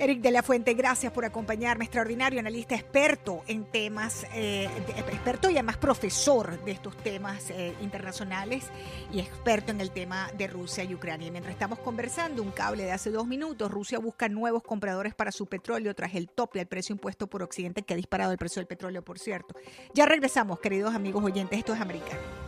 Eric 0.00 0.20
de 0.20 0.30
la 0.30 0.44
Fuente, 0.44 0.74
gracias 0.74 1.12
por 1.12 1.24
acompañarme. 1.24 1.84
Extraordinario 1.84 2.38
analista, 2.38 2.76
experto 2.76 3.42
en 3.48 3.64
temas, 3.64 4.24
eh, 4.32 4.68
experto 5.08 5.50
y 5.50 5.54
además 5.54 5.76
profesor 5.76 6.64
de 6.64 6.70
estos 6.70 6.96
temas 6.98 7.50
eh, 7.50 7.74
internacionales 7.80 8.66
y 9.12 9.18
experto 9.18 9.72
en 9.72 9.80
el 9.80 9.90
tema 9.90 10.30
de 10.38 10.46
Rusia 10.46 10.84
y 10.84 10.94
Ucrania. 10.94 11.32
Mientras 11.32 11.52
estamos 11.52 11.80
conversando, 11.80 12.44
un 12.44 12.52
cable 12.52 12.84
de 12.84 12.92
hace 12.92 13.10
dos 13.10 13.26
minutos, 13.26 13.72
Rusia 13.72 13.98
busca 13.98 14.28
nuevos 14.28 14.62
compradores 14.62 15.14
para 15.14 15.32
su 15.32 15.46
petróleo 15.46 15.92
tras 15.96 16.14
el 16.14 16.28
tope 16.28 16.60
al 16.60 16.66
precio 16.66 16.92
impuesto 16.92 17.26
por 17.26 17.42
Occidente 17.42 17.82
que 17.82 17.94
ha 17.94 17.96
disparado 17.96 18.30
el 18.30 18.38
precio 18.38 18.60
del 18.60 18.68
petróleo, 18.68 19.02
por 19.02 19.18
cierto. 19.18 19.56
Ya 19.94 20.06
regresamos, 20.06 20.60
queridos 20.60 20.94
amigos 20.94 21.24
oyentes, 21.24 21.58
esto 21.58 21.74
es 21.74 21.80
americano. 21.80 22.47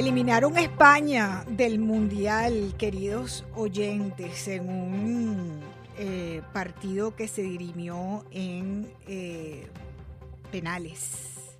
Eliminaron 0.00 0.56
a 0.56 0.62
España 0.62 1.44
del 1.46 1.78
Mundial, 1.78 2.74
queridos 2.78 3.44
oyentes, 3.54 4.48
en 4.48 4.66
un 4.70 5.60
eh, 5.98 6.40
partido 6.54 7.14
que 7.14 7.28
se 7.28 7.42
dirimió 7.42 8.24
en 8.30 8.90
eh, 9.06 9.66
penales. 10.50 11.52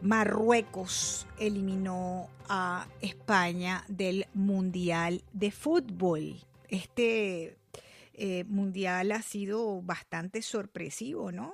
Marruecos 0.00 1.26
eliminó 1.40 2.30
a 2.48 2.86
España 3.00 3.84
del 3.88 4.28
Mundial 4.34 5.24
de 5.32 5.50
Fútbol. 5.50 6.36
Este 6.68 7.58
eh, 8.14 8.44
Mundial 8.44 9.10
ha 9.10 9.22
sido 9.22 9.82
bastante 9.82 10.42
sorpresivo, 10.42 11.32
¿no? 11.32 11.52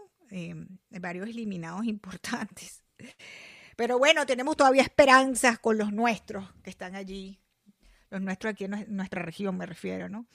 varios 0.90 1.30
eliminados 1.30 1.86
importantes. 1.86 2.82
Pero 3.76 3.98
bueno, 3.98 4.26
tenemos 4.26 4.56
todavía 4.56 4.82
esperanzas 4.82 5.58
con 5.58 5.78
los 5.78 5.92
nuestros 5.92 6.46
que 6.62 6.70
están 6.70 6.94
allí, 6.94 7.40
los 8.10 8.20
nuestros 8.20 8.52
aquí 8.52 8.64
en 8.64 8.86
nuestra 8.88 9.22
región 9.22 9.56
me 9.56 9.66
refiero, 9.66 10.08
¿no? 10.08 10.26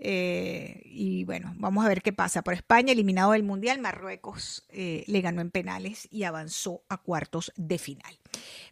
Eh, 0.00 0.80
y 0.84 1.24
bueno, 1.24 1.52
vamos 1.56 1.84
a 1.84 1.88
ver 1.88 2.02
qué 2.02 2.12
pasa. 2.12 2.42
Por 2.42 2.54
España, 2.54 2.92
eliminado 2.92 3.32
del 3.32 3.42
Mundial, 3.42 3.80
Marruecos 3.80 4.64
eh, 4.68 5.04
le 5.08 5.20
ganó 5.20 5.40
en 5.40 5.50
penales 5.50 6.08
y 6.10 6.22
avanzó 6.22 6.84
a 6.88 6.98
cuartos 6.98 7.52
de 7.56 7.78
final. 7.78 8.18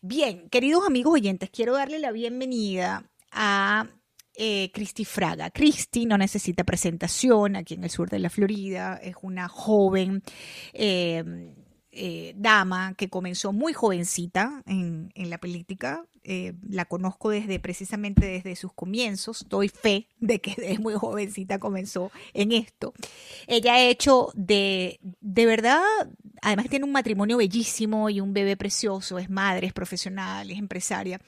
Bien, 0.02 0.48
queridos 0.48 0.86
amigos 0.86 1.14
oyentes, 1.14 1.50
quiero 1.50 1.74
darle 1.74 1.98
la 1.98 2.12
bienvenida 2.12 3.10
a 3.32 3.88
eh, 4.34 4.70
Cristi 4.72 5.04
Fraga. 5.04 5.50
Cristi 5.50 6.06
no 6.06 6.16
necesita 6.16 6.62
presentación 6.62 7.56
aquí 7.56 7.74
en 7.74 7.84
el 7.84 7.90
sur 7.90 8.08
de 8.08 8.20
la 8.20 8.30
Florida, 8.30 8.98
es 9.02 9.16
una 9.20 9.48
joven 9.48 10.22
eh, 11.99 12.34
dama 12.36 12.92
que 12.94 13.09
comenzó 13.09 13.55
muy 13.55 13.72
jovencita 13.72 14.62
en, 14.66 15.11
la 15.14 15.38
política. 15.38 16.05
Eh, 16.24 16.53
la 16.68 16.84
conozco 16.84 17.30
desde 17.30 17.59
precisamente 17.59 18.26
desde 18.26 18.55
sus 18.55 18.74
comienzos. 18.74 19.47
Doy 19.49 19.70
fe 19.70 20.07
de 20.20 20.38
que 20.40 20.55
desde 20.59 20.78
muy 20.78 20.92
jovencita 20.92 21.59
comenzó 21.59 22.11
en 22.34 22.53
esto. 22.53 22.92
Ella 23.47 23.74
ha 23.74 23.80
hecho 23.80 24.30
de, 24.34 25.01
de 25.22 25.47
verdad, 25.47 25.80
además 26.42 26.68
tiene 26.68 26.84
un 26.84 26.92
matrimonio 26.92 27.38
bellísimo 27.38 28.11
y 28.11 28.20
un 28.20 28.34
bebé 28.34 28.59
precioso, 28.59 29.18
es 29.18 29.30
madre, 29.30 29.66
es 29.66 29.72
profesional, 29.72 30.51
es 30.51 30.59
empresaria. 30.59 31.18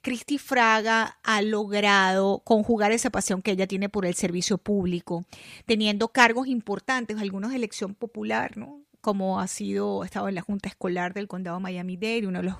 Cristi 0.00 0.38
Fraga 0.38 1.18
ha 1.24 1.42
logrado 1.42 2.38
conjugar 2.38 2.92
esa 2.92 3.10
pasión 3.10 3.42
que 3.42 3.50
ella 3.50 3.66
tiene 3.66 3.90
por 3.90 4.06
el 4.06 4.14
servicio 4.14 4.56
público, 4.56 5.26
teniendo 5.66 6.08
cargos 6.08 6.46
importantes, 6.46 7.18
algunos 7.18 7.50
de 7.50 7.56
elección 7.56 7.94
popular, 7.94 8.56
¿no? 8.56 8.85
Como 9.06 9.38
ha 9.38 9.46
sido, 9.46 10.02
ha 10.02 10.04
estado 10.04 10.28
en 10.28 10.34
la 10.34 10.40
Junta 10.40 10.68
Escolar 10.68 11.14
del 11.14 11.28
Condado 11.28 11.60
Miami-Dade, 11.60 12.26
uno 12.26 12.40
de 12.40 12.46
los, 12.46 12.56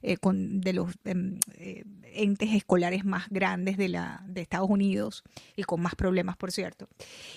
eh, 0.00 0.16
de 0.22 0.72
los 0.72 0.94
em, 1.04 1.38
eh, 1.58 1.84
entes 2.14 2.54
escolares 2.54 3.04
más 3.04 3.28
grandes 3.28 3.76
de, 3.76 3.90
la, 3.90 4.24
de 4.26 4.40
Estados 4.40 4.70
Unidos 4.70 5.24
y 5.56 5.64
con 5.64 5.82
más 5.82 5.94
problemas, 5.94 6.38
por 6.38 6.52
cierto. 6.52 6.88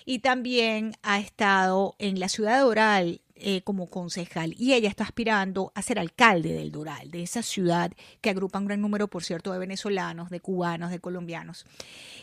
Y 0.06 0.20
también 0.20 0.94
ha 1.04 1.20
estado 1.20 1.96
en 2.00 2.22
la 2.22 2.30
ciudad 2.30 2.56
de 2.56 2.64
Doral 2.64 3.22
eh, 3.36 3.64
como 3.64 3.90
concejal 3.90 4.56
y 4.58 4.76
ella 4.76 4.88
está 4.88 5.04
aspirando 5.04 5.74
a 5.76 5.82
ser 5.82 6.00
alcalde 6.00 6.54
del 6.54 6.72
Doral, 6.72 7.12
de 7.12 7.24
esa 7.24 7.42
ciudad 7.42 7.92
que 8.22 8.30
agrupa 8.30 8.60
un 8.60 8.68
gran 8.68 8.80
número, 8.80 9.10
por 9.10 9.26
cierto, 9.26 9.52
de 9.52 9.60
venezolanos, 9.60 10.30
de 10.30 10.40
cubanos, 10.40 10.90
de 10.90 11.00
colombianos. 11.00 11.66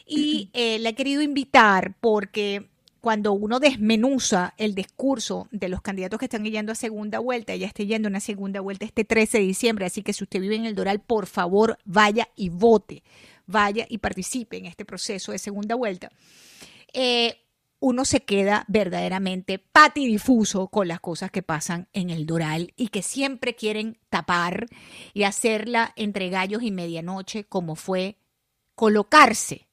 Y 0.07 0.49
la 0.55 0.89
he 0.89 0.95
querido 0.95 1.21
invitar 1.21 1.95
porque 2.01 2.71
cuando 3.05 3.35
uno 3.35 3.61
desmenuza 3.61 4.55
el 4.57 4.75
discurso 4.75 5.47
de 5.51 5.69
los 5.69 5.83
candidatos 5.83 6.19
que 6.19 6.25
están 6.25 6.43
yendo 6.43 6.73
a 6.73 6.75
segunda 6.75 7.19
vuelta, 7.19 7.53
ella 7.53 7.67
está 7.67 7.83
yendo 7.83 8.09
a 8.09 8.09
una 8.09 8.21
segunda 8.21 8.63
vuelta 8.63 8.87
este 8.87 9.05
13 9.05 9.41
de 9.41 9.45
diciembre, 9.45 9.85
así 9.85 10.03
que 10.03 10.15
si 10.15 10.25
usted 10.25 10.41
vive 10.41 10.57
en 10.57 10.65
el 10.65 10.75
Doral, 10.75 11.01
por 11.01 11.27
favor, 11.27 11.77
vaya 11.85 12.31
y 12.35 12.49
vote, 12.49 13.03
vaya 13.45 13.85
y 13.91 13.99
participe 13.99 14.57
en 14.57 14.65
este 14.65 14.87
proceso 14.87 15.33
de 15.33 15.39
segunda 15.39 15.75
vuelta. 15.75 16.09
Eh, 16.95 17.43
uno 17.79 18.07
se 18.07 18.21
queda 18.21 18.65
verdaderamente 18.69 19.59
patidifuso 19.59 20.69
con 20.69 20.89
las 20.89 21.01
cosas 21.01 21.31
que 21.31 21.43
pasan 21.43 21.89
en 21.93 22.09
el 22.09 22.25
Doral 22.25 22.73
y 22.75 22.89
que 22.89 23.03
siempre 23.03 23.55
quieren 23.55 23.99
tapar 24.09 24.67
y 25.13 25.25
hacerla 25.25 25.93
entre 25.97 26.31
gallos 26.31 26.63
y 26.63 26.71
medianoche, 26.71 27.45
como 27.45 27.77
fue 27.77 28.17
colocarse 28.75 29.69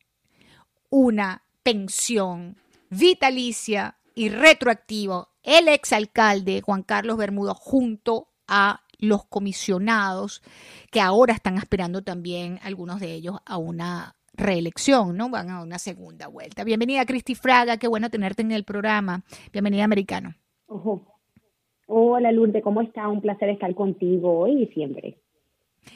una 0.90 1.46
pensión 1.64 2.61
vitalicia 2.92 3.96
y 4.14 4.30
retroactivo 4.30 5.30
el 5.44 5.70
exalcalde 5.70 6.62
Juan 6.62 6.84
Carlos 6.84 7.18
Bermudo 7.18 7.56
junto 7.56 8.28
a 8.48 8.82
los 9.00 9.26
comisionados 9.26 10.44
que 10.92 11.00
ahora 11.00 11.34
están 11.34 11.58
aspirando 11.58 12.04
también 12.04 12.60
algunos 12.64 13.00
de 13.00 13.14
ellos 13.14 13.38
a 13.46 13.58
una 13.58 14.16
reelección, 14.34 15.16
¿no? 15.18 15.30
Van 15.30 15.50
a 15.50 15.64
una 15.64 15.80
segunda 15.80 16.28
vuelta. 16.28 16.64
Bienvenida 16.64 17.06
Cristi 17.06 17.34
Fraga, 17.34 17.78
qué 17.78 17.88
bueno 17.88 18.10
tenerte 18.10 18.42
en 18.42 18.52
el 18.52 18.66
programa. 18.66 19.24
Bienvenida 19.54 19.86
Americano. 19.86 20.36
Hola 21.88 22.32
Lourdes, 22.32 22.62
¿cómo 22.62 22.82
está? 22.82 23.08
Un 23.08 23.22
placer 23.22 23.50
estar 23.50 23.74
contigo 23.74 24.40
hoy 24.40 24.64
y 24.64 24.68
siempre. 24.68 25.18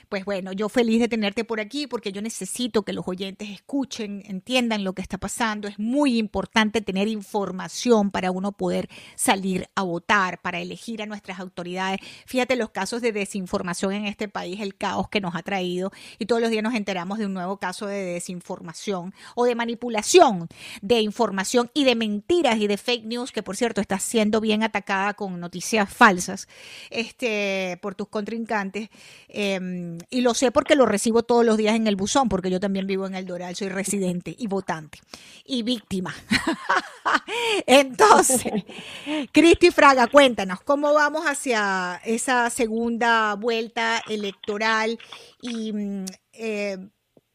Pues 0.10 0.26
bueno, 0.26 0.52
yo 0.52 0.70
feliz 0.70 1.00
de 1.00 1.08
tenerte 1.08 1.44
por 1.44 1.60
aquí 1.60 1.88
porque 1.88 2.12
yo 2.12 2.22
necesito 2.22 2.84
que 2.84 2.94
los 2.94 3.08
oyentes 3.08 3.50
escuchen, 3.50 4.24
entiendan 4.26 4.84
lo 4.84 4.94
que 4.94 5.02
está 5.02 5.18
pasando. 5.18 5.68
Es 5.68 5.80
muy 5.80 6.18
importante 6.18 6.82
tener 6.82 7.08
información 7.08 8.12
para 8.12 8.32
uno 8.32 8.52
poder 8.52 8.90
salir 9.16 9.68
a 9.76 9.84
votar, 9.84 10.42
para 10.42 10.60
elegir 10.60 11.02
a 11.02 11.06
nuestras 11.06 11.40
autoridades. 11.40 12.00
Fíjate 12.26 12.56
los 12.56 12.70
casos 12.70 13.02
de 13.02 13.12
desinformación 13.12 13.94
en 13.94 14.06
este 14.06 14.28
país, 14.28 14.62
el 14.62 14.76
caos 14.76 15.10
que 15.10 15.22
nos 15.22 15.36
ha 15.36 15.44
traído 15.44 15.92
y 16.20 16.26
todos 16.26 16.42
los 16.42 16.52
días 16.52 16.64
nos 16.64 16.76
enteramos 16.76 17.18
de 17.18 17.26
un 17.26 17.34
nuevo 17.34 17.58
caso 17.58 17.88
de 17.88 18.04
desinformación 18.04 19.14
o 19.36 19.46
de 19.46 19.56
manipulación 19.56 20.48
de 20.82 21.02
información 21.02 21.70
y 21.74 21.84
de 21.84 21.96
mentiras 21.96 22.58
y 22.58 22.68
de 22.68 22.78
fake 22.78 23.06
news 23.06 23.32
que 23.32 23.44
por 23.44 23.56
cierto 23.56 23.82
está 23.82 24.00
siendo 24.00 24.42
bien 24.42 24.64
atacada 24.64 25.14
con 25.14 25.40
noticias 25.40 25.92
falsas 25.92 26.48
este, 26.90 27.78
por 27.82 27.96
tus 27.96 28.08
contrincantes. 28.08 28.90
Em, 29.30 29.95
y 30.10 30.22
lo 30.22 30.34
sé 30.34 30.52
porque 30.52 30.76
lo 30.76 30.86
recibo 30.86 31.24
todos 31.24 31.46
los 31.46 31.58
días 31.58 31.76
en 31.76 31.88
el 31.88 31.96
buzón, 31.96 32.30
porque 32.30 32.50
yo 32.50 32.60
también 32.60 32.88
vivo 32.88 33.06
en 33.06 33.16
el 33.16 33.26
Doral, 33.26 33.56
soy 33.56 33.70
residente 33.70 34.36
y 34.38 34.48
votante 34.48 35.00
y 35.46 35.64
víctima. 35.64 36.14
Entonces, 37.68 38.42
Cristi 39.32 39.72
Fraga, 39.72 40.08
cuéntanos, 40.08 40.62
¿cómo 40.62 40.94
vamos 40.94 41.26
hacia 41.26 42.02
esa 42.06 42.50
segunda 42.50 43.36
vuelta 43.36 44.02
electoral? 44.08 45.00
Y 45.42 45.74
mm, 45.74 46.06
eh, 46.34 46.78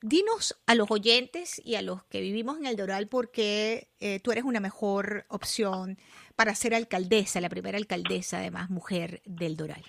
dinos 0.03 0.57
a 0.67 0.75
los 0.75 0.91
oyentes 0.91 1.61
y 1.65 1.75
a 1.75 1.83
los 1.83 2.05
que 2.05 2.21
vivimos 2.21 2.59
en 2.59 2.67
el 2.67 2.77
Doral 2.77 3.09
por 3.09 3.31
qué 3.31 3.91
eh, 4.01 4.21
tú 4.21 4.33
eres 4.33 4.45
una 4.45 4.61
mejor 4.61 5.27
opción 5.29 5.99
para 6.37 6.55
ser 6.55 6.75
alcaldesa, 6.75 7.41
la 7.41 7.51
primera 7.51 7.77
alcaldesa, 7.77 8.39
además, 8.39 8.71
mujer 8.71 9.21
del 9.27 9.57
Doral. 9.57 9.85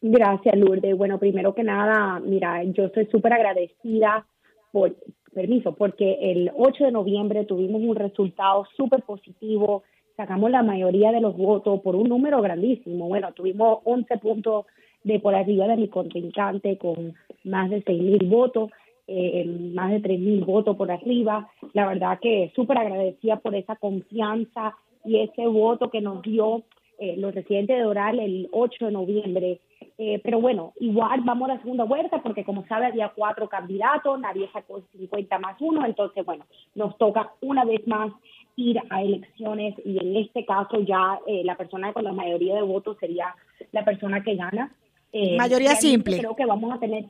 Gracias, 0.00 0.56
Lourdes. 0.56 0.96
Bueno, 0.96 1.18
primero 1.18 1.54
que 1.54 1.64
nada, 1.64 2.20
mira, 2.20 2.62
yo 2.64 2.84
estoy 2.84 3.06
súper 3.06 3.32
agradecida 3.32 4.26
por, 4.70 4.94
permiso, 5.38 5.74
porque 5.74 6.18
el 6.20 6.50
8 6.56 6.84
de 6.84 6.92
noviembre 6.92 7.44
tuvimos 7.44 7.82
un 7.82 7.96
resultado 7.96 8.66
súper 8.76 9.02
positivo, 9.02 9.82
sacamos 10.16 10.50
la 10.50 10.62
mayoría 10.62 11.12
de 11.12 11.20
los 11.20 11.36
votos 11.36 11.80
por 11.80 11.94
un 11.96 12.08
número 12.08 12.42
grandísimo. 12.42 13.08
Bueno, 13.08 13.32
tuvimos 13.32 13.78
11 13.84 14.18
puntos 14.18 14.66
de 15.04 15.20
por 15.20 15.34
arriba 15.34 15.68
de 15.68 15.76
mi 15.76 15.88
contrincante 15.88 16.76
con 16.76 17.14
más 17.44 17.70
de 17.70 17.82
6 17.82 18.02
mil 18.02 18.26
votos, 18.26 18.70
eh, 19.06 19.44
más 19.74 19.92
de 19.92 20.00
3 20.00 20.18
mil 20.18 20.44
votos 20.44 20.76
por 20.76 20.90
arriba. 20.90 21.48
La 21.72 21.86
verdad 21.86 22.18
que 22.20 22.50
súper 22.54 22.78
agradecida 22.78 23.36
por 23.36 23.54
esa 23.54 23.76
confianza 23.76 24.74
y 25.04 25.20
ese 25.20 25.46
voto 25.46 25.88
que 25.88 26.00
nos 26.00 26.20
dio 26.22 26.64
eh, 26.98 27.16
los 27.16 27.34
residentes 27.34 27.76
de 27.76 27.82
Doral 27.82 28.18
el 28.18 28.48
8 28.52 28.86
de 28.86 28.92
noviembre. 28.92 29.60
Eh, 30.00 30.20
pero 30.22 30.40
bueno, 30.40 30.74
igual 30.78 31.22
vamos 31.24 31.50
a 31.50 31.54
la 31.54 31.60
segunda 31.60 31.84
vuelta 31.84 32.22
porque 32.22 32.44
como 32.44 32.64
sabe 32.66 32.86
había 32.86 33.08
cuatro 33.08 33.48
candidatos, 33.48 34.18
nadie 34.20 34.48
sacó 34.52 34.80
50 34.96 35.38
más 35.40 35.56
uno, 35.60 35.84
entonces 35.84 36.24
bueno, 36.24 36.46
nos 36.76 36.96
toca 36.98 37.32
una 37.40 37.64
vez 37.64 37.86
más 37.88 38.12
ir 38.54 38.80
a 38.90 39.02
elecciones 39.02 39.74
y 39.84 39.98
en 39.98 40.16
este 40.16 40.44
caso 40.44 40.80
ya 40.80 41.18
eh, 41.26 41.42
la 41.44 41.56
persona 41.56 41.92
con 41.92 42.04
la 42.04 42.12
mayoría 42.12 42.54
de 42.56 42.62
votos 42.62 42.96
sería 42.98 43.34
la 43.72 43.84
persona 43.84 44.22
que 44.22 44.34
gana. 44.34 44.72
Eh, 45.12 45.36
mayoría 45.36 45.74
simple. 45.76 46.18
Creo 46.18 46.36
que 46.36 46.44
vamos 46.44 46.72
a 46.72 46.78
tener 46.78 47.04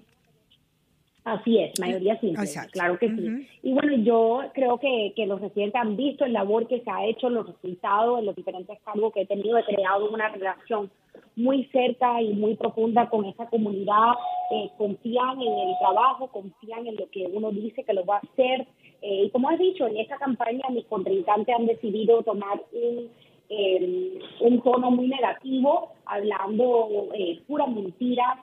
Así 1.28 1.58
es, 1.58 1.78
mayoría 1.78 2.18
simple, 2.20 2.48
claro 2.72 2.98
que 2.98 3.08
sí. 3.10 3.46
Y 3.62 3.72
bueno, 3.74 3.96
yo 3.98 4.40
creo 4.54 4.78
que, 4.78 5.12
que, 5.14 5.26
los 5.26 5.40
residentes 5.40 5.78
han 5.80 5.94
visto 5.94 6.24
el 6.24 6.32
labor 6.32 6.66
que 6.66 6.80
se 6.80 6.90
ha 6.90 7.04
hecho, 7.04 7.28
los 7.28 7.46
resultados, 7.46 8.18
en 8.18 8.26
los 8.26 8.34
diferentes 8.34 8.78
cargos 8.82 9.12
que 9.12 9.22
he 9.22 9.26
tenido, 9.26 9.58
he 9.58 9.64
creado 9.64 10.10
una 10.10 10.30
relación 10.30 10.90
muy 11.36 11.64
cerca 11.66 12.22
y 12.22 12.32
muy 12.32 12.56
profunda 12.56 13.10
con 13.10 13.26
esa 13.26 13.46
comunidad, 13.46 14.14
eh, 14.50 14.70
confían 14.78 15.40
en 15.42 15.68
el 15.68 15.78
trabajo, 15.78 16.28
confían 16.28 16.86
en 16.86 16.96
lo 16.96 17.08
que 17.10 17.26
uno 17.26 17.50
dice 17.50 17.84
que 17.84 17.92
lo 17.92 18.06
va 18.06 18.16
a 18.16 18.32
hacer. 18.32 18.66
Eh, 19.02 19.24
y 19.26 19.30
como 19.30 19.50
has 19.50 19.58
dicho, 19.58 19.86
en 19.86 19.98
esta 19.98 20.16
campaña 20.16 20.64
mis 20.70 20.86
contrincantes 20.86 21.54
han 21.54 21.66
decidido 21.66 22.22
tomar 22.22 22.62
un, 22.72 23.10
eh, 23.50 24.18
un 24.40 24.62
tono 24.62 24.90
muy 24.90 25.08
negativo, 25.08 25.92
hablando 26.06 27.08
eh, 27.14 27.40
puras 27.46 27.68
mentiras, 27.68 28.38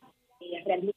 realmente 0.66 0.96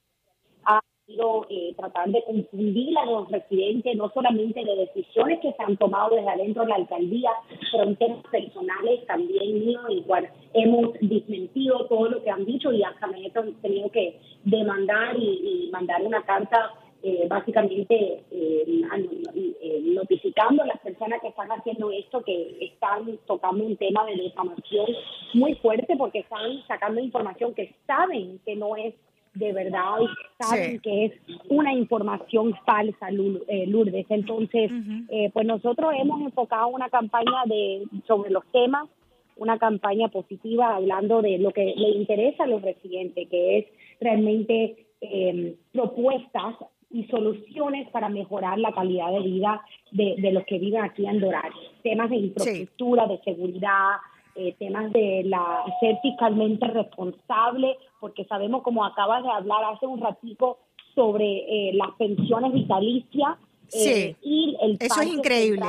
eh, 1.11 1.73
tratar 1.75 2.11
de 2.11 2.23
confundir 2.25 2.97
a 2.99 3.07
los 3.07 3.31
residentes, 3.31 3.97
no 3.97 4.11
solamente 4.11 4.63
de 4.63 4.77
decisiones 4.77 5.41
que 5.41 5.53
se 5.53 5.63
han 5.63 5.77
tomado 5.79 6.15
desde 6.15 6.29
adentro 6.29 6.63
de 6.63 6.69
la 6.69 6.75
alcaldía, 6.77 7.31
pero 7.73 7.85
en 7.85 7.97
temas 7.97 8.23
personales 8.31 9.07
también 9.07 9.67
míos, 9.67 9.83
en 9.89 10.03
cual 10.03 10.29
hemos 10.53 10.93
desmentido 11.01 11.87
todo 11.87 12.11
lo 12.11 12.23
que 12.23 12.31
han 12.31 12.45
dicho 12.45 12.73
y 12.73 12.83
hasta 12.83 13.07
me 13.07 13.27
he 13.27 13.31
tenido 13.31 13.91
que 13.91 14.21
demandar 14.45 15.17
y, 15.19 15.71
mandar 15.73 16.03
una 16.03 16.23
carta 16.23 16.73
eh, 17.03 17.27
básicamente 17.29 18.25
eh, 18.31 18.65
eh, 18.71 19.81
notificando 19.85 20.63
a 20.63 20.67
las 20.67 20.81
personas 20.81 21.21
que 21.21 21.29
están 21.29 21.49
haciendo 21.53 21.91
esto 21.93 22.23
que 22.23 22.57
están 22.61 23.19
tocando 23.27 23.65
un 23.65 23.77
tema 23.77 24.05
de 24.07 24.15
difamación 24.15 24.87
muy 25.35 25.55
fuerte 25.57 25.95
porque 25.97 26.21
están 26.21 26.63
sacando 26.67 27.01
información 27.01 27.55
que 27.55 27.75
saben 27.87 28.41
que 28.45 28.57
no 28.57 28.75
es 28.77 28.95
de 29.39 29.53
verdad 29.53 30.01
y 30.01 30.45
saben 30.45 30.81
que 30.81 31.07
es 31.07 31.13
una 31.49 31.73
información 31.73 32.55
falsa, 32.67 33.09
eh, 33.11 33.67
Lourdes. 33.67 34.07
Entonces, 34.09 34.71
eh, 35.09 35.31
pues 35.33 35.47
nosotros 35.47 35.93
hemos 35.99 36.21
enfocado 36.21 36.69
una 36.69 36.89
campaña 36.89 37.45
de 37.47 37.85
sobre 38.07 38.31
los 38.31 38.45
temas, 38.53 38.89
una 39.37 39.59
campaña 39.59 40.09
positiva 40.09 40.75
hablando 40.75 41.23
de 41.23 41.39
lo 41.39 41.53
que 41.53 41.65
le 41.65 41.91
interesa 41.91 42.45
a 42.45 42.49
los 42.49 42.63
residentes, 42.63 43.29
que 43.29 43.59
es 43.59 43.67
realmente 44.01 44.87
eh, 45.01 45.57
propuestas 45.73 46.57
y 46.91 47.05
soluciones 47.05 47.89
para 47.91 48.09
mejorar 48.09 48.59
la 48.59 48.73
calidad 48.73 49.13
de 49.13 49.21
vida 49.21 49.63
de, 49.93 50.33
los 50.33 50.45
que 50.45 50.59
viven 50.59 50.83
aquí 50.83 51.07
en 51.07 51.21
Doral. 51.21 51.53
Temas 51.83 52.11
de 52.11 52.17
infraestructura, 52.17 53.07
de 53.07 53.19
seguridad, 53.19 53.97
eh, 54.35 54.55
temas 54.59 54.93
de 54.93 55.23
la 55.25 55.65
ser 55.81 55.99
fiscalmente 56.03 56.67
responsable, 56.67 57.77
porque 58.01 58.25
sabemos, 58.25 58.63
como 58.63 58.85
acabas 58.85 59.23
de 59.23 59.31
hablar 59.31 59.65
hace 59.73 59.87
un 59.87 60.01
ratico, 60.01 60.59
sobre 60.95 61.25
eh, 61.69 61.73
las 61.75 61.91
pensiones 61.97 62.53
vitalicias. 62.53 63.37
Eh, 63.73 64.17
y 64.23 64.57
el 64.61 64.77
eso 64.81 65.01
es 65.01 65.09
increíble. 65.09 65.61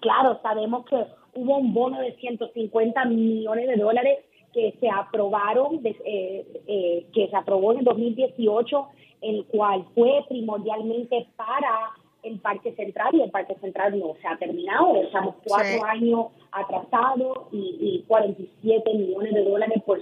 claro, 0.00 0.38
sabemos 0.42 0.84
que 0.86 1.04
hubo 1.34 1.56
un 1.56 1.72
bono 1.72 2.00
de 2.00 2.14
150 2.16 3.04
millones 3.06 3.68
de 3.68 3.76
dólares 3.76 4.18
que 4.52 4.76
se 4.78 4.88
aprobaron, 4.88 5.82
que 5.82 7.04
se 7.12 7.36
aprobó 7.36 7.72
en 7.72 7.82
2018, 7.82 8.86
el 9.22 9.44
cual 9.46 9.84
fue 9.94 10.24
primordialmente 10.28 11.26
para 11.34 11.90
el 12.24 12.38
Parque 12.40 12.72
Central 12.74 13.14
y 13.14 13.22
el 13.22 13.30
Parque 13.30 13.54
Central 13.60 13.98
no 13.98 14.14
se 14.20 14.26
ha 14.26 14.36
terminado. 14.36 14.96
Estamos 14.96 15.36
cuatro 15.44 15.84
años 15.84 16.26
atrasados 16.50 17.48
y, 17.52 17.76
y, 17.80 18.04
47 18.06 18.94
millones 18.94 19.34
de 19.34 19.44
dólares 19.44 19.82
por 19.84 20.00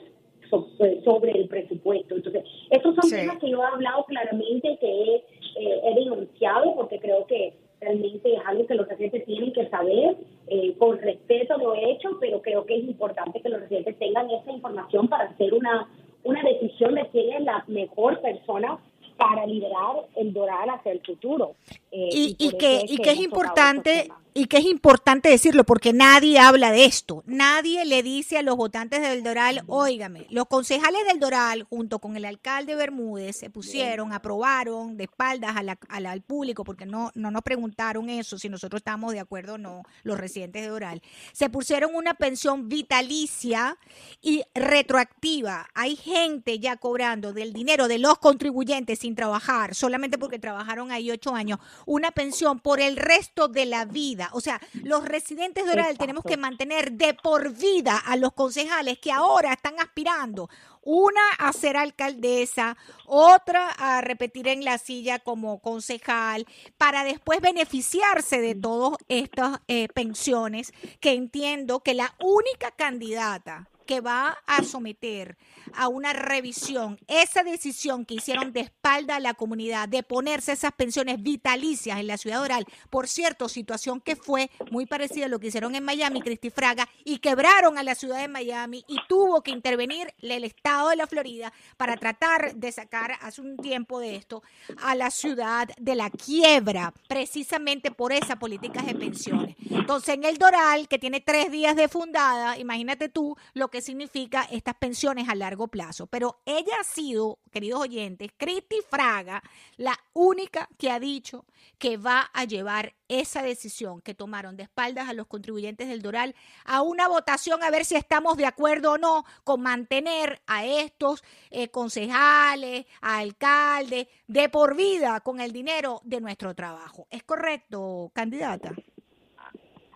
sobre 1.05 1.33
el 1.33 1.49
presupuesto. 1.49 2.15
Entonces, 2.15 2.45
estos 2.71 2.95
son 2.97 3.11
temas 3.11 3.39
que 3.39 3.51
yo 3.51 3.63
he 3.63 3.67
hablado 3.67 4.05
claramente, 4.05 4.77
que 4.81 4.87
he, 4.87 5.15
eh, 5.17 5.81
he 5.83 5.95
denunciado, 5.95 6.75
porque 6.75 6.99
creo 6.99 7.27
que 7.27 7.55
realmente 7.81 8.35
es 8.35 8.41
algo 8.47 8.67
que 8.67 8.75
los 8.75 8.87
residentes 8.87 9.25
tienen 9.25 9.53
que 9.53 9.69
saber. 9.69 10.17
Eh, 10.49 10.75
con 10.79 10.99
respeto 10.99 11.57
lo 11.57 11.75
he 11.75 11.93
hecho, 11.93 12.19
pero 12.21 12.43
creo 12.43 12.67
que 12.67 12.77
es 12.77 12.85
importante 12.85 13.41
que 13.41 13.49
los 13.49 13.61
residentes 13.61 13.99
tengan 13.99 14.31
esa 14.31 14.53
información 14.53 15.09
para 15.09 15.25
hacer 15.25 15.55
una, 15.55 15.89
una 16.25 16.43
decisión 16.43 16.95
de 16.95 17.07
quién 17.09 17.33
es 17.33 17.45
la 17.45 17.65
mejor 17.69 18.21
persona 18.21 18.79
para 19.23 19.47
liderar 19.47 20.09
el 20.17 20.33
Doral 20.33 20.71
hacia 20.71 20.93
el 20.93 21.01
futuro. 21.01 21.55
Eh, 21.93 22.09
y, 22.11 22.37
y, 22.39 22.57
que, 22.57 22.85
y 22.89 22.97
que 22.99 23.11
es 23.13 23.21
importante 23.21 24.09
y 24.35 24.47
que 24.47 24.59
es 24.59 24.65
importante 24.65 25.29
decirlo 25.29 25.65
porque 25.65 25.93
nadie 25.93 26.39
habla 26.39 26.73
de 26.73 26.85
esto. 26.85 27.23
Nadie 27.27 27.85
le 27.85 28.03
dice 28.03 28.39
a 28.39 28.43
los 28.43 28.57
votantes 28.57 29.03
del 29.03 29.23
Doral, 29.23 29.63
óigame, 29.67 30.27
los 30.31 30.47
concejales 30.47 31.05
del 31.07 31.21
Doral 31.21 31.65
junto 31.65 31.99
con 31.99 32.17
el 32.17 32.25
alcalde 32.25 32.75
Bermúdez 32.75 33.37
se 33.37 33.51
pusieron, 33.51 34.13
aprobaron 34.13 34.97
de 34.97 35.05
espaldas 35.05 35.55
al 35.89 36.23
público 36.23 36.65
porque 36.65 36.87
no, 36.87 37.11
no 37.15 37.31
nos 37.31 37.43
preguntaron 37.43 38.09
eso, 38.09 38.39
si 38.39 38.49
nosotros 38.49 38.81
estamos 38.81 39.13
de 39.13 39.21
acuerdo 39.21 39.55
o 39.55 39.59
no, 39.59 39.83
los 40.03 40.19
residentes 40.19 40.63
de 40.63 40.69
Doral. 40.69 41.03
Se 41.33 41.51
pusieron 41.51 41.95
una 41.95 42.15
pensión 42.15 42.69
vitalicia 42.69 43.77
y 44.23 44.45
retroactiva. 44.55 45.69
Hay 45.75 45.97
gente 45.97 46.59
ya 46.59 46.77
cobrando 46.77 47.33
del 47.33 47.53
dinero 47.53 47.87
de 47.89 47.99
los 47.99 48.19
contribuyentes 48.19 49.01
sin 49.01 49.12
trabajar, 49.15 49.75
solamente 49.75 50.19
porque 50.19 50.39
trabajaron 50.39 50.91
ahí 50.91 51.11
ocho 51.11 51.35
años, 51.35 51.59
una 51.87 52.11
pensión 52.11 52.61
por 52.61 52.81
el 52.81 52.97
resto 52.97 53.49
de 53.49 53.67
la 53.67 53.85
vida. 53.85 54.31
O 54.33 54.41
sea, 54.41 54.61
los 54.75 55.05
residentes 55.05 55.65
de 55.65 55.73
Oral 55.73 55.99
tenemos 55.99 56.25
que 56.25 56.37
mantener 56.37 56.93
de 56.93 57.15
por 57.15 57.51
vida 57.53 57.97
a 57.97 58.17
los 58.17 58.33
concejales 58.33 58.99
que 58.99 59.13
ahora 59.13 59.53
están 59.53 59.79
aspirando. 59.81 60.49
Una 60.85 61.21
a 61.39 61.53
ser 61.53 61.77
alcaldesa, 61.77 62.77
otra 63.07 63.71
a 63.71 64.01
repetir 64.01 64.49
en 64.49 64.65
la 64.65 64.79
silla 64.79 65.21
como 65.21 65.61
concejal, 65.61 66.47
para 66.77 67.05
después 67.05 67.41
beneficiarse 67.41 68.41
de 68.41 68.57
todas 68.57 68.99
estas 69.09 69.61
eh, 69.69 69.87
pensiones, 69.95 70.73
que 70.99 71.13
entiendo 71.13 71.81
que 71.81 71.95
la 71.95 72.15
única 72.19 72.73
candidata 72.73 73.69
que 73.85 74.01
va 74.01 74.39
a 74.47 74.63
someter 74.63 75.37
a 75.75 75.89
una 75.89 76.13
revisión 76.13 76.99
esa 77.09 77.43
decisión 77.43 78.05
que 78.05 78.15
hicieron 78.15 78.53
de 78.53 78.61
espalda 78.61 79.17
a 79.17 79.21
la 79.21 79.35
comunidad 79.35 79.89
de 79.89 80.03
ponerse 80.03 80.53
esas 80.53 80.73
pensiones 80.73 81.23
vitalicias 81.23 81.99
en 81.99 82.07
la 82.07 82.17
ciudad 82.17 82.43
oral. 82.43 82.67
Por 82.91 83.09
cierto, 83.09 83.49
situación 83.49 84.01
que 84.01 84.17
fue 84.17 84.51
muy 84.71 84.87
parecida 84.87 85.27
a 85.27 85.29
lo 85.29 85.39
que 85.39 85.49
hicieron 85.49 85.75
en 85.75 85.85
Miami, 85.85 86.21
Cristi 86.21 86.51
Fraga, 86.51 86.89
y 87.05 87.19
quebraron 87.19 87.79
a 87.79 87.83
la 87.83 87.95
ciudad 87.95 88.21
de 88.21 88.29
Miami 88.29 88.85
y 88.89 88.97
tuvo 89.09 89.43
que 89.43 89.51
intervenir 89.51 90.13
el 90.21 90.45
estado 90.45 90.91
de 90.91 90.97
la 90.97 91.07
Florida 91.07 91.53
para 91.77 91.97
tratar 91.97 92.55
de 92.55 92.73
sacar 92.73 93.13
hace 93.21 93.41
un 93.41 93.57
tiempo 93.57 94.01
de 94.01 94.17
esto 94.17 94.43
a 94.81 94.95
la 94.95 95.11
ciudad 95.11 95.69
de 95.79 95.95
la 95.95 96.11
quiebra, 96.11 96.93
precisamente 97.09 97.91
por 97.91 98.13
esa 98.13 98.37
política 98.39 98.83
de 98.83 98.95
pensiones. 98.95 99.57
Entonces, 99.71 100.15
en 100.15 100.25
el 100.25 100.39
Doral, 100.39 100.89
que 100.89 100.99
tiene 100.99 101.21
tres 101.21 101.51
días 101.51 101.77
de 101.77 101.89
fundada, 101.89 102.59
imagínate 102.59 103.09
tú 103.09 103.37
lo 103.55 103.69
que 103.69 103.82
significa 103.83 104.49
estas 104.51 104.75
pensiones 104.77 105.29
a 105.29 105.35
largo 105.35 105.69
plazo. 105.69 106.07
Pero 106.07 106.41
ella 106.45 106.75
ha 106.81 106.85
sido, 106.85 107.39
queridos 107.51 107.81
oyentes, 107.81 108.31
Cristi 108.37 108.77
Fraga, 108.89 109.43
la 109.77 109.99
única 110.13 110.69
que 110.79 110.91
ha 110.91 110.99
dicho 110.99 111.45
que 111.79 111.97
va 111.97 112.31
a 112.33 112.45
llevar 112.45 112.95
esa 113.09 113.43
decisión 113.43 114.01
que 114.01 114.15
tomaron 114.15 114.57
de 114.57 114.65
espaldas 114.65 115.09
a 115.09 115.13
los 115.13 115.27
contribuyentes 115.27 115.89
del 115.89 116.01
Doral 116.03 116.35
a 116.65 116.83
una 116.83 117.09
votación 117.09 117.63
a 117.63 117.71
ver 117.71 117.85
si 117.85 117.97
estamos 117.97 118.37
de 118.37 118.47
acuerdo 118.47 118.93
o 118.93 118.99
no 118.99 119.25
con 119.45 119.61
mantener 119.61 120.41
a 120.47 120.65
estos 120.65 121.23
eh, 121.51 121.69
concejales, 121.69 122.87
a 123.01 123.19
alcaldes, 123.19 124.09
de 124.27 124.49
por 124.49 124.77
vida 124.77 125.21
con 125.21 125.41
el 125.41 125.53
dinero 125.53 126.01
de 126.05 126.21
nuestro 126.21 126.55
trabajo. 126.55 127.07
¿Es 127.11 127.23
correcto, 127.23 128.11
candidata? 128.15 128.73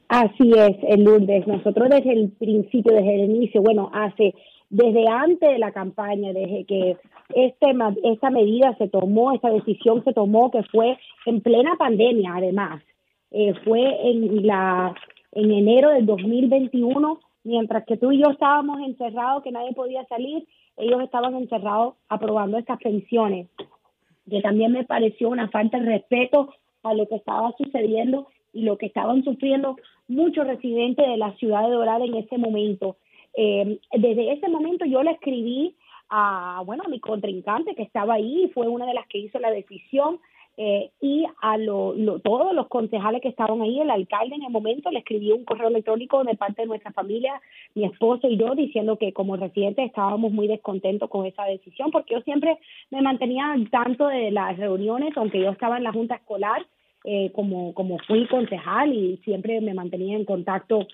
Así 0.08 0.50
es, 0.56 0.98
Lourdes. 0.98 1.46
Nosotros 1.46 1.88
desde 1.90 2.12
el 2.12 2.30
principio, 2.30 2.94
desde 2.94 3.14
el 3.14 3.30
inicio, 3.30 3.62
bueno, 3.62 3.90
hace 3.92 4.34
desde 4.68 5.08
antes 5.08 5.48
de 5.48 5.58
la 5.58 5.72
campaña, 5.72 6.32
desde 6.32 6.64
que 6.64 6.96
este, 7.34 7.66
esta 8.04 8.30
medida 8.30 8.74
se 8.78 8.88
tomó, 8.88 9.32
esta 9.32 9.50
decisión 9.50 10.02
se 10.04 10.12
tomó, 10.12 10.50
que 10.50 10.62
fue 10.64 10.98
en 11.24 11.40
plena 11.40 11.76
pandemia, 11.76 12.34
además, 12.36 12.82
eh, 13.30 13.54
fue 13.64 14.10
en 14.10 14.46
la 14.46 14.94
en 15.32 15.50
enero 15.50 15.90
del 15.90 16.06
2021, 16.06 17.20
mientras 17.44 17.84
que 17.84 17.98
tú 17.98 18.10
y 18.10 18.22
yo 18.22 18.30
estábamos 18.30 18.80
encerrados, 18.80 19.42
que 19.42 19.52
nadie 19.52 19.74
podía 19.74 20.04
salir, 20.06 20.46
ellos 20.78 21.02
estaban 21.02 21.34
encerrados 21.34 21.94
aprobando 22.08 22.56
estas 22.56 22.78
pensiones, 22.78 23.48
que 24.28 24.40
también 24.40 24.72
me 24.72 24.84
pareció 24.84 25.28
una 25.28 25.48
falta 25.48 25.78
de 25.78 25.86
respeto 25.86 26.54
a 26.82 26.94
lo 26.94 27.06
que 27.06 27.16
estaba 27.16 27.52
sucediendo 27.58 28.28
y 28.56 28.62
lo 28.62 28.78
que 28.78 28.86
estaban 28.86 29.22
sufriendo 29.22 29.76
muchos 30.08 30.46
residentes 30.46 31.06
de 31.06 31.16
la 31.16 31.32
ciudad 31.36 31.62
de 31.62 31.74
Doral 31.74 32.02
en 32.02 32.14
ese 32.16 32.38
momento. 32.38 32.96
Eh, 33.34 33.78
desde 33.92 34.32
ese 34.32 34.48
momento 34.48 34.86
yo 34.86 35.02
le 35.02 35.10
escribí 35.10 35.76
a, 36.08 36.62
bueno, 36.64 36.84
a 36.86 36.88
mi 36.88 37.00
contrincante 37.00 37.74
que 37.74 37.82
estaba 37.82 38.14
ahí, 38.14 38.50
fue 38.54 38.66
una 38.68 38.86
de 38.86 38.94
las 38.94 39.06
que 39.08 39.18
hizo 39.18 39.38
la 39.38 39.50
decisión 39.50 40.20
eh, 40.58 40.90
y 41.02 41.26
a 41.42 41.58
todos 42.24 42.54
los 42.54 42.68
concejales 42.68 43.20
que 43.20 43.28
estaban 43.28 43.60
ahí, 43.60 43.78
el 43.78 43.90
alcalde 43.90 44.36
en 44.36 44.44
el 44.44 44.50
momento 44.50 44.90
le 44.90 45.00
escribió 45.00 45.36
un 45.36 45.44
correo 45.44 45.68
electrónico 45.68 46.24
de 46.24 46.34
parte 46.34 46.62
de 46.62 46.68
nuestra 46.68 46.92
familia, 46.92 47.42
mi 47.74 47.84
esposo 47.84 48.26
y 48.26 48.38
yo, 48.38 48.54
diciendo 48.54 48.96
que 48.96 49.12
como 49.12 49.36
residentes 49.36 49.84
estábamos 49.84 50.32
muy 50.32 50.48
descontentos 50.48 51.10
con 51.10 51.26
esa 51.26 51.44
decisión, 51.44 51.90
porque 51.90 52.14
yo 52.14 52.22
siempre 52.22 52.58
me 52.90 53.02
mantenía 53.02 53.52
al 53.52 53.68
tanto 53.68 54.06
de 54.06 54.30
las 54.30 54.56
reuniones, 54.56 55.14
aunque 55.16 55.40
yo 55.40 55.50
estaba 55.50 55.76
en 55.76 55.84
la 55.84 55.92
junta 55.92 56.14
escolar, 56.14 56.64
eh, 57.08 57.30
como, 57.32 57.72
como 57.72 57.98
fui 58.00 58.26
concejal 58.26 58.92
y 58.92 59.18
siempre 59.18 59.60
me 59.60 59.74
mantenía 59.74 60.16
en 60.16 60.24
contacto 60.24 60.88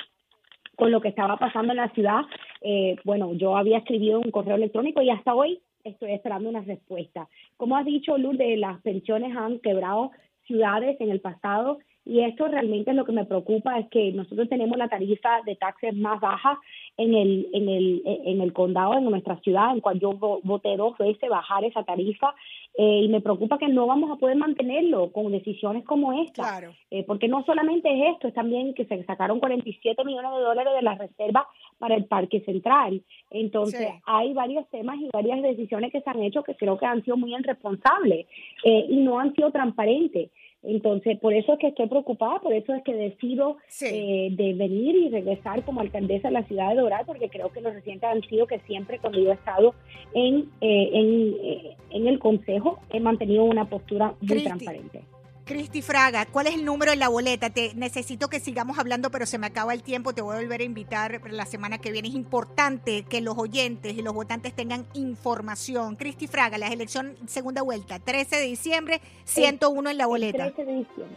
con 0.76 0.90
lo 0.90 1.00
que 1.00 1.08
estaba 1.08 1.38
pasando 1.38 1.72
en 1.72 1.78
la 1.78 1.88
ciudad. 1.90 2.20
Eh, 2.60 2.96
bueno, 3.04 3.32
yo 3.32 3.56
había 3.56 3.78
escribido 3.78 4.20
un 4.20 4.30
correo 4.30 4.56
electrónico 4.56 5.00
y 5.00 5.08
hasta 5.08 5.34
hoy 5.34 5.60
estoy 5.84 6.12
esperando 6.12 6.50
una 6.50 6.60
respuesta. 6.60 7.28
Como 7.56 7.78
has 7.78 7.86
dicho, 7.86 8.18
Lourdes, 8.18 8.58
las 8.58 8.82
pensiones 8.82 9.34
han 9.34 9.58
quebrado 9.60 10.10
ciudades 10.46 11.00
en 11.00 11.10
el 11.10 11.20
pasado 11.22 11.78
y 12.04 12.20
esto 12.20 12.48
realmente 12.48 12.90
es 12.90 12.96
lo 12.96 13.04
que 13.04 13.12
me 13.12 13.24
preocupa, 13.24 13.78
es 13.78 13.88
que 13.88 14.12
nosotros 14.12 14.48
tenemos 14.48 14.76
la 14.76 14.88
tarifa 14.88 15.40
de 15.46 15.56
taxes 15.56 15.94
más 15.94 16.20
baja 16.20 16.58
en 16.96 17.14
el, 17.14 17.48
en 17.52 17.68
el, 17.68 18.02
en 18.04 18.40
el 18.40 18.52
condado, 18.52 18.94
en 18.98 19.04
nuestra 19.04 19.38
ciudad, 19.40 19.72
en 19.72 19.80
cual 19.80 20.00
yo 20.00 20.12
voté 20.42 20.76
dos 20.76 20.98
veces 20.98 21.30
bajar 21.30 21.64
esa 21.64 21.84
tarifa 21.84 22.34
eh, 22.76 23.02
y 23.04 23.08
me 23.08 23.20
preocupa 23.20 23.58
que 23.58 23.68
no 23.68 23.86
vamos 23.86 24.10
a 24.10 24.16
poder 24.16 24.36
mantenerlo 24.36 25.12
con 25.12 25.30
decisiones 25.30 25.84
como 25.84 26.12
esta, 26.22 26.60
eh, 26.90 27.04
porque 27.04 27.28
no 27.28 27.44
solamente 27.44 27.88
es 27.92 28.14
esto, 28.14 28.28
es 28.28 28.34
también 28.34 28.74
que 28.74 28.84
se 28.86 29.04
sacaron 29.04 29.40
47 29.40 30.04
millones 30.04 30.32
de 30.32 30.40
dólares 30.40 30.72
de 30.74 30.82
la 30.82 30.94
reserva 30.94 31.46
para 31.78 31.94
el 31.94 32.06
Parque 32.06 32.40
Central. 32.40 33.02
Entonces, 33.30 33.88
hay 34.04 34.32
varios 34.32 34.68
temas 34.70 34.98
y 35.00 35.08
varias 35.12 35.42
decisiones 35.42 35.92
que 35.92 36.00
se 36.00 36.10
han 36.10 36.22
hecho 36.22 36.42
que 36.42 36.54
creo 36.54 36.78
que 36.78 36.86
han 36.86 37.04
sido 37.04 37.16
muy 37.16 37.34
irresponsables 37.34 38.26
eh, 38.64 38.86
y 38.88 38.96
no 38.96 39.18
han 39.18 39.34
sido 39.34 39.50
transparentes. 39.50 40.30
Entonces, 40.64 41.18
por 41.18 41.34
eso 41.34 41.54
es 41.54 41.58
que 41.58 41.68
estoy 41.68 41.88
preocupada, 41.88 42.38
por 42.40 42.52
eso 42.52 42.72
es 42.72 42.84
que 42.84 42.94
decido 42.94 43.56
eh, 43.80 44.28
de 44.30 44.54
venir 44.54 44.94
y 44.94 45.08
regresar 45.08 45.64
como 45.64 45.80
alcaldesa 45.80 46.28
de 46.28 46.34
la 46.34 46.44
ciudad 46.44 46.70
de 46.70 46.76
Doral, 46.76 47.04
porque 47.04 47.28
creo 47.28 47.50
que 47.50 47.60
los 47.60 47.74
residentes 47.74 48.08
han 48.08 48.22
sido 48.22 48.46
que 48.46 48.60
siempre 48.60 48.98
cuando 49.00 49.18
yo 49.18 49.30
he 49.30 49.34
estado 49.34 49.74
en, 50.14 50.50
eh, 50.60 50.90
en, 50.92 51.34
eh, 51.42 51.76
en 51.90 52.06
el 52.06 52.20
consejo 52.20 52.78
he 52.90 53.00
mantenido 53.00 53.44
una 53.44 53.68
postura 53.68 54.14
muy 54.20 54.44
transparente. 54.44 55.02
Cristi 55.44 55.82
Fraga, 55.82 56.26
¿cuál 56.26 56.46
es 56.46 56.54
el 56.54 56.64
número 56.64 56.92
de 56.92 56.96
la 56.96 57.08
boleta? 57.08 57.50
Te 57.50 57.74
necesito 57.74 58.28
que 58.28 58.38
sigamos 58.38 58.78
hablando, 58.78 59.10
pero 59.10 59.26
se 59.26 59.38
me 59.38 59.48
acaba 59.48 59.74
el 59.74 59.82
tiempo. 59.82 60.14
Te 60.14 60.22
voy 60.22 60.36
a 60.36 60.40
volver 60.40 60.60
a 60.60 60.64
invitar 60.64 61.20
la 61.30 61.46
semana 61.46 61.78
que 61.78 61.90
viene. 61.90 62.08
Es 62.08 62.14
importante 62.14 63.04
que 63.08 63.20
los 63.20 63.36
oyentes 63.36 63.94
y 63.94 64.02
los 64.02 64.14
votantes 64.14 64.54
tengan 64.54 64.86
información. 64.94 65.96
Cristi 65.96 66.28
Fraga, 66.28 66.58
la 66.58 66.68
elección 66.68 67.16
segunda 67.26 67.62
vuelta, 67.62 67.98
13 67.98 68.36
de 68.36 68.42
diciembre, 68.42 69.00
101 69.24 69.90
en 69.90 69.98
la 69.98 70.06
boleta. 70.06 70.52
13 70.52 70.64
de 70.64 70.78
diciembre. 70.78 71.16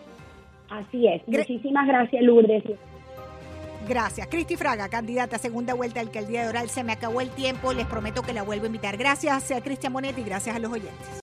Así 0.69 1.07
es. 1.07 1.21
Muchísimas 1.27 1.87
gracias, 1.87 2.23
Lourdes. 2.23 2.63
Gracias. 3.87 4.27
Cristi 4.27 4.55
Fraga, 4.55 4.89
candidata 4.89 5.35
a 5.35 5.39
segunda 5.39 5.75
vuelta 5.75 5.99
al 5.99 6.07
alcaldía 6.07 6.41
de 6.41 6.49
Oral. 6.49 6.69
Se 6.69 6.83
me 6.83 6.93
acabó 6.93 7.21
el 7.21 7.29
tiempo. 7.29 7.73
Les 7.73 7.85
prometo 7.85 8.23
que 8.23 8.33
la 8.33 8.41
vuelvo 8.41 8.63
a 8.63 8.67
invitar. 8.67 8.97
Gracias 8.97 9.51
a 9.51 9.61
Cristian 9.61 9.93
Monetti 9.93 10.21
y 10.21 10.23
gracias 10.23 10.55
a 10.55 10.59
los 10.59 10.71
oyentes. 10.71 11.07